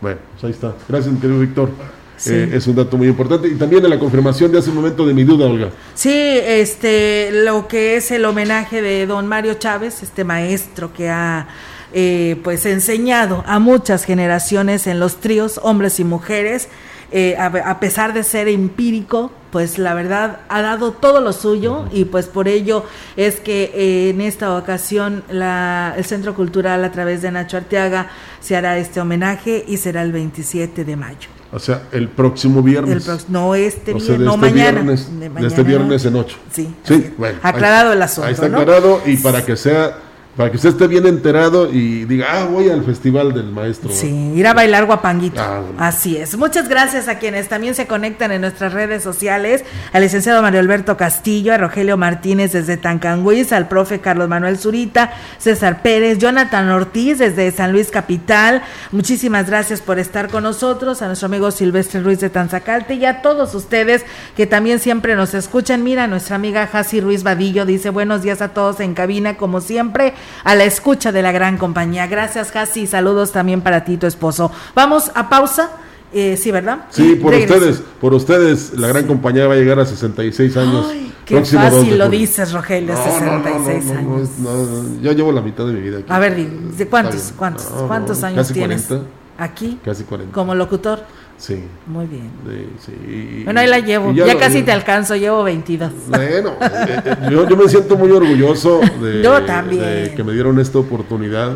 Bueno, 0.00 0.18
pues 0.32 0.44
ahí 0.44 0.50
está. 0.50 0.74
Gracias, 0.88 1.12
mi 1.12 1.20
querido 1.20 1.40
Víctor. 1.40 1.68
Sí. 2.16 2.32
Eh, 2.32 2.52
es 2.54 2.66
un 2.66 2.74
dato 2.74 2.96
muy 2.96 3.06
importante. 3.06 3.48
Y 3.48 3.56
también 3.56 3.82
de 3.82 3.90
la 3.90 3.98
confirmación 3.98 4.50
de 4.50 4.56
hace 4.58 4.70
un 4.70 4.76
momento 4.76 5.06
de 5.06 5.12
mi 5.12 5.24
duda, 5.24 5.44
Olga. 5.44 5.68
Sí, 5.94 6.10
este, 6.14 7.28
lo 7.44 7.68
que 7.68 7.96
es 7.96 8.10
el 8.12 8.24
homenaje 8.24 8.80
de 8.80 9.06
don 9.06 9.26
Mario 9.26 9.56
Chávez, 9.58 10.02
este 10.02 10.24
maestro 10.24 10.90
que 10.94 11.10
ha 11.10 11.48
eh, 11.92 12.40
pues 12.42 12.64
enseñado 12.64 13.44
a 13.46 13.58
muchas 13.58 14.04
generaciones 14.04 14.86
en 14.86 14.98
los 14.98 15.20
tríos, 15.20 15.60
hombres 15.62 16.00
y 16.00 16.04
mujeres, 16.04 16.70
eh, 17.12 17.36
a, 17.38 17.46
a 17.46 17.80
pesar 17.80 18.12
de 18.12 18.22
ser 18.22 18.48
empírico, 18.48 19.30
pues 19.52 19.78
la 19.78 19.94
verdad 19.94 20.40
ha 20.48 20.60
dado 20.60 20.92
todo 20.92 21.20
lo 21.20 21.32
suyo 21.32 21.86
y 21.92 22.04
pues 22.04 22.26
por 22.26 22.48
ello 22.48 22.84
es 23.16 23.40
que 23.40 23.70
eh, 23.74 24.10
en 24.10 24.20
esta 24.20 24.56
ocasión 24.56 25.22
la, 25.30 25.94
el 25.96 26.04
Centro 26.04 26.34
Cultural 26.34 26.84
a 26.84 26.90
través 26.92 27.22
de 27.22 27.30
Nacho 27.30 27.56
Arteaga 27.56 28.08
se 28.40 28.56
hará 28.56 28.76
este 28.78 29.00
homenaje 29.00 29.64
y 29.66 29.76
será 29.78 30.02
el 30.02 30.12
27 30.12 30.84
de 30.84 30.96
mayo. 30.96 31.28
O 31.52 31.58
sea, 31.60 31.84
el 31.92 32.08
próximo 32.08 32.60
viernes. 32.60 33.08
El 33.08 33.18
no 33.28 33.54
este 33.54 33.94
O 33.94 34.00
sea, 34.00 34.16
viernes, 34.16 34.26
no 34.26 34.34
este 34.34 34.50
mañana. 34.50 34.70
viernes, 34.72 35.20
de 35.40 35.46
este 35.46 35.62
viernes 35.62 36.04
en 36.04 36.16
8. 36.16 36.36
Sí, 36.52 36.74
Sí, 36.82 37.14
bueno. 37.16 37.38
Aclarado 37.42 37.92
el 37.92 38.02
asunto, 38.02 38.26
Ahí 38.26 38.34
está 38.34 38.48
¿no? 38.48 38.58
aclarado 38.58 39.00
y 39.06 39.16
para 39.18 39.44
que 39.46 39.56
sea, 39.56 39.96
para 40.36 40.50
que 40.50 40.56
usted 40.56 40.68
esté 40.70 40.86
bien 40.86 41.06
enterado 41.06 41.72
y 41.72 42.04
diga, 42.04 42.26
ah, 42.28 42.44
voy 42.44 42.68
al 42.68 42.84
festival 42.84 43.32
del 43.32 43.50
maestro. 43.50 43.90
Sí, 43.90 44.32
ir 44.34 44.46
a 44.46 44.52
bailar 44.52 44.84
guapanguito. 44.84 45.40
Ah, 45.40 45.62
bueno. 45.64 45.82
Así 45.82 46.18
es. 46.18 46.36
Muchas 46.36 46.68
gracias 46.68 47.08
a 47.08 47.18
quienes 47.18 47.48
también 47.48 47.74
se 47.74 47.86
conectan 47.86 48.32
en 48.32 48.42
nuestras 48.42 48.74
redes 48.74 49.02
sociales, 49.02 49.64
al 49.94 50.02
licenciado 50.02 50.42
Mario 50.42 50.60
Alberto 50.60 50.98
Castillo, 50.98 51.54
a 51.54 51.56
Rogelio 51.58 51.96
Martínez 51.96 52.52
desde 52.52 52.76
Tancanguis, 52.76 53.50
al 53.52 53.66
profe 53.68 54.00
Carlos 54.00 54.28
Manuel 54.28 54.58
Zurita, 54.58 55.14
César 55.38 55.80
Pérez, 55.80 56.18
Jonathan 56.18 56.68
Ortiz 56.68 57.18
desde 57.18 57.50
San 57.50 57.72
Luis 57.72 57.90
Capital. 57.90 58.62
Muchísimas 58.92 59.46
gracias 59.46 59.80
por 59.80 59.98
estar 59.98 60.28
con 60.28 60.42
nosotros, 60.42 61.00
a 61.00 61.06
nuestro 61.06 61.26
amigo 61.26 61.50
Silvestre 61.50 62.00
Ruiz 62.00 62.20
de 62.20 62.28
Tanzacalte 62.28 62.92
y 62.92 63.06
a 63.06 63.22
todos 63.22 63.54
ustedes 63.54 64.04
que 64.36 64.46
también 64.46 64.80
siempre 64.80 65.16
nos 65.16 65.32
escuchan. 65.32 65.82
Mira, 65.82 66.06
nuestra 66.08 66.36
amiga 66.36 66.66
Jasi 66.66 67.00
Ruiz 67.00 67.22
Vadillo 67.22 67.64
dice 67.64 67.88
buenos 67.88 68.20
días 68.20 68.42
a 68.42 68.48
todos 68.48 68.80
en 68.80 68.92
cabina, 68.92 69.38
como 69.38 69.62
siempre, 69.62 70.12
a 70.44 70.54
la 70.54 70.64
escucha 70.64 71.12
de 71.12 71.22
la 71.22 71.32
gran 71.32 71.56
compañía. 71.58 72.06
Gracias, 72.06 72.50
Jasi, 72.52 72.86
saludos 72.86 73.32
también 73.32 73.60
para 73.60 73.84
ti, 73.84 73.96
tu 73.96 74.06
esposo. 74.06 74.50
Vamos 74.74 75.10
a 75.14 75.28
pausa. 75.28 75.70
Eh, 76.12 76.36
sí, 76.36 76.50
¿verdad? 76.50 76.86
Sí, 76.90 77.16
por 77.16 77.32
regreso. 77.32 77.54
ustedes, 77.54 77.82
por 78.00 78.14
ustedes, 78.14 78.72
la 78.78 78.86
gran 78.88 79.06
compañía 79.06 79.46
va 79.48 79.54
a 79.54 79.56
llegar 79.56 79.78
a 79.80 79.84
66 79.84 80.56
años. 80.56 80.86
Ay, 80.90 81.12
qué 81.26 81.34
próximo 81.34 81.62
2 81.62 81.70
de 81.72 81.78
fácil 81.78 81.98
lo 81.98 82.08
dices, 82.08 82.52
Rogelio, 82.52 82.94
No, 82.94 82.98
no, 82.98 83.38
no, 83.38 83.44
66 83.44 83.84
no, 83.84 84.02
no, 84.02 84.58
años. 84.60 85.02
yo 85.02 85.12
llevo 85.12 85.32
la 85.32 85.42
mitad 85.42 85.66
de 85.66 85.72
mi 85.72 85.80
vida 85.80 85.98
aquí. 85.98 86.06
A 86.08 86.18
ver, 86.18 86.36
¿de 86.36 86.86
cuántos, 86.86 87.32
cuántos, 87.36 87.64
cuántos 87.64 88.22
años 88.22 88.38
casi 88.38 88.54
tienes 88.54 88.84
40, 88.84 89.06
aquí 89.38 89.78
Casi 89.84 90.04
40. 90.04 90.32
como 90.32 90.54
locutor? 90.54 91.00
Sí. 91.38 91.62
Muy 91.86 92.06
bien. 92.06 92.30
Sí, 92.48 92.66
sí, 92.86 92.92
y- 93.40 93.44
Bueno, 93.44 93.60
ahí 93.60 93.66
la 93.66 93.80
llevo. 93.80 94.10
y 94.12 94.16
Ya, 94.16 94.32
lo- 94.32 94.38
casi 94.40 94.62
te 94.62 94.72
alcanzo, 94.72 95.16
llevo 95.16 95.42
22. 95.44 95.92
Bueno, 96.08 96.52
eh, 96.60 97.16
yo, 97.30 97.46
yo 97.48 97.56
me 97.56 97.68
siento 97.68 97.96
muy 97.96 98.10
orgulloso 98.10 98.80
de, 99.02 99.22
Yo 99.22 99.42
también. 99.42 99.82
de 99.82 100.14
que 100.16 100.24
me 100.24 100.32
dieron 100.32 100.58
esta 100.58 100.78
oportunidad. 100.78 101.50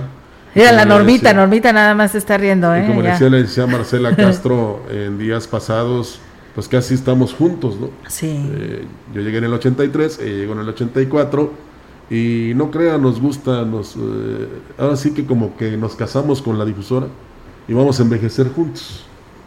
Mira, 0.54 0.72
Y 0.72 0.74
la 0.74 0.82
como 0.82 0.94
le 0.94 0.98
Normita, 0.98 1.28
decía- 1.28 1.40
Normita 1.40 1.72
nada 1.72 1.94
más 1.94 2.14
está 2.14 2.36
riendo, 2.36 2.76
y 2.76 2.80
¿eh? 2.80 2.86
como 2.88 3.00
le 3.00 3.06
Ya. 3.06 3.12
decía 3.12 3.30
la 3.30 3.36
licenciada 3.38 3.70
Marcela 3.72 4.16
Castro 4.16 4.82
en 4.90 5.16
días 5.18 5.46
pasados, 5.46 6.18
pues 6.54 6.68
casi 6.68 6.92
estamos 6.94 7.32
juntos, 7.32 7.76
¿no? 7.80 7.88
Sí. 8.08 8.26
Eh, 8.52 8.84
yo 9.14 9.22
llegué 9.22 9.38
en 9.38 9.44
el 9.44 9.54
83, 9.54 10.18
ella 10.18 10.36
llegó 10.36 10.52
en 10.54 10.58
el 10.60 10.68
84, 10.68 11.52
y 12.10 12.52
no 12.56 12.70
crea, 12.72 12.98
nos 12.98 13.20
gusta, 13.20 13.62
nos, 13.64 13.94
eh, 13.96 14.48
ahora 14.76 14.96
sí 14.96 15.14
que 15.14 15.24
como 15.24 15.56
que 15.56 15.76
nos 15.76 15.94
casamos 15.94 16.42
con 16.42 16.58
la 16.58 16.64
difusora 16.64 17.06
y 17.70 17.74
vamos 17.74 18.00
a 18.00 18.02
envejecer 18.02 18.48
juntos. 18.52 19.04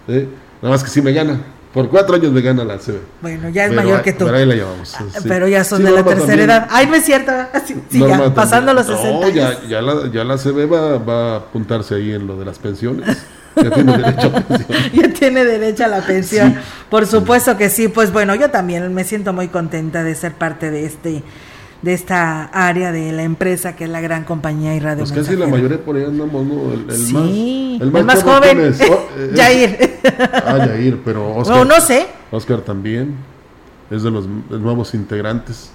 ¿eh? 0.08 0.28
Nada 0.62 0.74
más 0.76 0.82
que 0.84 0.90
si 0.90 1.02
me 1.02 1.12
gana, 1.12 1.42
por 1.74 1.90
cuatro 1.90 2.16
años 2.16 2.32
me 2.32 2.40
gana 2.40 2.64
la 2.64 2.78
CB. 2.78 2.94
Bueno, 3.22 3.50
ya 3.50 3.66
es 3.66 3.72
Pero 3.72 3.82
mayor 3.82 4.02
que 4.02 4.14
tú. 4.14 4.24
Pero 4.26 4.38
ahí 4.38 4.46
la 4.46 4.56
llevamos. 4.56 4.96
Ah, 4.98 5.04
sí. 5.12 5.26
Pero 5.28 5.48
ya 5.50 5.64
son 5.66 5.80
Sí, 5.80 5.84
de 5.84 5.92
la 5.92 6.04
tercera 6.04 6.26
también. 6.28 6.50
edad. 6.50 6.68
Ay, 6.72 6.88
no 6.88 6.96
es 6.96 7.04
cierto. 7.04 7.32
Sí, 7.68 7.76
sí, 7.90 8.00
ya, 8.00 8.34
pasando 8.34 8.74
los 8.74 8.88
No, 8.88 8.96
60 8.96 9.26
años. 9.26 9.36
ya, 9.36 9.68
ya, 9.68 9.82
la, 9.82 10.10
ya 10.12 10.24
la 10.24 10.38
CB 10.38 10.72
va, 10.72 10.98
va 11.00 11.34
a 11.34 11.36
apuntarse 11.38 11.96
ahí 11.96 12.14
en 12.14 12.26
lo 12.28 12.38
de 12.38 12.46
las 12.46 12.60
pensiones. 12.60 13.18
Ya 13.62 13.70
tiene 13.72 13.98
derecho 13.98 14.32
a 14.36 14.40
pensión. 14.42 14.80
ya 14.94 15.10
tiene 15.14 15.44
derecho 15.46 15.84
a 15.84 15.88
la 15.90 16.02
pensión. 16.02 16.56
Por 16.90 17.06
supuesto 17.08 17.58
que 17.58 17.70
sí. 17.70 17.90
Pues 17.90 18.14
bueno, 18.14 18.36
yo 18.36 18.50
también 18.52 18.94
me 18.94 19.04
siento 19.04 19.34
muy 19.34 19.50
contenta 19.50 20.02
de 20.04 20.16
ser 20.16 20.32
parte 20.34 20.72
de 20.72 20.86
este 20.86 21.24
de 21.84 21.94
esta 21.94 22.46
área 22.46 22.92
de 22.92 23.12
la 23.12 23.24
empresa 23.24 23.76
que 23.76 23.84
es 23.84 23.90
la 23.90 24.02
gran 24.02 24.24
compañía 24.24 24.76
y 24.76 24.80
radio. 24.80 25.00
Pues 25.06 25.12
casi 25.12 25.36
la 25.36 25.48
mayoría 25.48 25.78
por 25.84 25.96
ahí 25.98 26.06
andamos, 26.06 26.46
¿no? 26.46 26.74
El, 26.74 26.90
el 26.90 26.96
Sí, 26.98 27.78
más, 27.80 28.00
el 28.00 28.06
más 28.06 28.20
chavo, 28.20 28.32
joven, 28.32 28.58
¿quién 28.58 28.68
es? 28.74 28.82
Oh, 28.90 28.94
eh, 29.18 29.30
es- 29.32 29.36
Yair. 29.38 29.94
Ah, 30.46 30.66
Yair, 30.68 31.00
pero 31.06 31.36
Oscar. 31.36 31.58
No, 31.58 31.66
no 31.66 31.80
sé. 31.82 32.08
Oscar 32.32 32.62
también. 32.62 33.16
Es 33.92 34.02
de 34.04 34.12
los 34.12 34.28
nuevos 34.50 34.94
integrantes. 34.94 35.72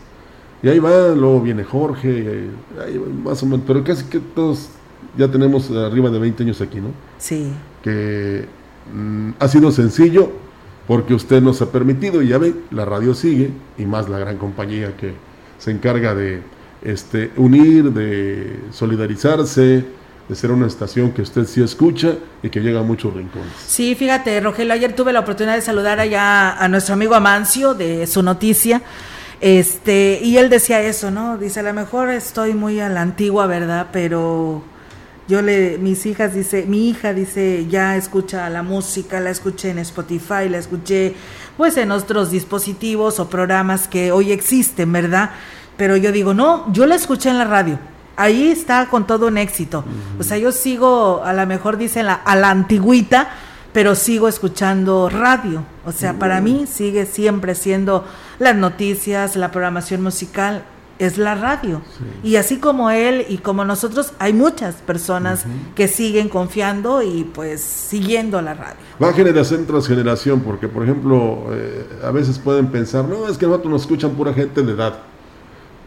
Y 0.62 0.68
ahí 0.68 0.78
va, 0.80 1.08
luego 1.14 1.40
viene 1.40 1.62
Jorge, 1.62 2.48
ahí 2.84 2.98
va, 2.98 3.30
más 3.30 3.42
o 3.42 3.46
menos. 3.46 3.64
Pero 3.66 3.84
casi 3.84 4.04
que 4.06 4.18
todos 4.18 4.68
ya 5.16 5.28
tenemos 5.30 5.70
arriba 5.70 6.10
de 6.10 6.18
20 6.18 6.42
años 6.42 6.60
aquí, 6.60 6.80
¿no? 6.80 6.88
Sí. 7.18 7.52
que 7.82 8.46
mm, 8.94 9.30
ha 9.38 9.48
sido 9.48 9.70
sencillo 9.70 10.30
porque 10.86 11.14
usted 11.14 11.40
nos 11.42 11.60
ha 11.62 11.70
permitido 11.70 12.22
y 12.22 12.28
ya 12.28 12.38
ve, 12.38 12.54
la 12.70 12.84
radio 12.84 13.14
sigue 13.14 13.50
y 13.76 13.84
más 13.84 14.08
la 14.08 14.18
gran 14.18 14.36
compañía 14.38 14.96
que 14.96 15.12
se 15.58 15.70
encarga 15.70 16.14
de 16.14 16.42
este, 16.82 17.30
unir, 17.36 17.92
de 17.92 18.60
solidarizarse, 18.70 19.84
de 20.28 20.34
ser 20.34 20.50
una 20.50 20.66
estación 20.66 21.12
que 21.12 21.22
usted 21.22 21.44
sí 21.46 21.62
escucha 21.62 22.16
y 22.42 22.50
que 22.50 22.60
llega 22.60 22.80
a 22.80 22.82
muchos 22.82 23.14
rincones. 23.14 23.52
Sí, 23.66 23.94
fíjate, 23.94 24.40
Rogelio, 24.40 24.74
ayer 24.74 24.94
tuve 24.94 25.12
la 25.12 25.20
oportunidad 25.20 25.54
de 25.54 25.62
saludar 25.62 26.00
allá 26.00 26.52
a 26.52 26.68
nuestro 26.68 26.94
amigo 26.94 27.14
Amancio 27.14 27.74
de 27.74 28.06
su 28.06 28.22
noticia. 28.22 28.82
Este, 29.40 30.20
y 30.22 30.36
él 30.36 30.50
decía 30.50 30.80
eso, 30.82 31.10
¿no? 31.10 31.38
Dice, 31.38 31.60
a 31.60 31.62
lo 31.62 31.72
mejor 31.72 32.10
estoy 32.10 32.54
muy 32.54 32.80
a 32.80 32.88
la 32.88 33.02
antigua, 33.02 33.46
¿verdad? 33.46 33.88
Pero 33.92 34.62
yo 35.28 35.42
le, 35.42 35.78
mis 35.78 36.04
hijas, 36.06 36.34
dice, 36.34 36.64
mi 36.66 36.88
hija 36.88 37.14
dice, 37.14 37.66
ya 37.68 37.96
escucha 37.96 38.50
la 38.50 38.62
música, 38.62 39.20
la 39.20 39.30
escuché 39.30 39.70
en 39.70 39.78
Spotify, 39.78 40.48
la 40.50 40.58
escuché 40.58 41.14
pues 41.58 41.76
en 41.76 41.90
otros 41.90 42.30
dispositivos 42.30 43.18
o 43.18 43.28
programas 43.28 43.88
que 43.88 44.12
hoy 44.12 44.32
existen, 44.32 44.90
¿verdad? 44.92 45.30
Pero 45.76 45.96
yo 45.96 46.12
digo, 46.12 46.32
no, 46.32 46.72
yo 46.72 46.86
la 46.86 46.94
escuché 46.94 47.28
en 47.28 47.38
la 47.38 47.44
radio. 47.44 47.78
Ahí 48.16 48.48
está 48.48 48.86
con 48.86 49.06
todo 49.06 49.26
un 49.26 49.38
éxito. 49.38 49.84
O 50.18 50.22
sea, 50.22 50.38
yo 50.38 50.52
sigo, 50.52 51.22
a 51.24 51.32
lo 51.32 51.46
mejor 51.46 51.76
dicen 51.76 52.06
la, 52.06 52.14
a 52.14 52.36
la 52.36 52.50
antigüita, 52.50 53.28
pero 53.72 53.96
sigo 53.96 54.28
escuchando 54.28 55.08
radio. 55.08 55.64
O 55.84 55.92
sea, 55.92 56.14
para 56.14 56.40
mí 56.40 56.66
sigue 56.66 57.06
siempre 57.06 57.54
siendo 57.54 58.04
las 58.38 58.56
noticias, 58.56 59.36
la 59.36 59.50
programación 59.50 60.00
musical, 60.02 60.64
es 60.98 61.18
la 61.18 61.34
radio. 61.34 61.80
Y 62.22 62.36
así 62.36 62.58
como 62.58 62.90
él 62.90 63.24
y 63.28 63.38
como 63.38 63.64
nosotros, 63.64 64.12
hay 64.18 64.32
muchas 64.32 64.76
personas 64.76 65.44
que 65.74 65.88
siguen 65.88 66.28
confiando 66.28 67.02
y 67.02 67.24
pues 67.24 67.60
siguiendo 67.60 68.42
la 68.42 68.54
radio. 68.54 68.76
Va 69.02 69.12
generación 69.12 69.66
tras 69.66 69.86
generación, 69.86 70.40
porque 70.40 70.68
por 70.68 70.82
ejemplo, 70.82 71.46
eh, 71.52 71.86
a 72.04 72.10
veces 72.10 72.38
pueden 72.38 72.68
pensar, 72.68 73.04
no, 73.06 73.28
es 73.28 73.38
que 73.38 73.46
nosotros 73.46 73.72
nos 73.72 73.82
escuchan 73.82 74.12
pura 74.12 74.32
gente 74.32 74.62
de 74.62 74.72
edad. 74.72 74.98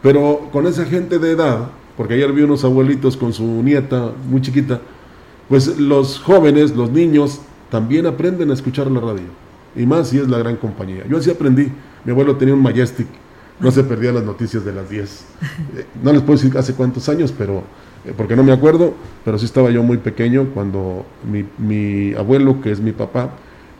Pero 0.02 0.48
con 0.52 0.66
esa 0.66 0.84
gente 0.84 1.18
de 1.18 1.30
edad, 1.32 1.68
porque 1.96 2.14
ayer 2.14 2.32
vi 2.32 2.42
unos 2.42 2.64
abuelitos 2.64 3.16
con 3.16 3.32
su 3.32 3.44
nieta 3.44 4.12
muy 4.28 4.40
chiquita, 4.40 4.80
pues 5.48 5.78
los 5.78 6.18
jóvenes, 6.18 6.74
los 6.74 6.90
niños, 6.90 7.40
también 7.70 8.06
aprenden 8.06 8.50
a 8.50 8.54
escuchar 8.54 8.90
la 8.90 9.00
radio. 9.00 9.26
Y 9.76 9.86
más 9.86 10.08
si 10.08 10.18
es 10.18 10.28
la 10.28 10.38
gran 10.38 10.56
compañía. 10.56 11.04
Yo 11.08 11.18
así 11.18 11.30
aprendí. 11.30 11.72
Mi 12.04 12.12
abuelo 12.12 12.36
tenía 12.36 12.54
un 12.54 12.62
Majestic, 12.62 13.06
no 13.60 13.70
se 13.70 13.84
perdía 13.84 14.12
las 14.12 14.24
noticias 14.24 14.64
de 14.64 14.72
las 14.72 14.88
10. 14.90 15.24
Eh, 15.76 15.86
No 16.02 16.12
les 16.12 16.22
puedo 16.22 16.38
decir 16.40 16.56
hace 16.58 16.74
cuántos 16.74 17.08
años, 17.08 17.32
pero 17.36 17.62
eh, 18.04 18.12
porque 18.16 18.34
no 18.36 18.42
me 18.42 18.52
acuerdo, 18.52 18.94
pero 19.24 19.38
sí 19.38 19.44
estaba 19.44 19.70
yo 19.70 19.82
muy 19.82 19.98
pequeño 19.98 20.48
cuando 20.54 21.06
mi, 21.30 21.44
mi 21.58 22.14
abuelo, 22.14 22.60
que 22.60 22.72
es 22.72 22.80
mi 22.80 22.92
papá, 22.92 23.30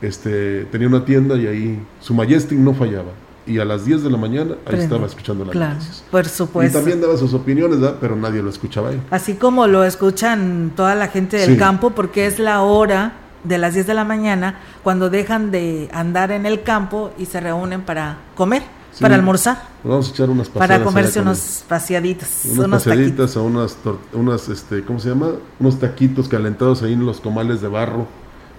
este, 0.00 0.64
tenía 0.66 0.88
una 0.88 1.04
tienda 1.04 1.36
y 1.36 1.46
ahí 1.46 1.78
su 2.00 2.14
Majestic 2.14 2.58
no 2.58 2.74
fallaba. 2.74 3.10
y 3.44 3.58
a 3.58 3.64
las 3.64 3.84
10 3.84 4.04
de 4.04 4.10
la 4.10 4.18
mañana 4.18 4.54
ahí 4.66 4.78
estaba 4.78 5.04
escuchando 5.04 5.44
las 5.44 5.50
Claro, 5.52 5.74
noticias. 5.74 6.04
por 6.12 6.24
Y 6.24 6.28
supuesto. 6.28 6.78
también 6.78 7.00
daba 7.00 7.16
sus 7.16 7.34
opiniones, 7.34 7.80
¿verdad? 7.80 7.96
pero 8.00 8.14
nadie 8.14 8.40
lo 8.40 8.48
escuchaba 8.50 8.90
a 8.90 8.92
él. 8.92 9.00
Así 9.10 9.34
como 9.34 9.66
lo 9.66 9.82
escuchan 9.82 10.70
toda 10.76 10.94
la 10.94 11.08
gente 11.08 11.38
del 11.38 11.50
Sí. 11.54 11.56
campo, 11.56 11.90
porque 11.90 12.26
es 12.26 12.38
la 12.38 12.62
hora 12.62 13.14
de 13.42 13.58
las 13.58 13.74
10 13.74 13.88
de 13.88 13.94
la 13.94 14.04
mañana 14.04 14.60
cuando 14.84 15.10
dejan 15.10 15.50
de 15.50 15.88
andar 15.92 16.30
en 16.30 16.46
el 16.46 16.62
campo 16.62 17.10
y 17.18 17.26
se 17.26 17.40
reúnen 17.40 17.82
para 17.82 18.18
comer, 18.36 18.62
Sí. 18.92 19.02
para 19.02 19.14
almorzar, 19.14 19.62
Vamos 19.84 20.08
a 20.08 20.10
echar 20.12 20.28
unas 20.30 20.48
para 20.48 20.66
pasadas 20.66 20.82
comerse 20.86 21.18
allá 21.18 21.22
unos 21.30 21.64
paseaditos, 21.68 22.28
unas 22.44 22.58
unos 22.58 22.84
taquitos. 22.84 22.84
pasaditas 22.84 23.36
o 23.36 23.44
unas, 23.44 23.76
unas 24.12 24.48
este, 24.48 24.82
¿cómo 24.84 25.00
se 25.00 25.08
llama? 25.08 25.28
Unos 25.58 25.80
taquitos 25.80 26.28
calentados 26.28 26.82
ahí 26.82 26.92
en 26.92 27.04
los 27.06 27.20
comales 27.20 27.60
de 27.62 27.68
barro 27.68 28.06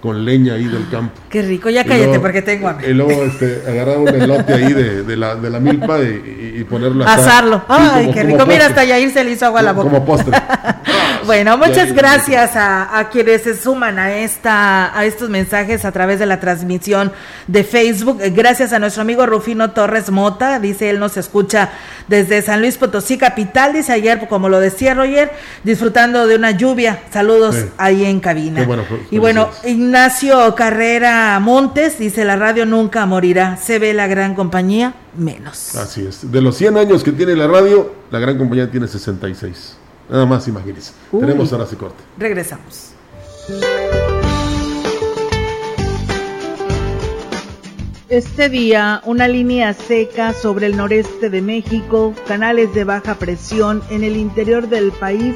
con 0.01 0.25
leña 0.25 0.55
ahí 0.55 0.65
del 0.65 0.89
campo. 0.89 1.13
Qué 1.29 1.43
rico, 1.43 1.69
ya 1.69 1.85
cállate 1.85 2.07
luego- 2.07 2.21
porque 2.23 2.41
tengo 2.41 2.67
hambre. 2.67 2.89
Y 2.89 2.93
luego 2.93 3.23
este, 3.23 3.63
agarrar 3.65 3.99
un 3.99 4.09
elote 4.09 4.53
ahí 4.53 4.73
de, 4.73 5.03
de 5.03 5.15
la, 5.15 5.35
de 5.37 5.49
la 5.49 5.59
milpa 5.61 5.97
y, 6.01 6.55
y- 6.59 6.63
ponerlo 6.65 7.05
a 7.05 7.07
asar. 7.13 7.19
Asarlo. 7.19 7.57
Sí, 7.59 7.63
Ay, 7.69 8.01
como- 8.05 8.13
qué 8.13 8.23
rico. 8.23 8.37
Mira, 8.45 8.45
postre. 8.47 8.63
hasta 8.65 8.83
Yair 8.83 9.11
se 9.11 9.23
le 9.23 9.31
hizo 9.31 9.45
agua 9.45 9.59
a 9.61 9.63
la 9.63 9.71
boca. 9.71 9.89
Como 9.89 10.03
postre. 10.05 10.33
Bueno, 11.25 11.57
muchas 11.57 11.93
gracias 11.93 12.55
a, 12.55 12.97
a 12.97 13.09
quienes 13.09 13.43
se 13.43 13.55
suman 13.55 13.97
a 13.99 14.15
esta 14.17 14.97
a 14.97 15.05
estos 15.05 15.29
mensajes 15.29 15.85
a 15.85 15.91
través 15.91 16.19
de 16.19 16.25
la 16.25 16.39
transmisión 16.39 17.11
de 17.47 17.63
Facebook. 17.63 18.19
Gracias 18.33 18.73
a 18.73 18.79
nuestro 18.79 19.01
amigo 19.01 19.25
Rufino 19.25 19.71
Torres 19.71 20.09
Mota, 20.11 20.59
dice 20.59 20.89
él 20.89 20.99
nos 20.99 21.17
escucha 21.17 21.69
desde 22.07 22.41
San 22.41 22.61
Luis 22.61 22.77
Potosí 22.77 23.17
capital, 23.17 23.73
dice 23.73 23.93
ayer 23.93 24.27
como 24.27 24.49
lo 24.49 24.59
decía 24.59 24.93
Roger, 24.93 25.31
disfrutando 25.63 26.27
de 26.27 26.35
una 26.35 26.51
lluvia. 26.51 26.99
Saludos 27.11 27.55
Sí. 27.55 27.65
ahí 27.77 28.05
en 28.05 28.19
cabina. 28.19 28.61
Qué 28.61 28.65
bueno, 28.65 28.83
fe- 28.83 28.99
y 29.11 29.17
bueno. 29.17 29.49
Ignacio 29.63 30.55
Carrera 30.55 31.39
Montes 31.39 31.99
dice 31.99 32.25
la 32.25 32.35
radio 32.35 32.65
nunca 32.65 33.05
morirá. 33.05 33.57
Se 33.57 33.79
ve 33.79 33.93
la 33.93 34.07
gran 34.07 34.35
compañía 34.35 34.93
menos. 35.17 35.75
Así 35.75 36.05
es. 36.05 36.31
De 36.31 36.41
los 36.41 36.57
100 36.57 36.77
años 36.77 37.03
que 37.03 37.11
tiene 37.11 37.35
la 37.35 37.47
radio, 37.47 37.93
la 38.11 38.19
gran 38.19 38.37
compañía 38.37 38.69
tiene 38.71 38.87
66. 38.87 39.77
Nada 40.09 40.25
más 40.25 40.47
imagínense. 40.47 40.93
Uy. 41.11 41.21
Tenemos 41.21 41.51
ahora 41.53 41.65
sí 41.65 41.75
corte. 41.75 42.03
Regresamos. 42.17 42.93
Este 48.09 48.47
día, 48.47 49.01
una 49.05 49.27
línea 49.27 49.73
seca 49.73 50.33
sobre 50.33 50.67
el 50.67 50.77
noreste 50.77 51.31
de 51.31 51.41
México, 51.41 52.13
canales 52.27 52.73
de 52.75 52.83
baja 52.83 53.15
presión 53.15 53.81
en 53.89 54.03
el 54.03 54.17
interior 54.17 54.69
del 54.69 54.91
país 54.91 55.35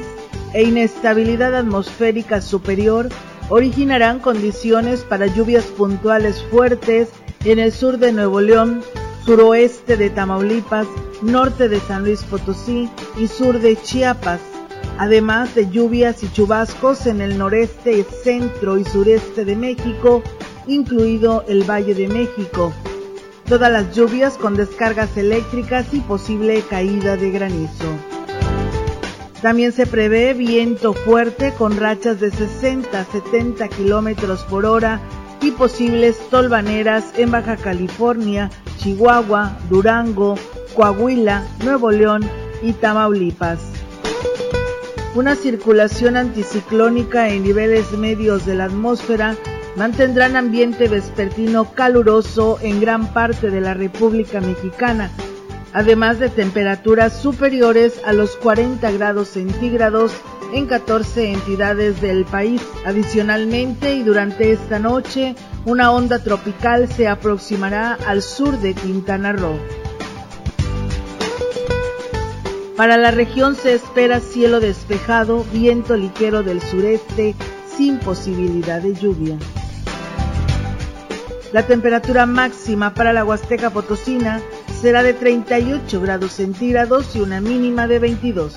e 0.54 0.62
inestabilidad 0.62 1.56
atmosférica 1.56 2.40
superior 2.40 3.08
originarán 3.48 4.20
condiciones 4.20 5.00
para 5.00 5.26
lluvias 5.26 5.64
puntuales 5.64 6.42
fuertes 6.50 7.08
en 7.44 7.58
el 7.58 7.72
sur 7.72 7.98
de 7.98 8.12
Nuevo 8.12 8.40
León, 8.40 8.82
suroeste 9.24 9.96
de 9.96 10.10
Tamaulipas, 10.10 10.86
norte 11.22 11.68
de 11.68 11.80
San 11.80 12.04
Luis 12.04 12.22
Potosí 12.22 12.88
y 13.18 13.26
sur 13.26 13.58
de 13.58 13.76
Chiapas, 13.76 14.40
además 14.98 15.54
de 15.54 15.70
lluvias 15.70 16.22
y 16.22 16.32
chubascos 16.32 17.06
en 17.06 17.20
el 17.20 17.38
noreste, 17.38 18.04
centro 18.04 18.78
y 18.78 18.84
sureste 18.84 19.44
de 19.44 19.56
México, 19.56 20.22
incluido 20.66 21.44
el 21.48 21.62
Valle 21.62 21.94
de 21.94 22.08
México. 22.08 22.72
Todas 23.48 23.72
las 23.72 23.94
lluvias 23.94 24.36
con 24.36 24.54
descargas 24.54 25.16
eléctricas 25.16 25.94
y 25.94 26.00
posible 26.00 26.62
caída 26.68 27.16
de 27.16 27.30
granizo. 27.30 27.86
También 29.40 29.72
se 29.72 29.86
prevé 29.86 30.34
viento 30.34 30.92
fuerte 30.92 31.54
con 31.54 31.76
rachas 31.76 32.18
de 32.18 32.30
60 32.30 33.00
a 33.00 33.04
70 33.04 33.68
kilómetros 33.68 34.42
por 34.42 34.66
hora 34.66 35.00
y 35.40 35.52
posibles 35.52 36.18
tolvaneras 36.28 37.12
en 37.16 37.30
Baja 37.30 37.56
California, 37.56 38.50
Chihuahua, 38.78 39.56
Durango, 39.70 40.34
Coahuila, 40.74 41.46
Nuevo 41.62 41.92
León 41.92 42.28
y 42.62 42.72
Tamaulipas. 42.72 43.60
Una 45.14 45.34
circulación 45.34 46.16
anticiclónica 46.16 47.30
en 47.30 47.42
niveles 47.42 47.92
medios 47.92 48.44
de 48.44 48.54
la 48.54 48.64
atmósfera 48.64 49.36
mantendrán 49.74 50.36
ambiente 50.36 50.86
vespertino 50.86 51.72
caluroso 51.72 52.58
en 52.60 52.80
gran 52.80 53.12
parte 53.14 53.50
de 53.50 53.60
la 53.60 53.74
República 53.74 54.40
Mexicana, 54.40 55.10
además 55.72 56.18
de 56.18 56.28
temperaturas 56.28 57.20
superiores 57.20 58.00
a 58.04 58.12
los 58.12 58.36
40 58.36 58.90
grados 58.92 59.28
centígrados 59.28 60.12
en 60.52 60.66
14 60.66 61.32
entidades 61.32 62.00
del 62.00 62.24
país. 62.24 62.60
Adicionalmente, 62.84 63.94
y 63.94 64.02
durante 64.02 64.52
esta 64.52 64.78
noche, 64.78 65.34
una 65.64 65.90
onda 65.90 66.18
tropical 66.18 66.86
se 66.88 67.08
aproximará 67.08 67.98
al 68.06 68.22
sur 68.22 68.58
de 68.58 68.74
Quintana 68.74 69.32
Roo. 69.32 69.58
Para 72.78 72.96
la 72.96 73.10
región 73.10 73.56
se 73.56 73.74
espera 73.74 74.20
cielo 74.20 74.60
despejado, 74.60 75.44
viento 75.52 75.96
ligero 75.96 76.44
del 76.44 76.62
sureste, 76.62 77.34
sin 77.76 77.98
posibilidad 77.98 78.80
de 78.80 78.94
lluvia. 78.94 79.36
La 81.52 81.66
temperatura 81.66 82.24
máxima 82.24 82.94
para 82.94 83.12
la 83.12 83.24
Huasteca 83.24 83.70
Potosina 83.70 84.40
será 84.80 85.02
de 85.02 85.12
38 85.12 86.00
grados 86.00 86.30
centígrados 86.30 87.16
y 87.16 87.20
una 87.20 87.40
mínima 87.40 87.88
de 87.88 87.98
22. 87.98 88.56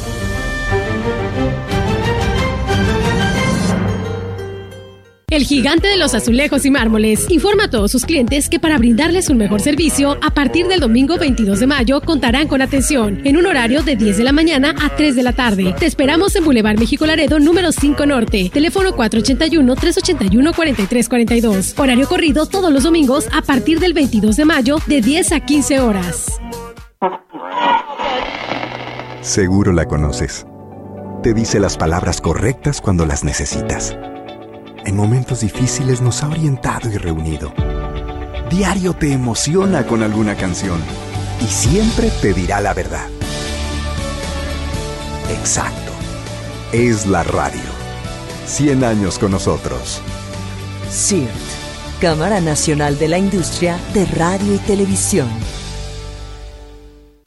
El 5.31 5.45
gigante 5.45 5.87
de 5.87 5.95
los 5.95 6.13
azulejos 6.13 6.65
y 6.65 6.71
mármoles 6.71 7.25
informa 7.29 7.63
a 7.63 7.69
todos 7.69 7.89
sus 7.89 8.05
clientes 8.05 8.49
que 8.49 8.59
para 8.59 8.77
brindarles 8.77 9.29
un 9.29 9.37
mejor 9.37 9.61
servicio, 9.61 10.17
a 10.21 10.31
partir 10.31 10.67
del 10.67 10.81
domingo 10.81 11.17
22 11.17 11.61
de 11.61 11.67
mayo 11.67 12.01
contarán 12.01 12.49
con 12.49 12.61
atención 12.61 13.21
en 13.23 13.37
un 13.37 13.45
horario 13.45 13.81
de 13.81 13.95
10 13.95 14.17
de 14.17 14.25
la 14.25 14.33
mañana 14.33 14.75
a 14.81 14.93
3 14.93 15.15
de 15.15 15.23
la 15.23 15.31
tarde. 15.31 15.73
Te 15.79 15.85
esperamos 15.85 16.35
en 16.35 16.43
Boulevard 16.43 16.77
México 16.77 17.05
Laredo 17.05 17.39
número 17.39 17.71
5 17.71 18.05
Norte, 18.05 18.49
teléfono 18.53 18.91
481-381-4342. 18.91 21.79
Horario 21.79 22.09
corrido 22.09 22.45
todos 22.45 22.69
los 22.69 22.83
domingos 22.83 23.29
a 23.31 23.41
partir 23.41 23.79
del 23.79 23.93
22 23.93 24.35
de 24.35 24.43
mayo 24.43 24.79
de 24.85 24.99
10 24.99 25.31
a 25.31 25.39
15 25.39 25.79
horas. 25.79 26.41
Seguro 29.21 29.71
la 29.71 29.85
conoces. 29.85 30.45
Te 31.23 31.33
dice 31.33 31.61
las 31.61 31.77
palabras 31.77 32.19
correctas 32.19 32.81
cuando 32.81 33.05
las 33.05 33.23
necesitas. 33.23 33.95
En 34.85 34.95
momentos 34.95 35.41
difíciles 35.41 36.01
nos 36.01 36.23
ha 36.23 36.27
orientado 36.27 36.89
y 36.89 36.97
reunido. 36.97 37.53
Diario 38.49 38.93
te 38.93 39.13
emociona 39.13 39.85
con 39.85 40.01
alguna 40.01 40.35
canción 40.35 40.81
y 41.39 41.45
siempre 41.45 42.09
te 42.21 42.33
dirá 42.33 42.59
la 42.59 42.73
verdad. 42.73 43.07
Exacto. 45.29 45.91
Es 46.71 47.05
la 47.05 47.23
radio. 47.23 47.61
100 48.47 48.83
años 48.83 49.19
con 49.19 49.31
nosotros. 49.31 50.01
CIRT, 50.89 51.29
Cámara 52.01 52.41
Nacional 52.41 52.97
de 52.97 53.07
la 53.07 53.17
Industria 53.17 53.77
de 53.93 54.05
Radio 54.05 54.55
y 54.55 54.57
Televisión. 54.59 55.29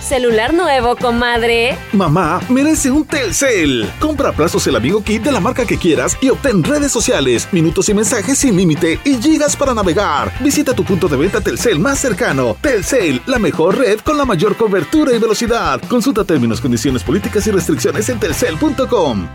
¿Celular 0.00 0.52
nuevo, 0.52 0.96
comadre? 0.96 1.76
Mamá 1.92 2.40
merece 2.48 2.90
un 2.90 3.04
Telcel. 3.04 3.90
Compra 4.00 4.30
a 4.30 4.32
plazos 4.32 4.66
el 4.66 4.76
amigo 4.76 5.02
kit 5.02 5.22
de 5.22 5.32
la 5.32 5.40
marca 5.40 5.64
que 5.64 5.78
quieras 5.78 6.16
y 6.20 6.28
obtén 6.28 6.62
redes 6.62 6.92
sociales, 6.92 7.48
minutos 7.52 7.88
y 7.88 7.94
mensajes 7.94 8.38
sin 8.38 8.56
límite 8.56 8.98
y 9.04 9.16
gigas 9.16 9.56
para 9.56 9.74
navegar. 9.74 10.32
Visita 10.40 10.74
tu 10.74 10.84
punto 10.84 11.08
de 11.08 11.16
venta 11.16 11.40
Telcel 11.40 11.78
más 11.78 11.98
cercano. 11.98 12.56
Telcel, 12.60 13.22
la 13.26 13.38
mejor 13.38 13.78
red 13.78 14.00
con 14.00 14.18
la 14.18 14.24
mayor 14.24 14.56
cobertura 14.56 15.12
y 15.12 15.18
velocidad. 15.18 15.80
Consulta 15.88 16.24
términos, 16.24 16.60
condiciones 16.60 17.02
políticas 17.02 17.46
y 17.46 17.50
restricciones 17.50 18.08
en 18.08 18.18
telcel.com. 18.18 19.28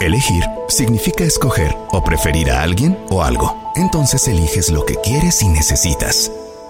Elegir 0.00 0.44
significa 0.68 1.24
escoger 1.24 1.74
o 1.90 2.02
preferir 2.02 2.50
a 2.50 2.62
alguien 2.62 2.96
o 3.10 3.22
algo. 3.22 3.72
Entonces 3.76 4.26
eliges 4.28 4.70
lo 4.70 4.84
que 4.84 4.96
quieres 4.96 5.42
y 5.42 5.48
necesitas. 5.48 6.30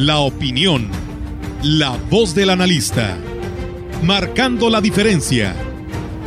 La 0.00 0.20
opinión, 0.20 0.88
la 1.62 1.90
voz 2.08 2.34
del 2.34 2.48
analista, 2.48 3.18
marcando 4.02 4.70
la 4.70 4.80
diferencia. 4.80 5.54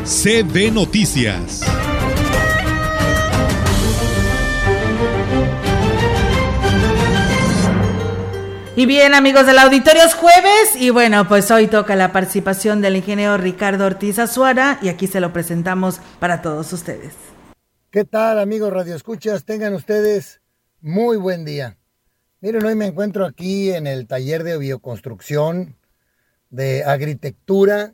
CB 0.06 0.72
Noticias. 0.72 1.62
Y 8.76 8.86
bien, 8.86 9.16
amigos 9.16 9.48
del 9.48 9.58
auditorio, 9.58 10.04
es 10.04 10.14
jueves 10.14 10.76
y 10.76 10.92
bueno, 10.92 11.28
pues 11.28 11.50
hoy 11.50 11.66
toca 11.66 11.96
la 11.96 12.12
participación 12.12 12.80
del 12.80 12.98
ingeniero 12.98 13.38
Ricardo 13.38 13.88
Ortiz 13.88 14.20
Azuara 14.20 14.78
y 14.84 14.90
aquí 14.90 15.08
se 15.08 15.20
lo 15.20 15.34
presentamos 15.34 16.00
para 16.20 16.44
todos 16.44 16.72
ustedes. 16.74 17.16
¿Qué 17.90 18.06
tal, 18.06 18.38
amigos 18.38 18.72
Radio 18.72 18.96
Escuchas? 18.96 19.46
Tengan 19.46 19.74
ustedes 19.74 20.42
muy 20.80 21.18
buen 21.18 21.44
día. 21.44 21.78
Miren, 22.44 22.66
hoy 22.66 22.76
me 22.76 22.88
encuentro 22.88 23.26
aquí 23.26 23.72
en 23.72 23.88
el 23.88 24.06
taller 24.06 24.44
de 24.44 24.58
bioconstrucción, 24.58 25.78
de 26.50 26.84
agritectura, 26.84 27.94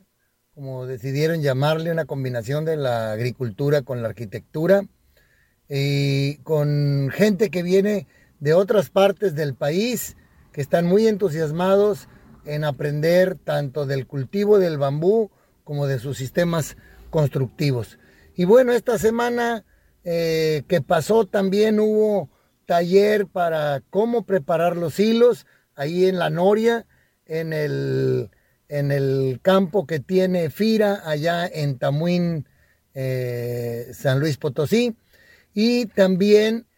como 0.56 0.86
decidieron 0.86 1.40
llamarle, 1.40 1.92
una 1.92 2.04
combinación 2.04 2.64
de 2.64 2.76
la 2.76 3.12
agricultura 3.12 3.82
con 3.82 4.02
la 4.02 4.08
arquitectura, 4.08 4.82
y 5.68 6.38
con 6.38 7.10
gente 7.12 7.48
que 7.50 7.62
viene 7.62 8.08
de 8.40 8.54
otras 8.54 8.90
partes 8.90 9.36
del 9.36 9.54
país, 9.54 10.16
que 10.52 10.62
están 10.62 10.84
muy 10.84 11.06
entusiasmados 11.06 12.08
en 12.44 12.64
aprender 12.64 13.36
tanto 13.36 13.86
del 13.86 14.08
cultivo 14.08 14.58
del 14.58 14.78
bambú 14.78 15.30
como 15.62 15.86
de 15.86 16.00
sus 16.00 16.18
sistemas 16.18 16.76
constructivos. 17.10 18.00
Y 18.34 18.46
bueno, 18.46 18.72
esta 18.72 18.98
semana 18.98 19.64
eh, 20.02 20.64
que 20.66 20.80
pasó 20.80 21.24
también 21.24 21.78
hubo 21.78 22.30
taller 22.70 23.26
para 23.26 23.82
cómo 23.90 24.22
preparar 24.22 24.76
los 24.76 25.00
hilos 25.00 25.44
ahí 25.74 26.06
en 26.06 26.20
la 26.20 26.30
Noria, 26.30 26.86
en 27.26 27.52
el, 27.52 28.30
en 28.68 28.92
el 28.92 29.40
campo 29.42 29.88
que 29.88 29.98
tiene 29.98 30.50
Fira, 30.50 31.02
allá 31.04 31.48
en 31.48 31.78
Tamuín, 31.78 32.46
eh, 32.94 33.88
San 33.92 34.20
Luis 34.20 34.36
Potosí. 34.36 34.94
Y 35.52 35.86
también 35.86 36.68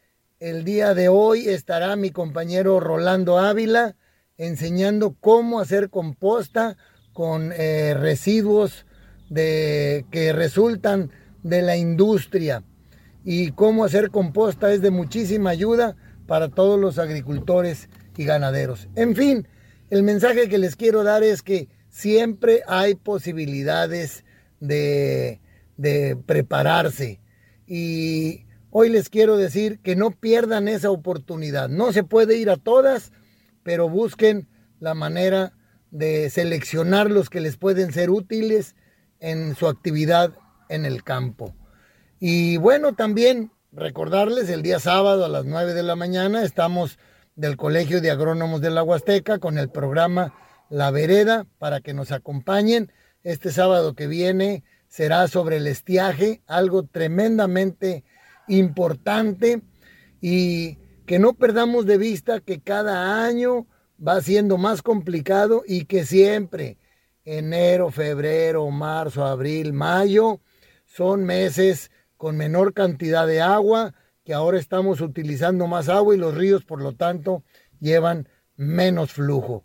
el 0.40 0.64
día 0.64 0.94
de 0.94 1.10
hoy 1.10 1.50
estará 1.50 1.94
mi 1.96 2.08
compañero 2.08 2.80
Rolando 2.80 3.38
Ávila 3.38 3.94
enseñando 4.38 5.14
cómo 5.20 5.60
hacer 5.60 5.90
composta 5.90 6.78
con 7.12 7.52
eh, 7.52 7.92
residuos 7.92 8.86
de, 9.28 10.06
que 10.10 10.32
resultan 10.32 11.10
de 11.42 11.60
la 11.60 11.76
industria. 11.76 12.62
Y 13.24 13.52
cómo 13.52 13.84
hacer 13.84 14.10
composta 14.10 14.72
es 14.72 14.80
de 14.80 14.90
muchísima 14.90 15.50
ayuda 15.50 15.96
para 16.26 16.48
todos 16.48 16.78
los 16.78 16.98
agricultores 16.98 17.88
y 18.16 18.24
ganaderos. 18.24 18.88
En 18.94 19.14
fin, 19.14 19.48
el 19.90 20.02
mensaje 20.02 20.48
que 20.48 20.58
les 20.58 20.76
quiero 20.76 21.04
dar 21.04 21.22
es 21.22 21.42
que 21.42 21.68
siempre 21.88 22.62
hay 22.66 22.94
posibilidades 22.94 24.24
de, 24.60 25.40
de 25.76 26.16
prepararse. 26.26 27.20
Y 27.66 28.46
hoy 28.70 28.88
les 28.88 29.08
quiero 29.08 29.36
decir 29.36 29.80
que 29.80 29.96
no 29.96 30.10
pierdan 30.10 30.68
esa 30.68 30.90
oportunidad. 30.90 31.68
No 31.68 31.92
se 31.92 32.04
puede 32.04 32.36
ir 32.36 32.50
a 32.50 32.56
todas, 32.56 33.12
pero 33.62 33.88
busquen 33.88 34.48
la 34.80 34.94
manera 34.94 35.52
de 35.90 36.30
seleccionar 36.30 37.10
los 37.10 37.30
que 37.30 37.40
les 37.40 37.56
pueden 37.56 37.92
ser 37.92 38.10
útiles 38.10 38.74
en 39.20 39.54
su 39.54 39.68
actividad 39.68 40.32
en 40.68 40.86
el 40.86 41.04
campo. 41.04 41.54
Y 42.24 42.56
bueno, 42.56 42.94
también 42.94 43.50
recordarles, 43.72 44.48
el 44.48 44.62
día 44.62 44.78
sábado 44.78 45.24
a 45.24 45.28
las 45.28 45.44
9 45.44 45.74
de 45.74 45.82
la 45.82 45.96
mañana 45.96 46.44
estamos 46.44 46.96
del 47.34 47.56
Colegio 47.56 48.00
de 48.00 48.12
Agrónomos 48.12 48.60
de 48.60 48.70
la 48.70 48.84
Huasteca 48.84 49.40
con 49.40 49.58
el 49.58 49.70
programa 49.70 50.32
La 50.70 50.92
Vereda 50.92 51.48
para 51.58 51.80
que 51.80 51.94
nos 51.94 52.12
acompañen. 52.12 52.92
Este 53.24 53.50
sábado 53.50 53.94
que 53.94 54.06
viene 54.06 54.62
será 54.86 55.26
sobre 55.26 55.56
el 55.56 55.66
estiaje, 55.66 56.42
algo 56.46 56.84
tremendamente 56.84 58.04
importante 58.46 59.60
y 60.20 60.78
que 61.06 61.18
no 61.18 61.32
perdamos 61.32 61.86
de 61.86 61.98
vista 61.98 62.38
que 62.38 62.60
cada 62.60 63.24
año 63.24 63.66
va 63.98 64.20
siendo 64.20 64.58
más 64.58 64.82
complicado 64.82 65.64
y 65.66 65.86
que 65.86 66.06
siempre 66.06 66.78
enero, 67.24 67.90
febrero, 67.90 68.70
marzo, 68.70 69.24
abril, 69.24 69.72
mayo 69.72 70.40
son 70.86 71.24
meses 71.24 71.90
con 72.22 72.36
menor 72.36 72.72
cantidad 72.72 73.26
de 73.26 73.40
agua, 73.40 73.94
que 74.24 74.32
ahora 74.32 74.56
estamos 74.56 75.00
utilizando 75.00 75.66
más 75.66 75.88
agua 75.88 76.14
y 76.14 76.18
los 76.18 76.36
ríos 76.36 76.64
por 76.64 76.80
lo 76.80 76.94
tanto 76.94 77.42
llevan 77.80 78.28
menos 78.54 79.10
flujo. 79.10 79.64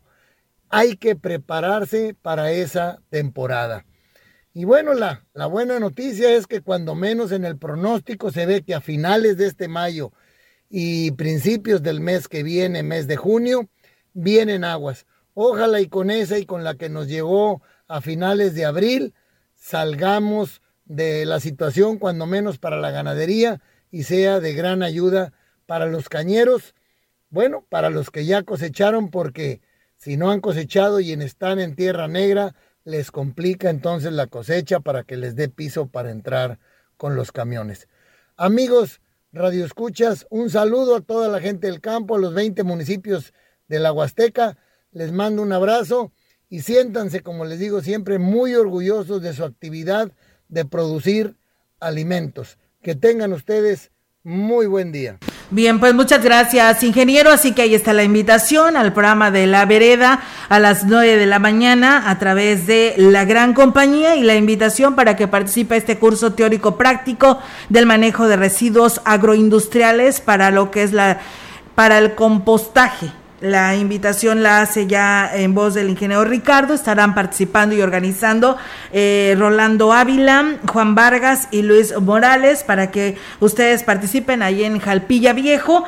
Hay 0.68 0.98
que 0.98 1.16
prepararse 1.16 2.16
para 2.20 2.52
esa 2.52 3.00
temporada. 3.10 3.86
Y 4.56 4.66
bueno, 4.66 4.96
la, 4.96 5.24
la 5.36 5.46
buena 5.46 5.80
noticia 5.80 6.34
es 6.34 6.48
que 6.48 6.62
cuando 6.62 6.96
menos 6.96 7.32
en 7.32 7.46
el 7.46 7.60
pronóstico 7.60 8.32
se 8.32 8.48
ve 8.48 8.64
que 8.64 8.74
a 8.74 8.82
finales 8.82 9.38
de 9.38 9.46
este 9.46 9.68
mayo 9.68 10.12
y 10.68 11.12
principios 11.12 11.84
del 11.84 12.00
mes 12.02 12.28
que 12.28 12.42
viene, 12.42 12.82
mes 12.82 13.06
de 13.06 13.18
junio, 13.18 13.70
vienen 14.14 14.64
aguas. 14.64 15.06
Ojalá 15.36 15.80
y 15.80 15.90
con 15.90 16.10
esa 16.10 16.40
y 16.40 16.48
con 16.48 16.64
la 16.64 16.74
que 16.74 16.90
nos 16.90 17.08
llegó 17.08 17.62
a 17.88 18.02
finales 18.02 18.56
de 18.56 18.66
abril, 18.66 19.14
salgamos 19.54 20.64
de 20.88 21.26
la 21.26 21.40
situación 21.40 21.98
cuando 21.98 22.26
menos 22.26 22.58
para 22.58 22.78
la 22.78 22.92
ganadería 22.92 23.62
y 23.92 24.04
sea 24.04 24.40
de 24.40 24.54
gran 24.54 24.84
ayuda 24.84 25.34
para 25.66 25.86
los 25.86 26.10
cañeros, 26.10 26.76
bueno, 27.30 27.66
para 27.70 27.90
los 27.90 28.10
que 28.10 28.26
ya 28.26 28.44
cosecharon 28.44 29.10
porque 29.10 29.62
si 29.98 30.16
no 30.16 30.32
han 30.32 30.40
cosechado 30.40 31.00
y 31.00 31.12
están 31.12 31.60
en 31.60 31.76
tierra 31.76 32.08
negra, 32.08 32.56
les 32.84 33.12
complica 33.12 33.70
entonces 33.70 34.14
la 34.14 34.28
cosecha 34.28 34.80
para 34.80 35.04
que 35.04 35.18
les 35.18 35.36
dé 35.36 35.50
piso 35.50 35.88
para 35.88 36.12
entrar 36.12 36.60
con 36.96 37.16
los 37.16 37.32
camiones. 37.32 37.88
Amigos, 38.38 39.02
Radio 39.34 39.66
Escuchas, 39.66 40.26
un 40.30 40.50
saludo 40.50 40.96
a 40.96 41.02
toda 41.02 41.28
la 41.28 41.42
gente 41.42 41.68
del 41.68 41.82
campo, 41.82 42.16
a 42.16 42.20
los 42.20 42.34
20 42.34 42.64
municipios 42.64 43.34
de 43.68 43.80
la 43.80 43.92
Huasteca. 43.92 44.58
Les 44.92 45.12
mando 45.12 45.42
un 45.42 45.52
abrazo 45.52 46.14
y 46.50 46.62
siéntanse, 46.62 47.22
como 47.22 47.44
les 47.44 47.60
digo 47.60 47.82
siempre, 47.82 48.20
muy 48.20 48.56
orgullosos 48.56 49.22
de 49.22 49.34
su 49.34 49.44
actividad 49.44 50.14
de 50.50 50.66
producir 50.66 51.36
alimentos. 51.80 52.58
Que 52.82 52.96
tengan 52.96 53.34
ustedes 53.34 53.92
muy 54.24 54.66
buen 54.66 54.92
día. 54.92 55.20
Bien, 55.50 55.80
pues 55.80 55.94
muchas 55.94 56.22
gracias, 56.22 56.84
ingeniero. 56.84 57.32
Así 57.32 57.54
que 57.54 57.62
ahí 57.62 57.74
está 57.74 57.94
la 57.94 58.04
invitación 58.04 58.76
al 58.76 58.92
programa 58.92 59.32
de 59.32 59.48
La 59.48 59.66
Vereda 59.66 60.22
a 60.50 60.60
las 60.60 60.86
9 60.86 61.16
de 61.16 61.26
la 61.26 61.40
mañana 61.40 62.10
a 62.10 62.20
través 62.20 62.68
de 62.68 62.96
la 62.98 63.24
gran 63.24 63.54
compañía 63.54 64.18
y 64.18 64.24
la 64.24 64.36
invitación 64.36 64.96
para 64.96 65.16
que 65.16 65.30
participe 65.30 65.78
este 65.78 65.98
curso 65.98 66.34
teórico 66.34 66.78
práctico 66.78 67.40
del 67.70 67.86
manejo 67.86 68.28
de 68.28 68.36
residuos 68.36 69.00
agroindustriales 69.06 70.20
para 70.20 70.52
lo 70.52 70.72
que 70.72 70.84
es 70.84 70.92
la 70.92 71.22
para 71.76 72.00
el 72.00 72.16
compostaje 72.16 73.12
la 73.40 73.76
invitación 73.76 74.42
la 74.42 74.62
hace 74.62 74.88
ya 74.88 75.30
en 75.32 75.54
voz 75.54 75.76
del 75.76 75.90
ingeniero 75.90 76.24
Ricardo. 76.24 76.74
Estarán 76.74 77.14
participando 77.14 77.76
y 77.76 77.82
organizando 77.82 78.58
eh, 78.92 79.36
Rolando 79.38 79.94
Ávila, 79.94 80.58
Juan 80.68 80.96
Vargas 80.96 81.48
y 81.52 81.62
Luis 81.62 81.94
Morales 82.00 82.64
para 82.64 82.90
que 82.90 83.16
ustedes 83.40 83.84
participen 83.84 84.42
ahí 84.42 84.64
en 84.64 84.80
Jalpilla 84.80 85.34
Viejo. 85.34 85.84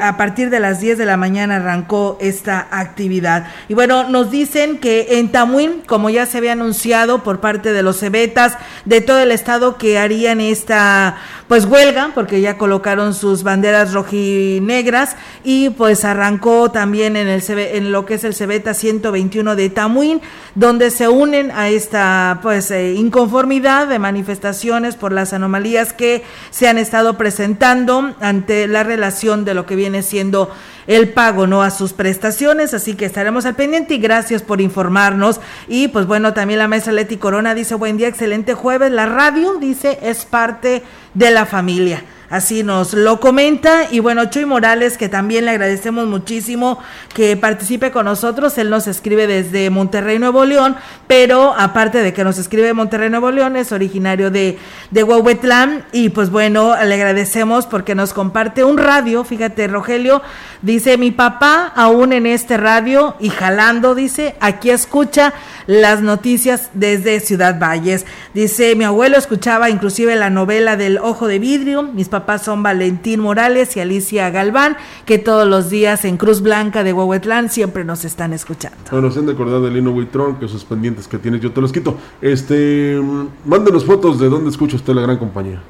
a 0.00 0.16
partir 0.16 0.50
de 0.50 0.60
las 0.60 0.80
10 0.80 0.98
de 0.98 1.04
la 1.04 1.16
mañana 1.16 1.56
arrancó 1.56 2.16
esta 2.20 2.68
actividad. 2.70 3.48
Y 3.68 3.74
bueno, 3.74 4.08
nos 4.08 4.30
dicen 4.30 4.78
que 4.78 5.18
en 5.18 5.32
Tamuín, 5.32 5.82
como 5.86 6.10
ya 6.10 6.26
se 6.26 6.38
había 6.38 6.52
anunciado 6.52 7.24
por 7.24 7.40
parte 7.40 7.72
de 7.72 7.82
los 7.82 7.98
cebetas 7.98 8.56
de 8.84 9.00
todo 9.00 9.18
el 9.18 9.32
estado 9.32 9.78
que 9.78 9.98
harían 9.98 10.40
esta 10.40 11.16
pues 11.48 11.66
huelga, 11.66 12.12
porque 12.14 12.40
ya 12.40 12.56
colocaron 12.56 13.14
sus 13.14 13.42
banderas 13.42 13.92
rojinegras 13.92 15.16
y 15.44 15.70
pues 15.70 16.04
arrancó 16.04 16.51
también 16.72 17.16
en, 17.16 17.28
el, 17.28 17.42
en 17.48 17.92
lo 17.92 18.04
que 18.06 18.14
es 18.14 18.24
el 18.24 18.34
Cebeta 18.34 18.74
121 18.74 19.56
de 19.56 19.70
Tamuín, 19.70 20.20
donde 20.54 20.90
se 20.90 21.08
unen 21.08 21.50
a 21.50 21.68
esta 21.68 22.40
pues 22.42 22.70
eh, 22.70 22.94
inconformidad 22.94 23.88
de 23.88 23.98
manifestaciones 23.98 24.96
por 24.96 25.12
las 25.12 25.32
anomalías 25.32 25.92
que 25.92 26.22
se 26.50 26.68
han 26.68 26.78
estado 26.78 27.16
presentando 27.16 28.14
ante 28.20 28.68
la 28.68 28.82
relación 28.82 29.44
de 29.44 29.54
lo 29.54 29.66
que 29.66 29.76
viene 29.76 30.02
siendo 30.02 30.50
el 30.86 31.10
pago 31.10 31.46
no 31.46 31.62
a 31.62 31.70
sus 31.70 31.92
prestaciones, 31.92 32.74
así 32.74 32.94
que 32.94 33.04
estaremos 33.04 33.46
al 33.46 33.54
pendiente 33.54 33.94
y 33.94 33.98
gracias 33.98 34.42
por 34.42 34.60
informarnos. 34.60 35.40
Y 35.68 35.88
pues 35.88 36.06
bueno, 36.06 36.34
también 36.34 36.58
la 36.58 36.68
maestra 36.68 36.92
Leti 36.92 37.16
Corona 37.16 37.54
dice, 37.54 37.74
buen 37.74 37.96
día, 37.96 38.08
excelente 38.08 38.54
jueves. 38.54 38.90
La 38.90 39.06
radio 39.06 39.56
dice 39.58 39.98
es 40.02 40.24
parte 40.24 40.82
de 41.14 41.30
la 41.30 41.46
familia. 41.46 42.04
Así 42.32 42.62
nos 42.62 42.94
lo 42.94 43.20
comenta. 43.20 43.88
Y 43.90 43.98
bueno, 44.00 44.24
Chuy 44.24 44.46
Morales, 44.46 44.96
que 44.96 45.10
también 45.10 45.44
le 45.44 45.50
agradecemos 45.50 46.06
muchísimo 46.06 46.78
que 47.14 47.36
participe 47.36 47.90
con 47.90 48.06
nosotros. 48.06 48.56
Él 48.56 48.70
nos 48.70 48.86
escribe 48.86 49.26
desde 49.26 49.68
Monterrey, 49.68 50.18
Nuevo 50.18 50.46
León, 50.46 50.76
pero 51.06 51.52
aparte 51.54 51.98
de 51.98 52.14
que 52.14 52.24
nos 52.24 52.38
escribe 52.38 52.72
Monterrey, 52.72 53.10
Nuevo 53.10 53.30
León, 53.30 53.56
es 53.56 53.70
originario 53.70 54.30
de, 54.30 54.58
de 54.90 55.02
Huehuetlán. 55.02 55.84
Y 55.92 56.08
pues 56.08 56.30
bueno, 56.30 56.74
le 56.82 56.94
agradecemos 56.94 57.66
porque 57.66 57.94
nos 57.94 58.14
comparte 58.14 58.64
un 58.64 58.78
radio. 58.78 59.24
Fíjate, 59.24 59.68
Rogelio, 59.68 60.22
dice 60.62 60.96
mi 60.96 61.10
papá, 61.10 61.70
aún 61.76 62.14
en 62.14 62.24
este 62.24 62.56
radio 62.56 63.14
y 63.20 63.28
jalando, 63.28 63.94
dice, 63.94 64.36
aquí 64.40 64.70
escucha 64.70 65.34
las 65.66 66.00
noticias 66.00 66.70
desde 66.72 67.20
Ciudad 67.20 67.58
Valles. 67.60 68.06
Dice, 68.32 68.74
mi 68.74 68.84
abuelo 68.84 69.18
escuchaba 69.18 69.68
inclusive 69.68 70.16
la 70.16 70.30
novela 70.30 70.78
del 70.78 70.96
Ojo 70.96 71.28
de 71.28 71.38
Vidrio. 71.38 71.82
Mis 71.82 72.08
papás 72.22 72.42
son 72.44 72.62
Valentín 72.62 73.18
Morales 73.18 73.76
y 73.76 73.80
Alicia 73.80 74.30
Galván, 74.30 74.76
que 75.06 75.18
todos 75.18 75.46
los 75.46 75.70
días 75.70 76.04
en 76.04 76.16
Cruz 76.16 76.40
Blanca 76.40 76.84
de 76.84 76.92
Huehuetlán 76.92 77.50
siempre 77.50 77.84
nos 77.84 78.04
están 78.04 78.32
escuchando. 78.32 78.78
Bueno, 78.92 79.10
se 79.10 79.18
han 79.18 79.26
de 79.26 79.32
acordar 79.32 79.60
de 79.60 79.70
Lino 79.70 79.90
Huitrón, 79.90 80.36
que 80.36 80.46
sus 80.46 80.64
pendientes 80.64 81.08
que 81.08 81.18
tienes 81.18 81.40
yo 81.40 81.50
te 81.50 81.60
los 81.60 81.72
quito. 81.72 81.96
Este, 82.20 83.00
mándenos 83.44 83.84
fotos 83.84 84.20
de 84.20 84.28
dónde 84.28 84.50
escucha 84.50 84.76
usted 84.76 84.94
la 84.94 85.02
gran 85.02 85.18
compañía. 85.18 85.60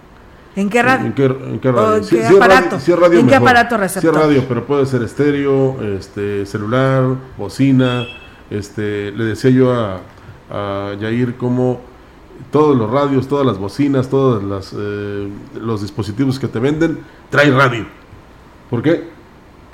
¿En 0.55 0.69
qué 0.69 0.83
radio? 0.83 1.07
¿En 1.07 1.13
qué, 1.15 1.25
en 1.25 1.59
qué 1.59 1.73
radio? 1.73 2.07
¿Qué 2.07 2.27
aparato? 2.27 2.79
radio 2.97 3.19
¿En 3.21 3.27
qué 3.27 3.35
aparato 3.35 3.79
receptor? 3.79 4.15
Sí, 4.15 4.21
radio, 4.21 4.45
pero 4.47 4.67
puede 4.67 4.85
ser 4.85 5.03
estéreo, 5.03 5.83
este, 5.83 6.45
celular, 6.45 7.17
bocina. 7.39 8.05
Este, 8.51 9.11
le 9.13 9.25
decía 9.25 9.51
yo 9.51 9.73
a, 9.73 10.01
a 10.51 10.95
Yair 11.01 11.37
cómo 11.39 11.81
todos 12.51 12.77
los 12.77 12.91
radios, 12.91 13.29
todas 13.29 13.47
las 13.47 13.59
bocinas, 13.59 14.09
todos 14.09 14.43
las, 14.43 14.75
eh, 14.77 15.29
los 15.61 15.83
dispositivos 15.83 16.39
que 16.39 16.49
te 16.49 16.59
venden, 16.59 16.99
trae 17.31 17.51
radio. 17.51 17.87
¿Por 18.69 18.83
qué? 18.83 19.09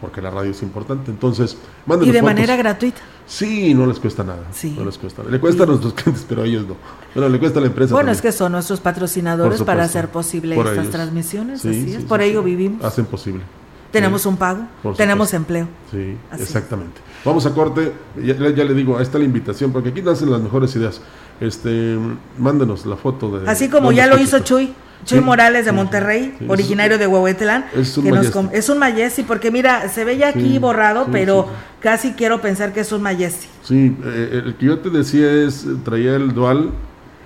Porque 0.01 0.23
la 0.23 0.31
radio 0.31 0.53
es 0.53 0.63
importante. 0.63 1.11
Entonces, 1.11 1.57
Y 2.03 2.11
de 2.11 2.23
manera 2.23 2.57
gratuita. 2.57 3.01
Sí, 3.27 3.75
no 3.75 3.85
les 3.87 3.99
cuesta 3.99 4.25
nada. 4.25 4.45
Sí. 4.53 4.75
No 4.79 4.85
les 4.85 4.97
cuesta 4.97 5.23
Le 5.23 5.39
cuesta 5.39 5.65
a 5.65 5.67
nuestros 5.67 5.93
clientes, 5.95 6.25
pero 6.29 6.43
a 6.43 6.47
ellos 6.47 6.67
no. 6.67 6.77
Bueno, 7.15 7.29
le 7.29 7.39
cuesta 7.39 7.59
a 7.59 7.63
la 7.63 7.69
empresa. 7.69 7.95
Bueno, 7.95 8.11
es 8.11 8.23
que 8.23 8.33
son 8.33 8.53
nuestros 8.53 8.81
patrocinadores 8.81 9.63
para 9.63 9.85
hacer 9.85 10.09
posible 10.09 10.57
estas 10.59 10.91
transmisiones. 10.91 11.65
así 11.65 11.95
es. 11.95 12.05
Por 12.05 12.23
ello 12.23 12.43
vivimos. 12.43 12.85
Hacen 12.85 13.07
posible. 13.07 13.43
Tenemos 13.91 14.27
un 14.27 14.37
pago, 14.37 14.67
tenemos 14.97 15.33
empleo. 15.33 15.67
Sí, 15.91 16.17
exactamente. 16.39 17.01
Vamos 17.25 17.47
a 17.47 17.55
corte. 17.55 17.93
Ya, 18.23 18.35
ya, 18.35 18.65
le 18.65 18.75
digo, 18.75 18.97
ahí 18.97 19.03
está 19.03 19.19
la 19.19 19.25
invitación, 19.25 19.73
porque 19.73 19.89
aquí 19.89 20.03
nacen 20.03 20.31
las 20.31 20.41
mejores 20.41 20.75
ideas 20.77 21.01
este, 21.41 21.99
mándenos 22.39 22.87
la 22.87 22.97
foto 22.97 23.39
de... 23.39 23.51
Así 23.51 23.69
como 23.69 23.93
ya 23.93 24.07
lo 24.07 24.19
hizo 24.19 24.41
Chuy. 24.41 24.73
Chuy 25.05 25.21
Morales 25.21 25.65
de 25.65 25.73
Monterrey, 25.73 26.37
originario 26.49 26.99
de 26.99 27.07
Huehuetlán, 27.07 27.67
es 27.75 27.97
un, 27.97 28.05
que 28.05 28.59
es 28.59 28.69
un 28.69 28.79
Mayesti, 28.79 29.23
porque 29.23 29.51
mira, 29.51 29.89
se 29.89 30.05
ve 30.05 30.19
ya 30.19 30.29
aquí 30.29 30.59
borrado, 30.59 31.07
pero 31.11 31.49
casi 31.81 32.13
quiero 32.13 32.41
pensar 32.41 32.73
que 32.73 32.81
es 32.81 32.93
un 32.93 33.03
Mayesti. 33.03 33.47
Sí, 33.63 33.97
eh, 34.05 34.43
el 34.45 34.57
que 34.57 34.67
yo 34.67 34.81
te 34.81 34.91
decía 34.91 35.33
es, 35.33 35.67
traía 35.85 36.17
el 36.17 36.35
dual. 36.35 36.73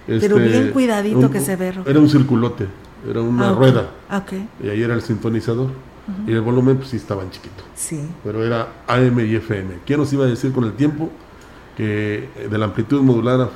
pero 0.07 0.37
bien 0.37 0.55
este, 0.55 0.71
cuidadito 0.71 1.31
que 1.31 1.41
se 1.41 1.57
ve. 1.57 1.73
Era 1.87 1.99
un 1.99 2.09
circulote, 2.09 2.67
era 3.09 3.21
una 3.21 3.51
ah, 3.51 3.55
rueda. 3.55 3.91
Ah, 4.09 4.23
y 4.63 4.69
ahí 4.69 4.83
era 4.83 4.95
el 4.95 5.03
sintonizador. 5.03 5.71
Y 6.27 6.33
el 6.33 6.41
volumen 6.41 6.77
pues 6.77 6.89
sí 6.91 6.97
estaba 6.97 7.23
en 7.23 7.31
chiquito. 7.31 7.63
Sí. 7.75 8.01
Pero 8.25 8.45
era 8.45 8.69
AM 8.87 9.21
y 9.21 9.37
FM. 9.37 9.79
¿Quién 9.87 10.01
nos 10.01 10.13
iba 10.13 10.25
a 10.25 10.29
decir 10.29 10.53
con 10.53 10.65
el 10.65 10.73
tiempo 10.73 11.11
que 11.77 12.29
de 12.51 12.59
la 12.59 12.67
amplitud 12.67 13.01
modulada 13.03 13.51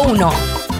B001. 0.00 0.79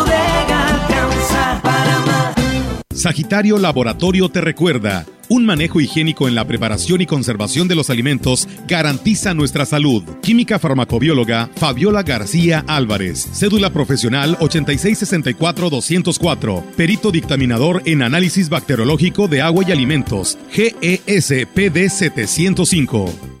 Sagitario 3.01 3.57
Laboratorio 3.57 4.29
te 4.29 4.41
recuerda, 4.41 5.07
un 5.27 5.43
manejo 5.43 5.81
higiénico 5.81 6.27
en 6.27 6.35
la 6.35 6.45
preparación 6.45 7.01
y 7.01 7.07
conservación 7.07 7.67
de 7.67 7.73
los 7.73 7.89
alimentos 7.89 8.47
garantiza 8.67 9.33
nuestra 9.33 9.65
salud. 9.65 10.03
Química 10.21 10.59
farmacobióloga 10.59 11.49
Fabiola 11.55 12.03
García 12.03 12.63
Álvarez, 12.67 13.27
cédula 13.33 13.71
profesional 13.71 14.37
8664-204, 14.37 16.61
perito 16.75 17.09
dictaminador 17.11 17.81
en 17.85 18.03
análisis 18.03 18.49
bacteriológico 18.49 19.27
de 19.27 19.41
agua 19.41 19.65
y 19.67 19.71
alimentos, 19.71 20.37
GES 20.51 21.47
PD 21.55 21.89
705. 21.89 23.40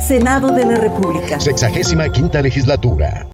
Senado 0.00 0.50
de 0.52 0.64
la 0.64 0.76
República. 0.76 1.40
Sexagésima 1.40 2.08
quinta 2.10 2.42
legislatura. 2.42 3.28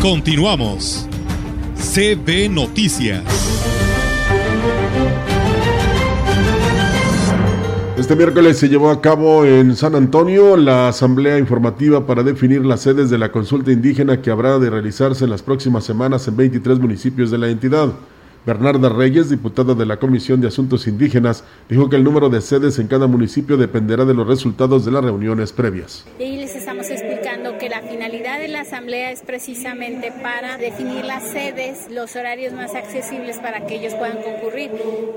Continuamos. 0.00 1.08
CB 1.76 2.48
Noticias. 2.50 3.22
Este 7.96 8.16
miércoles 8.16 8.58
se 8.58 8.68
llevó 8.68 8.90
a 8.90 9.00
cabo 9.00 9.44
en 9.44 9.76
San 9.76 9.94
Antonio 9.94 10.56
la 10.56 10.88
asamblea 10.88 11.38
informativa 11.38 12.06
para 12.06 12.22
definir 12.22 12.64
las 12.64 12.80
sedes 12.80 13.10
de 13.10 13.18
la 13.18 13.32
consulta 13.32 13.72
indígena 13.72 14.20
que 14.20 14.30
habrá 14.30 14.58
de 14.58 14.70
realizarse 14.70 15.24
en 15.24 15.30
las 15.30 15.42
próximas 15.42 15.84
semanas 15.84 16.28
en 16.28 16.36
23 16.36 16.78
municipios 16.78 17.30
de 17.30 17.38
la 17.38 17.48
entidad. 17.48 17.88
Bernarda 18.46 18.90
Reyes, 18.90 19.30
diputada 19.30 19.74
de 19.74 19.86
la 19.86 19.98
Comisión 19.98 20.40
de 20.40 20.48
Asuntos 20.48 20.86
Indígenas, 20.86 21.44
dijo 21.68 21.88
que 21.88 21.96
el 21.96 22.04
número 22.04 22.28
de 22.28 22.42
sedes 22.42 22.78
en 22.78 22.88
cada 22.88 23.06
municipio 23.06 23.56
dependerá 23.56 24.04
de 24.04 24.12
los 24.12 24.26
resultados 24.26 24.84
de 24.84 24.90
las 24.92 25.02
reuniones 25.02 25.52
previas. 25.52 26.04
Estamos 27.64 27.64
explicando 27.64 27.64
que 27.64 27.68
la 27.68 27.82
finalidad 27.82 28.38
de 28.38 28.48
la 28.48 28.60
asamblea 28.60 29.10
es 29.10 29.22
precisamente 29.22 30.12
para 30.12 30.56
definir 30.58 31.04
las 31.04 31.22
sedes, 31.22 31.90
los 31.90 32.14
horarios 32.16 32.52
más 32.52 32.74
accesibles 32.74 33.38
para 33.38 33.66
que 33.66 33.76
ellos 33.76 33.94
puedan 33.94 34.22
concurrir. 34.22 34.70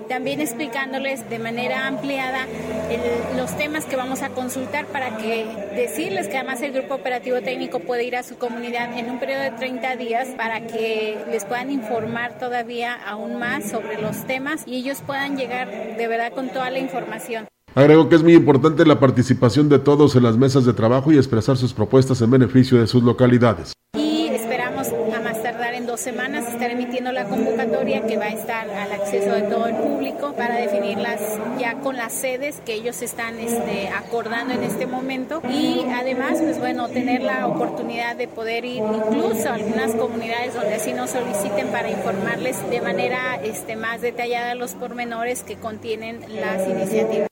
También 0.08 0.40
explicándoles 0.40 1.30
de 1.30 1.40
manera 1.40 1.88
ampliada 1.88 2.46
el, 2.90 3.38
los 3.38 3.56
temas 3.58 3.86
que 3.86 3.96
vamos 3.96 4.22
a 4.22 4.30
consultar 4.30 4.86
para 4.88 5.18
que 5.18 5.46
decirles 5.76 6.28
que 6.28 6.38
además 6.38 6.62
el 6.62 6.72
grupo 6.72 6.96
operativo 6.96 7.42
técnico 7.42 7.80
puede 7.80 8.04
ir 8.04 8.16
a 8.16 8.24
su 8.24 8.38
comunidad 8.38 8.98
en 8.98 9.10
un 9.10 9.20
periodo 9.20 9.42
de 9.42 9.52
30 9.52 9.96
días 9.98 10.30
para 10.38 10.62
que 10.68 11.18
les 11.30 11.46
puedan 11.46 11.72
informar 11.72 12.40
todavía 12.40 12.94
aún 12.94 13.38
más 13.38 13.70
sobre 13.70 14.02
los 14.02 14.26
temas 14.26 14.64
y 14.66 14.78
ellos 14.78 15.02
puedan 15.06 15.38
llegar 15.38 15.70
de 15.70 16.08
verdad 16.08 16.32
con 16.32 16.50
toda 16.50 16.70
la 16.70 16.80
información. 16.80 17.48
Agregó 17.78 18.10
que 18.10 18.16
es 18.16 18.24
muy 18.24 18.34
importante 18.34 18.88
la 18.88 19.00
participación 19.00 19.70
de 19.70 19.78
todos 19.78 20.16
en 20.16 20.24
las 20.24 20.36
mesas 20.36 20.66
de 20.66 20.74
trabajo 20.74 21.12
y 21.12 21.18
expresar 21.18 21.58
sus 21.58 21.76
propuestas 21.76 22.20
en 22.22 22.32
beneficio 22.32 22.80
de 22.80 22.88
sus 22.88 23.04
localidades. 23.04 23.74
Y 23.94 24.30
esperamos 24.30 24.88
a 25.16 25.20
más 25.22 25.44
tardar 25.44 25.76
en 25.76 25.86
dos 25.86 26.00
semanas 26.00 26.52
estar 26.52 26.72
emitiendo 26.72 27.12
la 27.12 27.26
convocatoria 27.26 28.08
que 28.08 28.18
va 28.18 28.24
a 28.24 28.30
estar 28.30 28.68
al 28.68 28.92
acceso 28.94 29.32
de 29.32 29.44
todo 29.44 29.68
el 29.68 29.76
público 29.76 30.34
para 30.36 30.56
definirlas 30.56 31.22
ya 31.60 31.80
con 31.82 31.98
las 31.98 32.14
sedes 32.14 32.60
que 32.66 32.74
ellos 32.74 33.04
están 33.04 33.38
este, 33.38 33.90
acordando 33.90 34.56
en 34.56 34.64
este 34.64 34.88
momento 34.88 35.44
y 35.48 35.86
además 35.94 36.40
pues 36.42 36.58
bueno 36.58 36.88
tener 36.88 37.22
la 37.22 37.46
oportunidad 37.46 38.16
de 38.16 38.28
poder 38.28 38.66
ir 38.66 38.82
incluso 38.82 39.50
a 39.50 39.54
algunas 39.54 39.94
comunidades 39.94 40.56
donde 40.56 40.74
así 40.74 40.94
nos 40.94 41.12
soliciten 41.12 41.68
para 41.68 41.92
informarles 41.92 42.58
de 42.72 42.82
manera 42.82 43.36
este, 43.44 43.76
más 43.76 44.02
detallada 44.02 44.56
los 44.56 44.72
pormenores 44.72 45.44
que 45.44 45.58
contienen 45.58 46.22
las 46.42 46.68
iniciativas. 46.68 47.28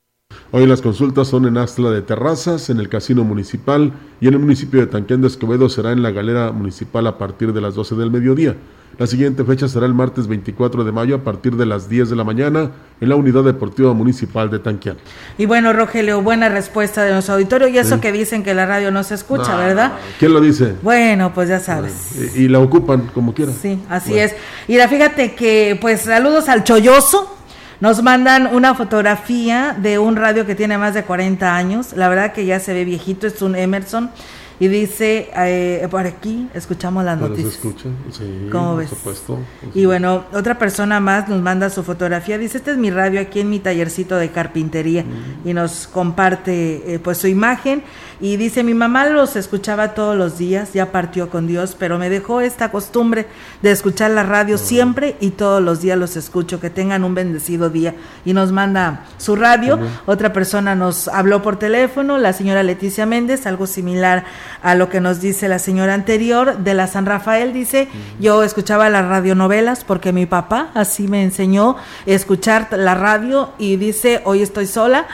Hoy 0.58 0.66
las 0.66 0.82
consultas 0.82 1.28
son 1.28 1.46
en 1.48 1.58
Astla 1.58 1.90
de 1.90 2.02
Terrazas, 2.02 2.70
en 2.70 2.80
el 2.80 2.88
Casino 2.88 3.26
Municipal 3.26 3.92
y 4.22 4.30
en 4.30 4.36
el 4.36 4.40
municipio 4.40 4.80
de 4.80 4.88
Tanquén 4.88 5.20
de 5.20 5.28
Escobedo 5.28 5.68
será 5.68 5.92
en 5.92 6.02
la 6.02 6.12
Galera 6.12 6.54
Municipal 6.54 7.06
a 7.08 7.18
partir 7.18 7.52
de 7.52 7.60
las 7.60 7.76
12 7.76 7.96
del 7.96 8.10
mediodía. 8.10 8.56
La 8.98 9.06
siguiente 9.06 9.44
fecha 9.44 9.68
será 9.68 9.86
el 9.86 9.94
martes 9.94 10.28
24 10.28 10.86
de 10.86 10.94
mayo 10.94 11.16
a 11.16 11.24
partir 11.26 11.58
de 11.58 11.66
las 11.66 11.90
10 11.90 12.10
de 12.10 12.16
la 12.16 12.24
mañana 12.24 12.72
en 13.02 13.10
la 13.10 13.18
Unidad 13.18 13.44
Deportiva 13.44 13.94
Municipal 13.94 14.50
de 14.50 14.60
Tanquián. 14.60 14.96
Y 15.38 15.46
bueno, 15.46 15.74
Rogelio, 15.74 16.22
buena 16.22 16.48
respuesta 16.48 17.04
de 17.04 17.12
nuestro 17.12 17.34
auditorio 17.34 17.68
y 17.68 17.78
eso 17.78 18.00
que 18.00 18.14
dicen 18.14 18.42
que 18.42 18.54
la 18.54 18.66
radio 18.66 18.92
no 18.92 19.04
se 19.04 19.16
escucha, 19.16 19.58
¿verdad? 19.58 19.92
¿Quién 20.20 20.32
lo 20.32 20.40
dice? 20.40 20.76
Bueno, 20.82 21.34
pues 21.34 21.50
ya 21.50 21.60
sabes. 21.60 22.34
Y, 22.34 22.44
y 22.44 22.48
la 22.48 22.60
ocupan 22.60 23.12
como 23.14 23.34
quieran. 23.34 23.54
Sí, 23.62 23.84
así 23.90 24.12
bueno. 24.12 24.28
es. 24.28 24.36
Y 24.70 24.78
la, 24.78 24.88
fíjate 24.88 25.36
que, 25.36 25.78
pues 25.82 26.04
saludos 26.04 26.48
al 26.48 26.64
Cholloso. 26.64 27.36
Nos 27.82 28.02
mandan 28.02 28.48
una 28.56 28.74
fotografía 28.74 29.76
de 29.80 30.00
un 30.00 30.16
radio 30.16 30.46
que 30.46 30.56
tiene 30.56 30.78
más 30.78 30.94
de 30.94 31.04
40 31.04 31.56
años. 31.56 31.94
La 31.94 32.08
verdad 32.10 32.32
que 32.34 32.46
ya 32.46 32.60
se 32.60 32.74
ve 32.74 32.86
viejito, 32.86 33.28
es 33.28 33.42
un 33.42 33.56
Emerson. 33.56 34.10
Y 34.58 34.70
dice, 34.70 35.30
eh, 35.36 35.86
por 35.92 36.06
aquí 36.08 36.48
escuchamos 36.54 37.04
las 37.04 37.18
Pero 37.18 37.28
noticias. 37.28 37.56
se 37.56 37.68
escucha, 37.68 37.90
sí, 38.10 38.48
¿Cómo 38.50 38.70
por 38.70 38.78
ves? 38.78 38.90
supuesto. 38.90 39.40
Y 39.74 39.86
bueno, 39.86 40.24
otra 40.32 40.58
persona 40.58 41.02
más 41.02 41.28
nos 41.28 41.42
manda 41.42 41.70
su 41.70 41.84
fotografía. 41.84 42.38
Dice, 42.38 42.60
este 42.60 42.72
es 42.72 42.78
mi 42.78 42.90
radio 42.90 43.20
aquí 43.20 43.42
en 43.42 43.50
mi 43.50 43.60
tallercito 43.60 44.16
de 44.16 44.30
carpintería. 44.32 45.04
Y 45.44 45.54
nos 45.54 45.88
comparte 45.88 46.94
eh, 46.94 47.00
pues 47.00 47.18
su 47.18 47.28
imagen. 47.28 47.84
Y 48.20 48.38
dice, 48.38 48.64
mi 48.64 48.74
mamá 48.74 49.08
los 49.08 49.36
escuchaba 49.36 49.94
todos 49.94 50.16
los 50.16 50.38
días, 50.38 50.74
ya 50.74 50.92
partió 50.92 51.30
con 51.30 51.48
Dios, 51.48 51.76
pero 51.78 51.98
me 51.98 52.10
dejó 52.10 52.42
esta 52.42 52.72
costumbre 52.72 53.28
de 53.62 53.72
escuchar 53.72 54.12
la 54.12 54.24
radio 54.24 54.58
siempre 54.58 55.18
y 55.20 55.32
todos 55.32 55.62
los 55.62 55.82
días 55.82 55.98
los 55.98 56.16
escucho. 56.16 56.60
Que 56.60 56.70
tengan 56.70 57.04
un 57.04 57.16
bendecido 57.16 57.70
día. 57.70 57.96
Y 58.24 58.34
nos 58.34 58.52
manda 58.52 59.06
su 59.18 59.36
radio. 59.36 59.80
Otra 60.06 60.34
persona 60.34 60.76
nos 60.76 61.08
habló 61.08 61.42
por 61.42 61.58
teléfono, 61.58 62.18
la 62.18 62.34
señora 62.34 62.64
Leticia 62.64 63.06
Méndez, 63.06 63.46
algo 63.46 63.68
similar 63.68 64.26
a 64.62 64.76
lo 64.76 64.90
que 64.90 65.02
nos 65.02 65.22
dice 65.22 65.48
la 65.48 65.60
señora 65.60 65.94
anterior 65.94 66.58
de 66.60 66.74
la 66.74 66.88
San 66.88 67.06
Rafael. 67.06 67.54
Dice, 67.54 67.88
yo 68.20 68.44
escuchaba 68.44 68.90
las 68.90 69.06
radionovelas 69.06 69.84
porque 69.84 70.14
mi 70.14 70.26
papá 70.26 70.70
así 70.74 71.08
me 71.08 71.24
enseñó 71.24 71.78
a 71.78 71.78
escuchar 72.06 72.68
la 72.72 72.96
radio 72.96 73.52
y 73.58 73.76
dice, 73.76 74.22
hoy 74.26 74.42
estoy 74.42 74.68
sola 74.68 75.08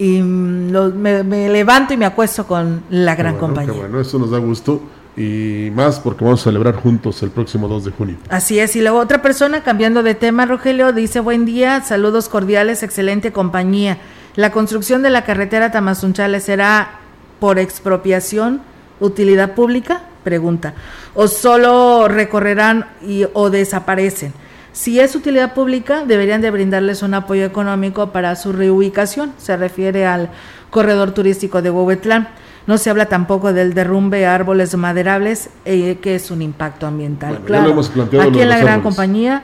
y 0.00 0.22
me, 0.22 1.50
levanto 1.50 1.92
y 1.92 1.98
me 1.98 2.06
acuesto 2.06 2.46
con 2.46 2.82
la 2.88 3.14
gran 3.14 3.36
compañía. 3.36 3.74
bueno, 3.74 4.00
eso 4.00 4.18
nos 4.18 4.30
da 4.30 4.38
gusto 4.38 4.80
y 5.14 5.70
más 5.74 6.00
porque 6.00 6.24
vamos 6.24 6.40
a 6.40 6.44
celebrar 6.44 6.76
juntos 6.76 7.22
el 7.22 7.30
próximo 7.30 7.68
2 7.68 7.84
de 7.84 7.90
junio. 7.90 8.16
Así 8.30 8.58
es, 8.58 8.74
y 8.76 8.80
luego 8.80 8.98
otra 8.98 9.20
persona 9.20 9.62
cambiando 9.62 10.02
de 10.02 10.14
tema, 10.14 10.46
Rogelio, 10.46 10.94
dice 10.94 11.20
buen 11.20 11.44
día, 11.44 11.82
saludos 11.82 12.30
cordiales, 12.30 12.82
excelente 12.82 13.30
compañía. 13.30 13.98
La 14.36 14.52
construcción 14.52 15.02
de 15.02 15.10
la 15.10 15.24
carretera 15.24 15.70
Tamazunchale 15.70 16.40
será 16.40 17.00
por 17.38 17.58
expropiación, 17.58 18.62
utilidad 19.00 19.54
pública, 19.54 20.04
pregunta, 20.24 20.72
o 21.14 21.28
solo 21.28 22.08
recorrerán 22.08 22.86
y, 23.06 23.26
o 23.34 23.50
desaparecen. 23.50 24.32
Si 24.72 25.00
es 25.00 25.16
utilidad 25.16 25.54
pública, 25.54 26.04
deberían 26.04 26.40
de 26.40 26.50
brindarles 26.50 27.02
un 27.02 27.14
apoyo 27.14 27.44
económico 27.44 28.10
para 28.12 28.36
su 28.36 28.52
reubicación. 28.52 29.32
Se 29.38 29.56
refiere 29.56 30.06
al 30.06 30.30
corredor 30.70 31.12
turístico 31.12 31.60
de 31.60 31.70
Huehuetlán. 31.70 32.28
No 32.66 32.78
se 32.78 32.90
habla 32.90 33.06
tampoco 33.06 33.52
del 33.52 33.74
derrumbe 33.74 34.18
de 34.18 34.26
árboles 34.26 34.76
maderables, 34.76 35.50
eh, 35.64 35.98
que 36.00 36.14
es 36.14 36.30
un 36.30 36.42
impacto 36.42 36.86
ambiental. 36.86 37.40
claro, 37.44 37.74
aquí 38.20 38.40
en 38.40 38.48
la 38.48 38.58
gran 38.58 38.82
compañía 38.82 39.42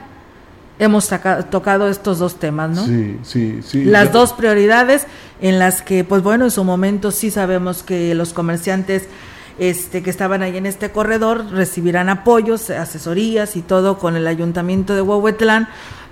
hemos 0.79 1.09
tocado 1.49 1.89
estos 1.89 2.19
dos 2.19 2.35
temas, 2.35 2.69
¿no? 2.69 2.85
Sí, 2.85 3.17
sí, 3.23 3.59
sí. 3.63 3.83
Las 3.83 4.13
dos 4.13 4.33
prioridades 4.33 5.07
en 5.41 5.59
las 5.59 5.81
que, 5.81 6.03
pues 6.03 6.21
bueno, 6.23 6.45
en 6.45 6.51
su 6.51 6.63
momento 6.63 7.11
sí 7.11 7.31
sabemos 7.31 7.83
que 7.83 8.13
los 8.15 8.33
comerciantes 8.33 9.07
este, 9.59 10.03
que 10.03 10.09
estaban 10.09 10.41
ahí 10.43 10.57
en 10.57 10.65
este 10.65 10.91
corredor 10.91 11.51
recibirán 11.51 12.09
apoyos, 12.09 12.69
asesorías 12.69 13.55
y 13.55 13.61
todo 13.61 13.97
con 13.97 14.15
el 14.15 14.27
ayuntamiento 14.27 14.93
de 14.95 15.01
Huehuetlán 15.01 15.67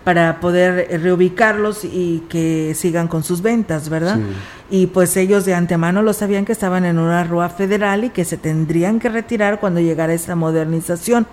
para 0.06 0.40
poder 0.40 1.02
reubicarlos 1.02 1.84
y 1.84 2.24
que 2.30 2.74
sigan 2.76 3.08
con 3.08 3.24
sus 3.24 3.42
ventas, 3.42 3.90
¿verdad? 3.90 4.20
Y 4.70 4.86
pues 4.88 5.18
ellos 5.18 5.46
de 5.46 5.56
antemano 5.56 6.04
lo 6.04 6.14
sabían 6.14 6.46
que 6.46 6.52
estaban 6.52 6.86
en 6.86 7.00
una 7.00 7.24
rúa 7.24 7.50
federal 7.50 8.04
y 8.04 8.10
que 8.12 8.24
se 8.24 8.38
tendrían 8.38 9.00
que 9.00 9.10
retirar 9.10 9.60
cuando 9.60 9.80
llegara 9.80 10.14
esta 10.14 10.36
modernización, 10.36 11.26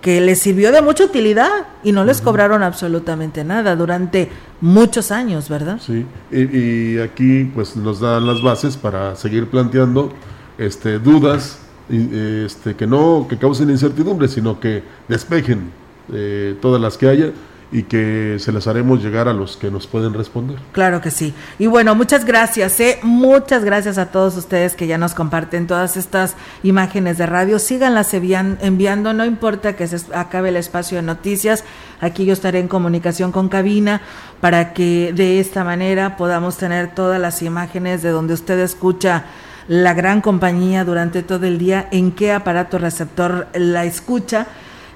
que 0.00 0.22
les 0.22 0.38
sirvió 0.38 0.72
de 0.72 0.80
mucha 0.80 1.04
utilidad 1.04 1.50
y 1.82 1.92
no 1.92 2.04
les 2.04 2.22
cobraron 2.22 2.62
absolutamente 2.62 3.44
nada 3.44 3.76
durante 3.76 4.30
muchos 4.62 5.10
años, 5.10 5.50
¿verdad? 5.50 5.78
Sí, 5.84 6.06
y, 6.32 6.58
y 6.58 6.98
aquí 7.00 7.44
pues 7.54 7.76
nos 7.76 8.00
dan 8.00 8.26
las 8.26 8.42
bases 8.42 8.78
para 8.78 9.16
seguir 9.16 9.50
planteando 9.50 10.14
este, 10.58 10.98
dudas 10.98 11.58
este, 11.88 12.74
que 12.74 12.86
no 12.86 13.26
que 13.28 13.36
causen 13.36 13.70
incertidumbre, 13.70 14.28
sino 14.28 14.58
que 14.58 14.82
despejen 15.08 15.70
eh, 16.12 16.56
todas 16.60 16.80
las 16.80 16.96
que 16.96 17.08
haya 17.08 17.32
y 17.72 17.82
que 17.82 18.36
se 18.38 18.52
las 18.52 18.68
haremos 18.68 19.02
llegar 19.02 19.26
a 19.26 19.32
los 19.32 19.56
que 19.56 19.68
nos 19.68 19.88
pueden 19.88 20.14
responder. 20.14 20.58
Claro 20.70 21.00
que 21.00 21.10
sí. 21.10 21.34
Y 21.58 21.66
bueno, 21.66 21.96
muchas 21.96 22.24
gracias, 22.24 22.78
¿eh? 22.78 23.00
muchas 23.02 23.64
gracias 23.64 23.98
a 23.98 24.06
todos 24.06 24.36
ustedes 24.36 24.76
que 24.76 24.86
ya 24.86 24.96
nos 24.96 25.12
comparten 25.14 25.66
todas 25.66 25.96
estas 25.96 26.36
imágenes 26.62 27.18
de 27.18 27.26
radio. 27.26 27.58
Síganlas 27.58 28.14
enviando, 28.14 29.12
no 29.12 29.24
importa 29.24 29.74
que 29.74 29.88
se 29.88 30.00
acabe 30.14 30.50
el 30.50 30.56
espacio 30.56 30.98
de 30.98 31.02
noticias, 31.02 31.64
aquí 32.00 32.24
yo 32.24 32.32
estaré 32.32 32.60
en 32.60 32.68
comunicación 32.68 33.32
con 33.32 33.48
cabina 33.48 34.02
para 34.40 34.72
que 34.72 35.12
de 35.12 35.40
esta 35.40 35.64
manera 35.64 36.16
podamos 36.16 36.56
tener 36.56 36.94
todas 36.94 37.20
las 37.20 37.42
imágenes 37.42 38.02
de 38.02 38.10
donde 38.10 38.34
usted 38.34 38.58
escucha 38.60 39.24
la 39.68 39.94
gran 39.94 40.20
compañía 40.20 40.84
durante 40.84 41.22
todo 41.22 41.46
el 41.46 41.58
día, 41.58 41.88
en 41.90 42.12
qué 42.12 42.32
aparato 42.32 42.78
receptor 42.78 43.48
la 43.54 43.84
escucha 43.84 44.46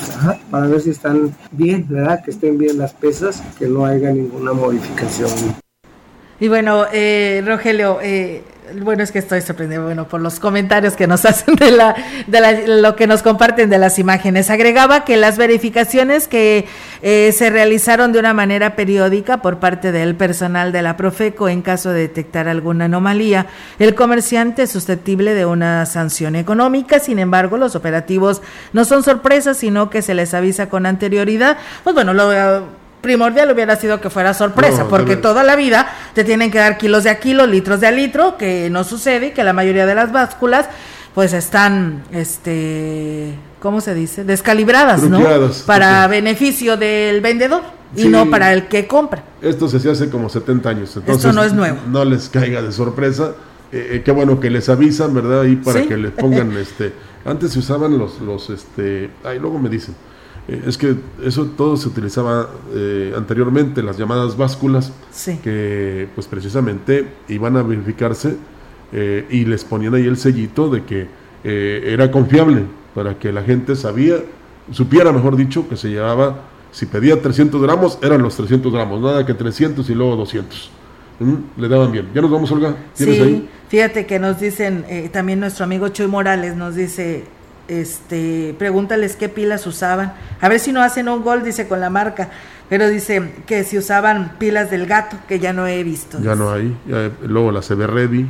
para 0.51 0.67
ver 0.67 0.81
si 0.81 0.91
están 0.91 1.35
bien, 1.51 1.87
¿verdad? 1.89 2.23
Que 2.25 2.31
estén 2.31 2.59
bien 2.59 2.79
las 2.79 2.93
pesas 2.95 3.42
que 3.59 3.67
no 3.67 3.85
haya 3.85 4.11
ninguna 4.11 4.53
modificación. 4.53 5.31
Y 6.41 6.49
bueno, 6.49 6.87
eh, 6.93 7.43
Rogelio, 7.47 8.01
eh, 8.03 8.43
bueno, 8.81 9.03
es 9.03 9.13
que 9.13 9.19
estoy 9.19 9.41
sorprendido, 9.43 9.85
bueno, 9.85 10.09
por 10.09 10.21
los 10.21 10.41
comentarios 10.41 10.95
que 10.95 11.07
nos 11.07 11.25
hacen 11.27 11.55
de 11.57 11.71
la, 11.71 11.95
de 12.27 12.41
la, 12.41 12.53
lo 12.53 12.97
que 12.97 13.07
nos 13.07 13.23
comparten 13.23 13.71
de 13.71 13.79
las 13.79 13.99
imágenes. 13.99 14.51
Agregaba 14.51 15.05
que 15.05 15.17
las 15.17 15.39
verificaciones 15.39 16.29
que 16.29 16.67
eh, 17.03 17.33
se 17.33 17.51
realizaron 17.51 18.13
de 18.13 18.19
una 18.19 18.35
manera 18.35 18.77
periódica 18.77 19.39
por 19.39 19.59
parte 19.59 19.93
del 19.93 20.15
personal 20.15 20.73
de 20.73 20.83
la 20.83 20.97
Profeco 20.97 21.49
en 21.49 21.63
caso 21.63 21.91
de 21.91 22.01
detectar 22.01 22.49
alguna 22.49 22.87
anomalía, 22.87 23.47
el 23.79 23.95
comerciante 23.95 24.63
es 24.63 24.71
susceptible 24.71 25.35
de 25.35 25.47
una 25.47 25.87
sanción 25.87 26.35
económica. 26.37 26.99
Sin 26.99 27.19
embargo, 27.19 27.57
los 27.57 27.77
operativos 27.77 28.43
no 28.73 28.85
son 28.85 29.03
sorpresas, 29.03 29.57
sino 29.57 29.91
que 29.91 30.03
se 30.03 30.15
les 30.15 30.35
avisa 30.35 30.69
con 30.69 30.87
anterioridad. 30.87 31.57
Pues 31.85 31.95
bueno, 31.95 32.15
lo 32.15 32.82
primordial 33.03 33.51
hubiera 33.51 33.77
sido 33.77 34.01
que 34.01 34.09
fuera 34.09 34.33
sorpresa, 34.33 34.87
porque 34.89 35.17
toda 35.17 35.43
la 35.43 35.57
vida 35.57 35.93
te 36.15 36.25
tienen 36.25 36.51
que 36.51 36.59
dar 36.59 36.79
kilos 36.79 37.05
de 37.05 37.11
a 37.11 37.19
kilo, 37.19 37.47
litros 37.47 37.81
de 37.81 37.89
a 37.89 37.91
litro, 37.91 38.39
que 38.39 38.71
no 38.71 38.85
sucede 38.85 39.27
y 39.27 39.31
que 39.33 39.45
la 39.45 39.53
mayoría 39.53 39.85
de 39.85 39.95
las 39.95 40.13
básculas 40.13 40.67
pues 41.15 41.35
están, 41.35 42.05
este, 42.13 43.35
¿cómo 43.61 43.83
se 43.83 43.95
dice? 43.95 44.25
Descalibradas, 44.25 45.03
¿no? 45.03 45.21
Para 45.67 46.07
beneficio 46.07 46.79
del 46.79 47.21
vendedor 47.21 47.63
y 47.95 48.09
no 48.09 48.31
para 48.31 48.53
el 48.55 48.67
que 48.69 48.87
compra. 48.87 49.23
Esto 49.43 49.69
se 49.69 49.91
hace 49.91 50.09
como 50.09 50.31
70 50.31 50.69
años, 50.71 50.97
entonces 50.97 51.25
Esto 51.25 51.33
no 51.35 51.45
es 51.45 51.53
nuevo. 51.53 51.79
No 51.91 52.05
les 52.05 52.29
caiga 52.29 52.63
de 52.63 52.73
sorpresa. 52.73 53.33
Eh, 53.73 53.89
eh, 53.97 54.03
qué 54.05 54.13
bueno 54.13 54.39
que 54.39 54.51
les 54.51 54.69
avisan, 54.69 55.15
¿verdad? 55.15 55.45
Y 55.45 55.57
para 55.57 55.83
que 55.83 55.97
les 55.97 56.13
pongan, 56.13 56.57
este, 56.57 56.93
antes 57.25 57.53
se 57.53 57.59
usaban 57.59 57.99
los, 57.99 58.21
los, 58.21 58.51
este, 58.51 59.11
ay, 59.25 59.39
luego 59.39 59.59
me 59.59 59.69
dicen, 59.69 59.95
eh, 60.49 60.63
es 60.67 60.77
que 60.77 60.97
eso 61.25 61.47
todo 61.57 61.77
se 61.77 61.89
utilizaba 61.89 62.49
eh, 62.75 63.15
anteriormente, 63.17 63.83
las 63.83 63.97
llamadas 63.97 64.37
básculas, 64.37 64.93
que 65.43 66.09
pues 66.15 66.27
precisamente 66.27 67.07
iban 67.29 67.57
a 67.57 67.63
verificarse 67.63 68.37
eh, 68.93 69.27
y 69.31 69.45
les 69.45 69.65
ponían 69.65 69.95
ahí 69.95 70.07
el 70.07 70.17
sellito 70.17 70.69
de 70.69 70.85
que 70.85 71.23
era 71.45 72.13
confiable 72.13 72.63
para 72.95 73.19
que 73.19 73.33
la 73.33 73.43
gente 73.43 73.75
sabía, 73.75 74.15
supiera 74.71 75.11
mejor 75.11 75.35
dicho, 75.35 75.69
que 75.69 75.77
se 75.77 75.89
llevaba, 75.89 76.43
si 76.71 76.87
pedía 76.87 77.21
300 77.21 77.61
gramos, 77.61 77.99
eran 78.01 78.23
los 78.23 78.37
300 78.37 78.73
gramos, 78.73 79.01
nada 79.01 79.27
que 79.27 79.35
300 79.35 79.89
y 79.91 79.95
luego 79.95 80.15
200. 80.15 80.71
¿Mm? 81.19 81.61
Le 81.61 81.69
daban 81.69 81.91
bien. 81.91 82.09
¿Ya 82.15 82.21
nos 82.21 82.31
vamos, 82.31 82.51
Olga? 82.53 82.77
¿Tienes 82.95 83.17
sí, 83.17 83.49
fíjate 83.69 84.07
que 84.07 84.21
nos 84.21 84.39
dicen, 84.39 84.85
también 85.13 85.41
nuestro 85.41 85.65
amigo 85.65 85.89
Chuy 85.89 86.07
Morales 86.07 86.55
nos 86.55 86.77
dice, 86.77 87.25
este, 87.81 88.55
pregúntales 88.59 89.17
qué 89.17 89.29
pilas 89.29 89.67
usaban. 89.67 90.15
A 90.41 90.49
ver 90.49 90.61
si 90.61 90.73
no 90.73 90.83
hacen 90.83 91.09
un 91.09 91.23
gol, 91.23 91.43
dice 91.43 91.69
con 91.69 91.81
la 91.81 91.91
marca. 91.91 92.29
Pero 92.69 92.89
dice 92.89 93.33
que 93.47 93.65
si 93.65 93.77
usaban 93.79 94.37
pilas 94.39 94.71
del 94.71 94.87
gato, 94.87 95.17
que 95.29 95.39
ya 95.39 95.53
no 95.53 95.67
he 95.67 95.83
visto. 95.85 96.19
Ya 96.21 96.35
no 96.35 96.51
hay. 96.53 96.75
luego 97.23 97.53
la 97.53 97.61
CB 97.61 97.87
Ready. 97.87 98.27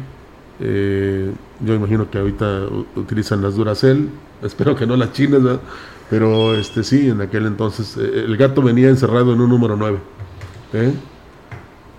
Eh, 0.60 1.32
yo 1.60 1.74
imagino 1.74 2.10
que 2.10 2.18
ahorita 2.18 2.62
utilizan 2.96 3.42
las 3.42 3.54
Duracell. 3.54 4.08
Espero 4.42 4.74
que 4.74 4.86
no 4.86 4.96
las 4.96 5.12
chinas, 5.12 5.40
pero 6.10 6.54
este 6.56 6.82
sí, 6.82 7.08
en 7.08 7.20
aquel 7.20 7.46
entonces 7.46 7.96
eh, 7.96 8.24
el 8.26 8.36
gato 8.36 8.60
venía 8.60 8.88
encerrado 8.88 9.32
en 9.32 9.40
un 9.40 9.48
número 9.48 9.76
9. 9.76 9.98
¿eh? 10.74 10.92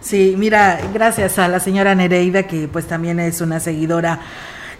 Sí, 0.01 0.35
mira, 0.37 0.79
gracias 0.93 1.39
a 1.39 1.47
la 1.47 1.61
señora 1.61 1.95
Nereida, 1.95 2.43
que 2.43 2.67
pues 2.67 2.85
también 2.85 3.21
es 3.21 3.39
una 3.39 3.61
seguidora 3.61 4.19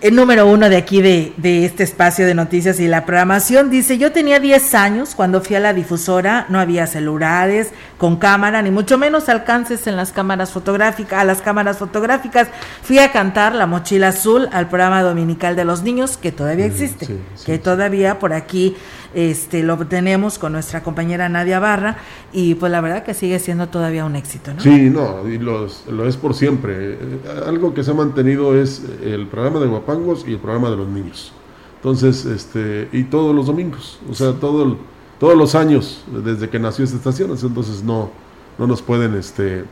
el 0.03 0.15
número 0.15 0.45
uno 0.47 0.67
de 0.67 0.75
aquí 0.75 1.01
de, 1.01 1.31
de, 1.37 1.63
este 1.63 1.83
espacio 1.83 2.25
de 2.25 2.35
noticias 2.35 2.77
y 2.81 2.89
la 2.89 3.05
programación. 3.05 3.69
Dice, 3.69 3.97
yo 3.97 4.11
tenía 4.11 4.41
10 4.41 4.75
años 4.75 5.15
cuando 5.15 5.39
fui 5.39 5.55
a 5.55 5.61
la 5.61 5.73
difusora, 5.73 6.45
no 6.49 6.59
había 6.59 6.87
celulares 6.87 7.71
con 7.97 8.17
cámara, 8.17 8.61
ni 8.61 8.69
mucho 8.69 8.97
menos 8.97 9.29
alcances 9.29 9.87
en 9.87 9.95
las 9.95 10.11
cámaras 10.11 10.51
fotográficas, 10.51 11.21
a 11.21 11.23
las 11.23 11.41
cámaras 11.41 11.77
fotográficas. 11.77 12.49
Fui 12.81 12.99
a 12.99 13.13
cantar 13.13 13.55
La 13.55 13.65
Mochila 13.65 14.09
Azul 14.09 14.49
al 14.51 14.67
programa 14.67 15.01
dominical 15.03 15.55
de 15.55 15.63
los 15.63 15.83
niños, 15.83 16.17
que 16.17 16.33
todavía 16.33 16.65
existe, 16.65 17.07
que 17.45 17.57
todavía 17.57 18.19
por 18.19 18.33
aquí 18.33 18.75
este, 19.13 19.63
lo 19.63 19.77
tenemos 19.87 20.39
con 20.39 20.53
nuestra 20.53 20.83
compañera 20.83 21.29
Nadia 21.29 21.59
Barra 21.59 21.97
y 22.31 22.55
pues 22.55 22.71
la 22.71 22.81
verdad 22.81 23.03
que 23.03 23.13
sigue 23.13 23.39
siendo 23.39 23.67
todavía 23.67 24.05
un 24.05 24.15
éxito, 24.15 24.53
¿no? 24.53 24.61
Sí, 24.61 24.89
no, 24.89 25.27
y 25.27 25.37
lo 25.37 25.65
es 25.65 26.17
por 26.17 26.33
siempre. 26.33 26.97
Algo 27.45 27.73
que 27.73 27.83
se 27.83 27.91
ha 27.91 27.93
mantenido 27.93 28.55
es 28.59 28.83
el 29.03 29.27
programa 29.27 29.59
de 29.59 29.67
Guapangos 29.67 30.25
y 30.27 30.33
el 30.33 30.39
programa 30.39 30.69
de 30.69 30.77
los 30.77 30.87
niños. 30.87 31.33
Entonces, 31.75 32.25
este, 32.25 32.87
y 32.93 33.03
todos 33.03 33.35
los 33.35 33.47
domingos, 33.47 33.99
o 34.09 34.13
sea, 34.13 34.31
todo 34.33 34.77
todos 35.19 35.37
los 35.37 35.55
años 35.55 36.03
desde 36.23 36.49
que 36.49 36.59
nació 36.59 36.83
esta 36.83 36.97
estación, 36.97 37.31
entonces 37.31 37.81
no, 37.81 38.09
no 38.57 38.67
nos 38.67 38.81
pueden 38.81 39.15
este, 39.15 39.63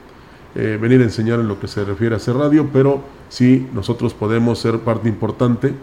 eh, 0.56 0.78
venir 0.82 1.02
a 1.02 1.04
enseñar 1.04 1.42
en 1.42 1.48
lo 1.50 1.60
que 1.60 1.68
se 1.68 1.84
refiere 1.84 2.16
a 2.16 2.18
hacer 2.18 2.36
radio, 2.36 2.70
pero 2.72 3.02
sí 3.28 3.68
nosotros 3.74 4.14
podemos 4.14 4.60
ser 4.60 4.80
parte 4.80 5.10
importante 5.10 5.74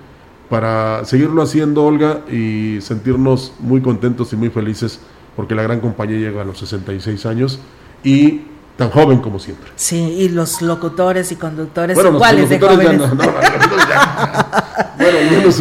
para 0.48 1.04
seguirlo 1.04 1.42
haciendo, 1.42 1.84
Olga, 1.84 2.20
y 2.30 2.78
sentirnos 2.80 3.52
muy 3.58 3.80
contentos 3.80 4.32
y 4.32 4.36
muy 4.36 4.50
felices 4.50 5.00
porque 5.36 5.54
la 5.54 5.62
gran 5.62 5.80
compañía 5.80 6.18
llega 6.18 6.42
a 6.42 6.44
los 6.44 6.58
66 6.58 7.26
años 7.26 7.60
y 8.02 8.42
tan 8.76 8.90
joven 8.90 9.18
como 9.18 9.38
siempre. 9.38 9.70
Sí, 9.76 9.96
y 9.96 10.28
los 10.28 10.62
locutores 10.62 11.30
y 11.32 11.36
conductores 11.36 11.98
iguales 11.98 12.48
de 12.48 12.60
jóvenes. 12.60 13.00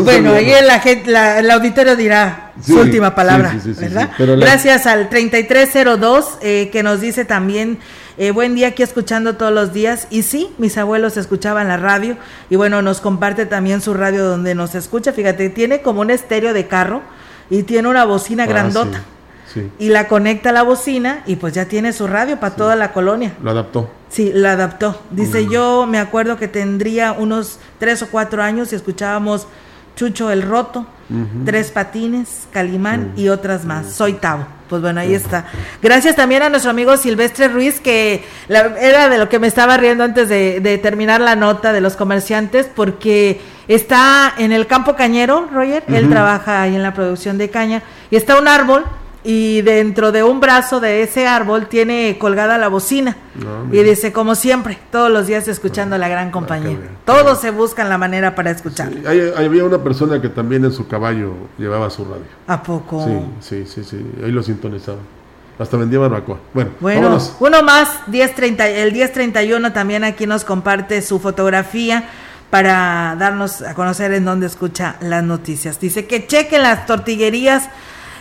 bueno, 0.03 0.33
ahí 0.33 0.51
el, 0.51 1.51
auditorio 1.51 1.95
dirá 1.95 2.53
su 2.63 2.79
última 2.79 3.13
palabra, 3.15 3.55
¿verdad? 3.79 4.11
Gracias 4.17 4.85
al 4.85 5.09
3302 5.09 6.37
eh, 6.41 6.69
que 6.71 6.83
nos 6.83 7.01
dice 7.01 7.25
también 7.25 7.79
eh, 8.17 8.31
buen 8.31 8.55
día 8.55 8.69
aquí 8.69 8.83
escuchando 8.83 9.35
todos 9.35 9.53
los 9.53 9.73
días. 9.73 10.07
Y 10.09 10.23
sí, 10.23 10.49
mis 10.57 10.77
abuelos 10.77 11.17
escuchaban 11.17 11.67
la 11.67 11.77
radio 11.77 12.17
y 12.49 12.55
bueno, 12.55 12.81
nos 12.81 12.99
comparte 12.99 13.45
también 13.45 13.81
su 13.81 13.93
radio 13.93 14.25
donde 14.25 14.55
nos 14.55 14.75
escucha. 14.75 15.13
Fíjate, 15.13 15.49
tiene 15.49 15.81
como 15.81 16.01
un 16.01 16.09
estéreo 16.09 16.53
de 16.53 16.67
carro 16.67 17.01
y 17.49 17.63
tiene 17.63 17.87
una 17.87 18.05
bocina 18.05 18.43
ah, 18.43 18.47
grandota. 18.47 19.01
Y 19.79 19.89
la 19.89 20.07
conecta 20.07 20.49
a 20.49 20.53
la 20.53 20.61
bocina 20.61 21.23
y 21.25 21.37
pues 21.37 21.53
ya 21.53 21.65
tiene 21.65 21.91
su 21.91 22.05
radio 22.05 22.39
para 22.39 22.55
toda 22.55 22.75
la 22.75 22.93
colonia. 22.93 23.33
Lo 23.41 23.51
adaptó. 23.51 23.89
Sí, 24.09 24.31
la 24.33 24.51
adaptó. 24.51 25.01
Dice, 25.09 25.43
mm. 25.43 25.49
yo 25.49 25.87
me 25.87 25.97
acuerdo 25.97 26.37
que 26.37 26.47
tendría 26.47 27.11
unos 27.13 27.59
tres 27.79 28.03
o 28.03 28.07
cuatro 28.07 28.43
años 28.43 28.71
y 28.71 28.75
escuchábamos 28.75 29.47
Chucho 29.95 30.29
el 30.29 30.43
Roto, 30.43 30.85
Tres 31.43 31.71
Patines, 31.71 32.47
Calimán 32.51 33.13
y 33.15 33.29
otras 33.29 33.65
más. 33.65 33.91
Soy 33.93 34.13
Tavo. 34.13 34.45
Pues 34.69 34.81
bueno, 34.81 34.99
ahí 34.99 35.13
está. 35.13 35.45
Gracias 35.81 36.15
también 36.15 36.43
a 36.43 36.49
nuestro 36.49 36.71
amigo 36.71 36.97
Silvestre 36.97 37.47
Ruiz, 37.47 37.79
que 37.79 38.23
era 38.49 39.09
de 39.09 39.17
lo 39.17 39.29
que 39.29 39.39
me 39.39 39.47
estaba 39.47 39.77
riendo 39.77 40.03
antes 40.03 40.29
de, 40.29 40.79
terminar 40.81 41.21
la 41.21 41.35
nota 41.35 41.73
de 41.73 41.81
los 41.81 41.95
comerciantes, 41.95 42.69
porque 42.73 43.41
está 43.67 44.33
en 44.37 44.51
el 44.51 44.67
campo 44.67 44.95
cañero, 44.95 45.47
Roger. 45.53 45.83
Él 45.87 46.09
trabaja 46.09 46.61
ahí 46.61 46.75
en 46.75 46.83
la 46.83 46.93
producción 46.93 47.37
de 47.37 47.49
caña 47.49 47.83
y 48.11 48.15
está 48.15 48.39
un 48.39 48.47
árbol 48.47 48.85
y 49.29 49.61
dentro 49.61 50.13
de 50.13 50.23
un 50.23 50.39
brazo 50.39 50.79
de 50.79 51.03
ese 51.03 51.27
árbol 51.27 51.67
tiene 51.67 52.15
colgada 52.17 52.57
la 52.57 52.69
bocina. 52.69 53.17
Ah, 53.45 53.65
y 53.69 53.83
dice, 53.83 54.13
como 54.13 54.35
siempre, 54.35 54.79
todos 54.89 55.11
los 55.11 55.27
días 55.27 55.49
escuchando 55.49 55.95
a 55.95 55.97
la 55.97 56.07
gran 56.07 56.29
ah, 56.29 56.31
compañía. 56.31 56.77
todos 57.03 57.41
se 57.41 57.51
buscan 57.51 57.89
la 57.89 57.97
manera 57.97 58.35
para 58.35 58.51
escuchar. 58.51 58.89
había 59.35 59.65
una 59.65 59.83
persona 59.83 60.21
que 60.21 60.29
también 60.29 60.63
en 60.63 60.71
su 60.71 60.87
caballo 60.87 61.33
llevaba 61.57 61.89
su 61.89 62.05
radio. 62.05 62.23
¿A 62.47 62.63
poco? 62.63 63.05
Sí, 63.41 63.65
sí, 63.65 63.65
sí, 63.65 63.83
sí. 63.83 64.11
Ahí 64.23 64.31
lo 64.31 64.41
sintonizaba. 64.41 64.99
Hasta 65.59 65.75
vendía 65.75 65.99
barbacoa. 65.99 66.37
Bueno, 66.53 66.71
bueno 66.79 67.19
uno 67.41 67.63
más, 67.63 68.07
1030, 68.07 68.65
el 68.69 68.93
1031 68.93 69.73
también 69.73 70.05
aquí 70.05 70.25
nos 70.25 70.45
comparte 70.45 71.01
su 71.01 71.19
fotografía 71.19 72.05
para 72.49 73.17
darnos 73.19 73.61
a 73.61 73.73
conocer 73.73 74.13
en 74.13 74.23
dónde 74.23 74.47
escucha 74.47 74.95
las 75.01 75.21
noticias. 75.21 75.81
Dice 75.81 76.07
que 76.07 76.27
chequen 76.27 76.63
las 76.63 76.85
tortillerías 76.85 77.67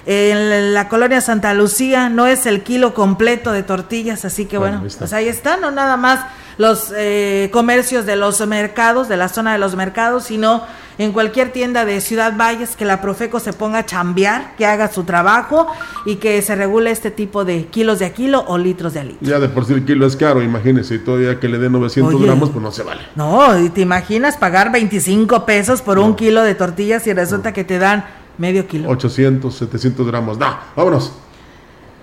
en 0.07 0.73
la 0.73 0.89
colonia 0.89 1.21
Santa 1.21 1.53
Lucía 1.53 2.09
no 2.09 2.27
es 2.27 2.47
el 2.47 2.63
kilo 2.63 2.95
completo 2.95 3.51
de 3.51 3.65
tortillas, 3.65 4.25
así 4.25 4.47
que 4.47 4.57
bueno, 4.57 4.81
pues 4.81 5.13
ahí 5.13 5.27
están, 5.27 5.61
no 5.61 5.73
nada 5.73 5.97
más 5.97 6.21
los 6.59 6.93
eh, 6.97 7.51
comercios 7.53 8.07
de 8.07 8.17
los 8.17 8.45
mercados, 8.47 9.09
de 9.09 9.17
la 9.17 9.29
zona 9.29 9.53
de 9.53 9.59
los 9.59 9.75
mercados, 9.75 10.25
sino 10.25 10.63
en 10.99 11.13
cualquier 11.13 11.53
tienda 11.53 11.85
de 11.85 12.01
Ciudad 12.01 12.37
Valles 12.37 12.77
que 12.77 12.85
la 12.85 13.03
Profeco 13.03 13.41
se 13.41 13.53
ponga 13.53 13.81
a 13.81 13.87
chambear, 13.87 14.57
que 14.57 14.65
haga 14.65 14.91
su 14.91 15.05
trabajo 15.05 15.67
y 16.07 16.17
que 16.17 16.41
se 16.41 16.55
regule 16.55 16.91
este 16.91 17.11
tipo 17.11 17.45
de 17.45 17.67
kilos 17.67 17.99
de 17.99 18.07
a 18.07 18.15
kilo 18.15 18.45
o 18.47 18.57
litros 18.57 18.95
de 18.95 19.01
a 19.01 19.05
litro. 19.05 19.29
Ya 19.29 19.39
de 19.39 19.49
por 19.49 19.67
sí 19.67 19.75
el 19.75 19.85
kilo 19.85 20.07
es 20.07 20.17
caro, 20.17 20.43
imagínese, 20.43 20.95
y 20.95 20.99
todavía 21.01 21.39
que 21.39 21.49
le 21.49 21.59
den 21.59 21.73
900 21.73 22.23
gramos, 22.23 22.51
pues 22.51 22.63
no 22.63 22.73
se 22.73 22.83
vale. 22.83 23.03
No, 23.17 23.59
y 23.59 23.69
te 23.71 23.83
imaginas 23.83 24.37
pagar 24.37 24.73
25 24.73 25.45
pesos 25.45 25.83
por 25.83 25.99
un 25.99 26.15
kilo 26.15 26.43
de 26.43 26.55
tortillas 26.55 27.07
y 27.07 27.13
resulta 27.13 27.53
que 27.53 27.65
te 27.65 27.79
dan 27.79 28.05
Medio 28.39 28.67
kilo. 28.67 28.89
800, 28.89 29.55
700 29.55 30.07
gramos. 30.07 30.39
No, 30.39 30.57
vámonos. 30.75 31.13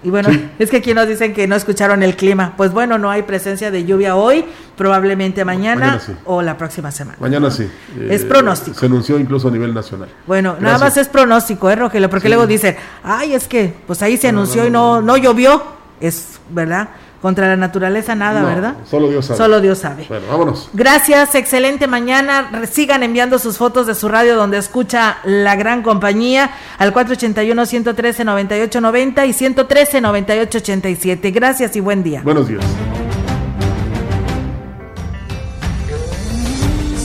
Y 0.03 0.09
bueno, 0.09 0.29
es 0.59 0.69
que 0.69 0.77
aquí 0.77 0.93
nos 0.93 1.07
dicen 1.07 1.33
que 1.33 1.47
no 1.47 1.55
escucharon 1.55 2.03
el 2.03 2.15
clima. 2.15 2.53
Pues 2.57 2.73
bueno, 2.73 2.97
no 2.97 3.09
hay 3.09 3.23
presencia 3.23 3.71
de 3.71 3.85
lluvia 3.85 4.15
hoy, 4.15 4.43
probablemente 4.75 5.45
mañana, 5.45 6.01
o 6.25 6.41
la 6.41 6.57
próxima 6.57 6.91
semana. 6.91 7.17
Mañana 7.21 7.49
sí. 7.49 7.69
Es 8.09 8.25
pronóstico. 8.25 8.77
Se 8.77 8.85
anunció 8.85 9.17
incluso 9.17 9.47
a 9.47 9.51
nivel 9.51 9.73
nacional. 9.73 10.09
Bueno, 10.27 10.57
nada 10.59 10.77
más 10.77 10.97
es 10.97 11.07
pronóstico, 11.07 11.69
¿eh, 11.69 11.75
Rogelio? 11.75 12.09
Porque 12.09 12.27
luego 12.27 12.45
dicen, 12.45 12.75
ay, 13.03 13.33
es 13.33 13.47
que 13.47 13.73
pues 13.87 14.01
ahí 14.01 14.17
se 14.17 14.27
anunció 14.27 14.67
y 14.67 14.69
no, 14.69 15.01
no 15.01 15.15
llovió. 15.15 15.63
Es, 16.01 16.39
¿verdad? 16.49 16.89
Contra 17.23 17.47
la 17.47 17.55
naturaleza 17.55 18.13
nada, 18.15 18.43
¿verdad? 18.43 18.75
Solo 18.83 19.09
Dios 19.09 19.27
sabe. 19.27 19.37
Solo 19.37 19.61
Dios 19.61 19.77
sabe. 19.77 20.05
Bueno, 20.09 20.25
vámonos. 20.29 20.69
Gracias, 20.73 21.35
excelente 21.35 21.87
mañana. 21.87 22.67
Sigan 22.69 23.01
enviando 23.01 23.39
sus 23.39 23.57
fotos 23.57 23.87
de 23.87 23.95
su 23.95 24.09
radio 24.09 24.35
donde 24.35 24.57
escucha 24.57 25.19
la 25.23 25.55
gran 25.55 25.83
compañía 25.83 26.51
al 26.77 26.93
481-113-9890 26.93 29.25
y 29.25 29.31
113-9887. 29.31 31.33
Gracias 31.33 31.77
y 31.77 31.79
buen 31.79 32.03
día. 32.03 32.19
Buenos 32.25 32.49
días. 32.49 32.65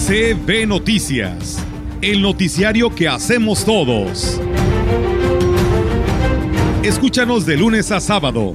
CB 0.04 0.66
Noticias, 0.66 1.64
el 2.02 2.22
noticiario 2.22 2.92
que 2.92 3.06
hacemos 3.06 3.64
todos. 3.64 4.40
Escúchanos 6.82 7.46
de 7.46 7.56
lunes 7.56 7.92
a 7.92 8.00
sábado 8.00 8.54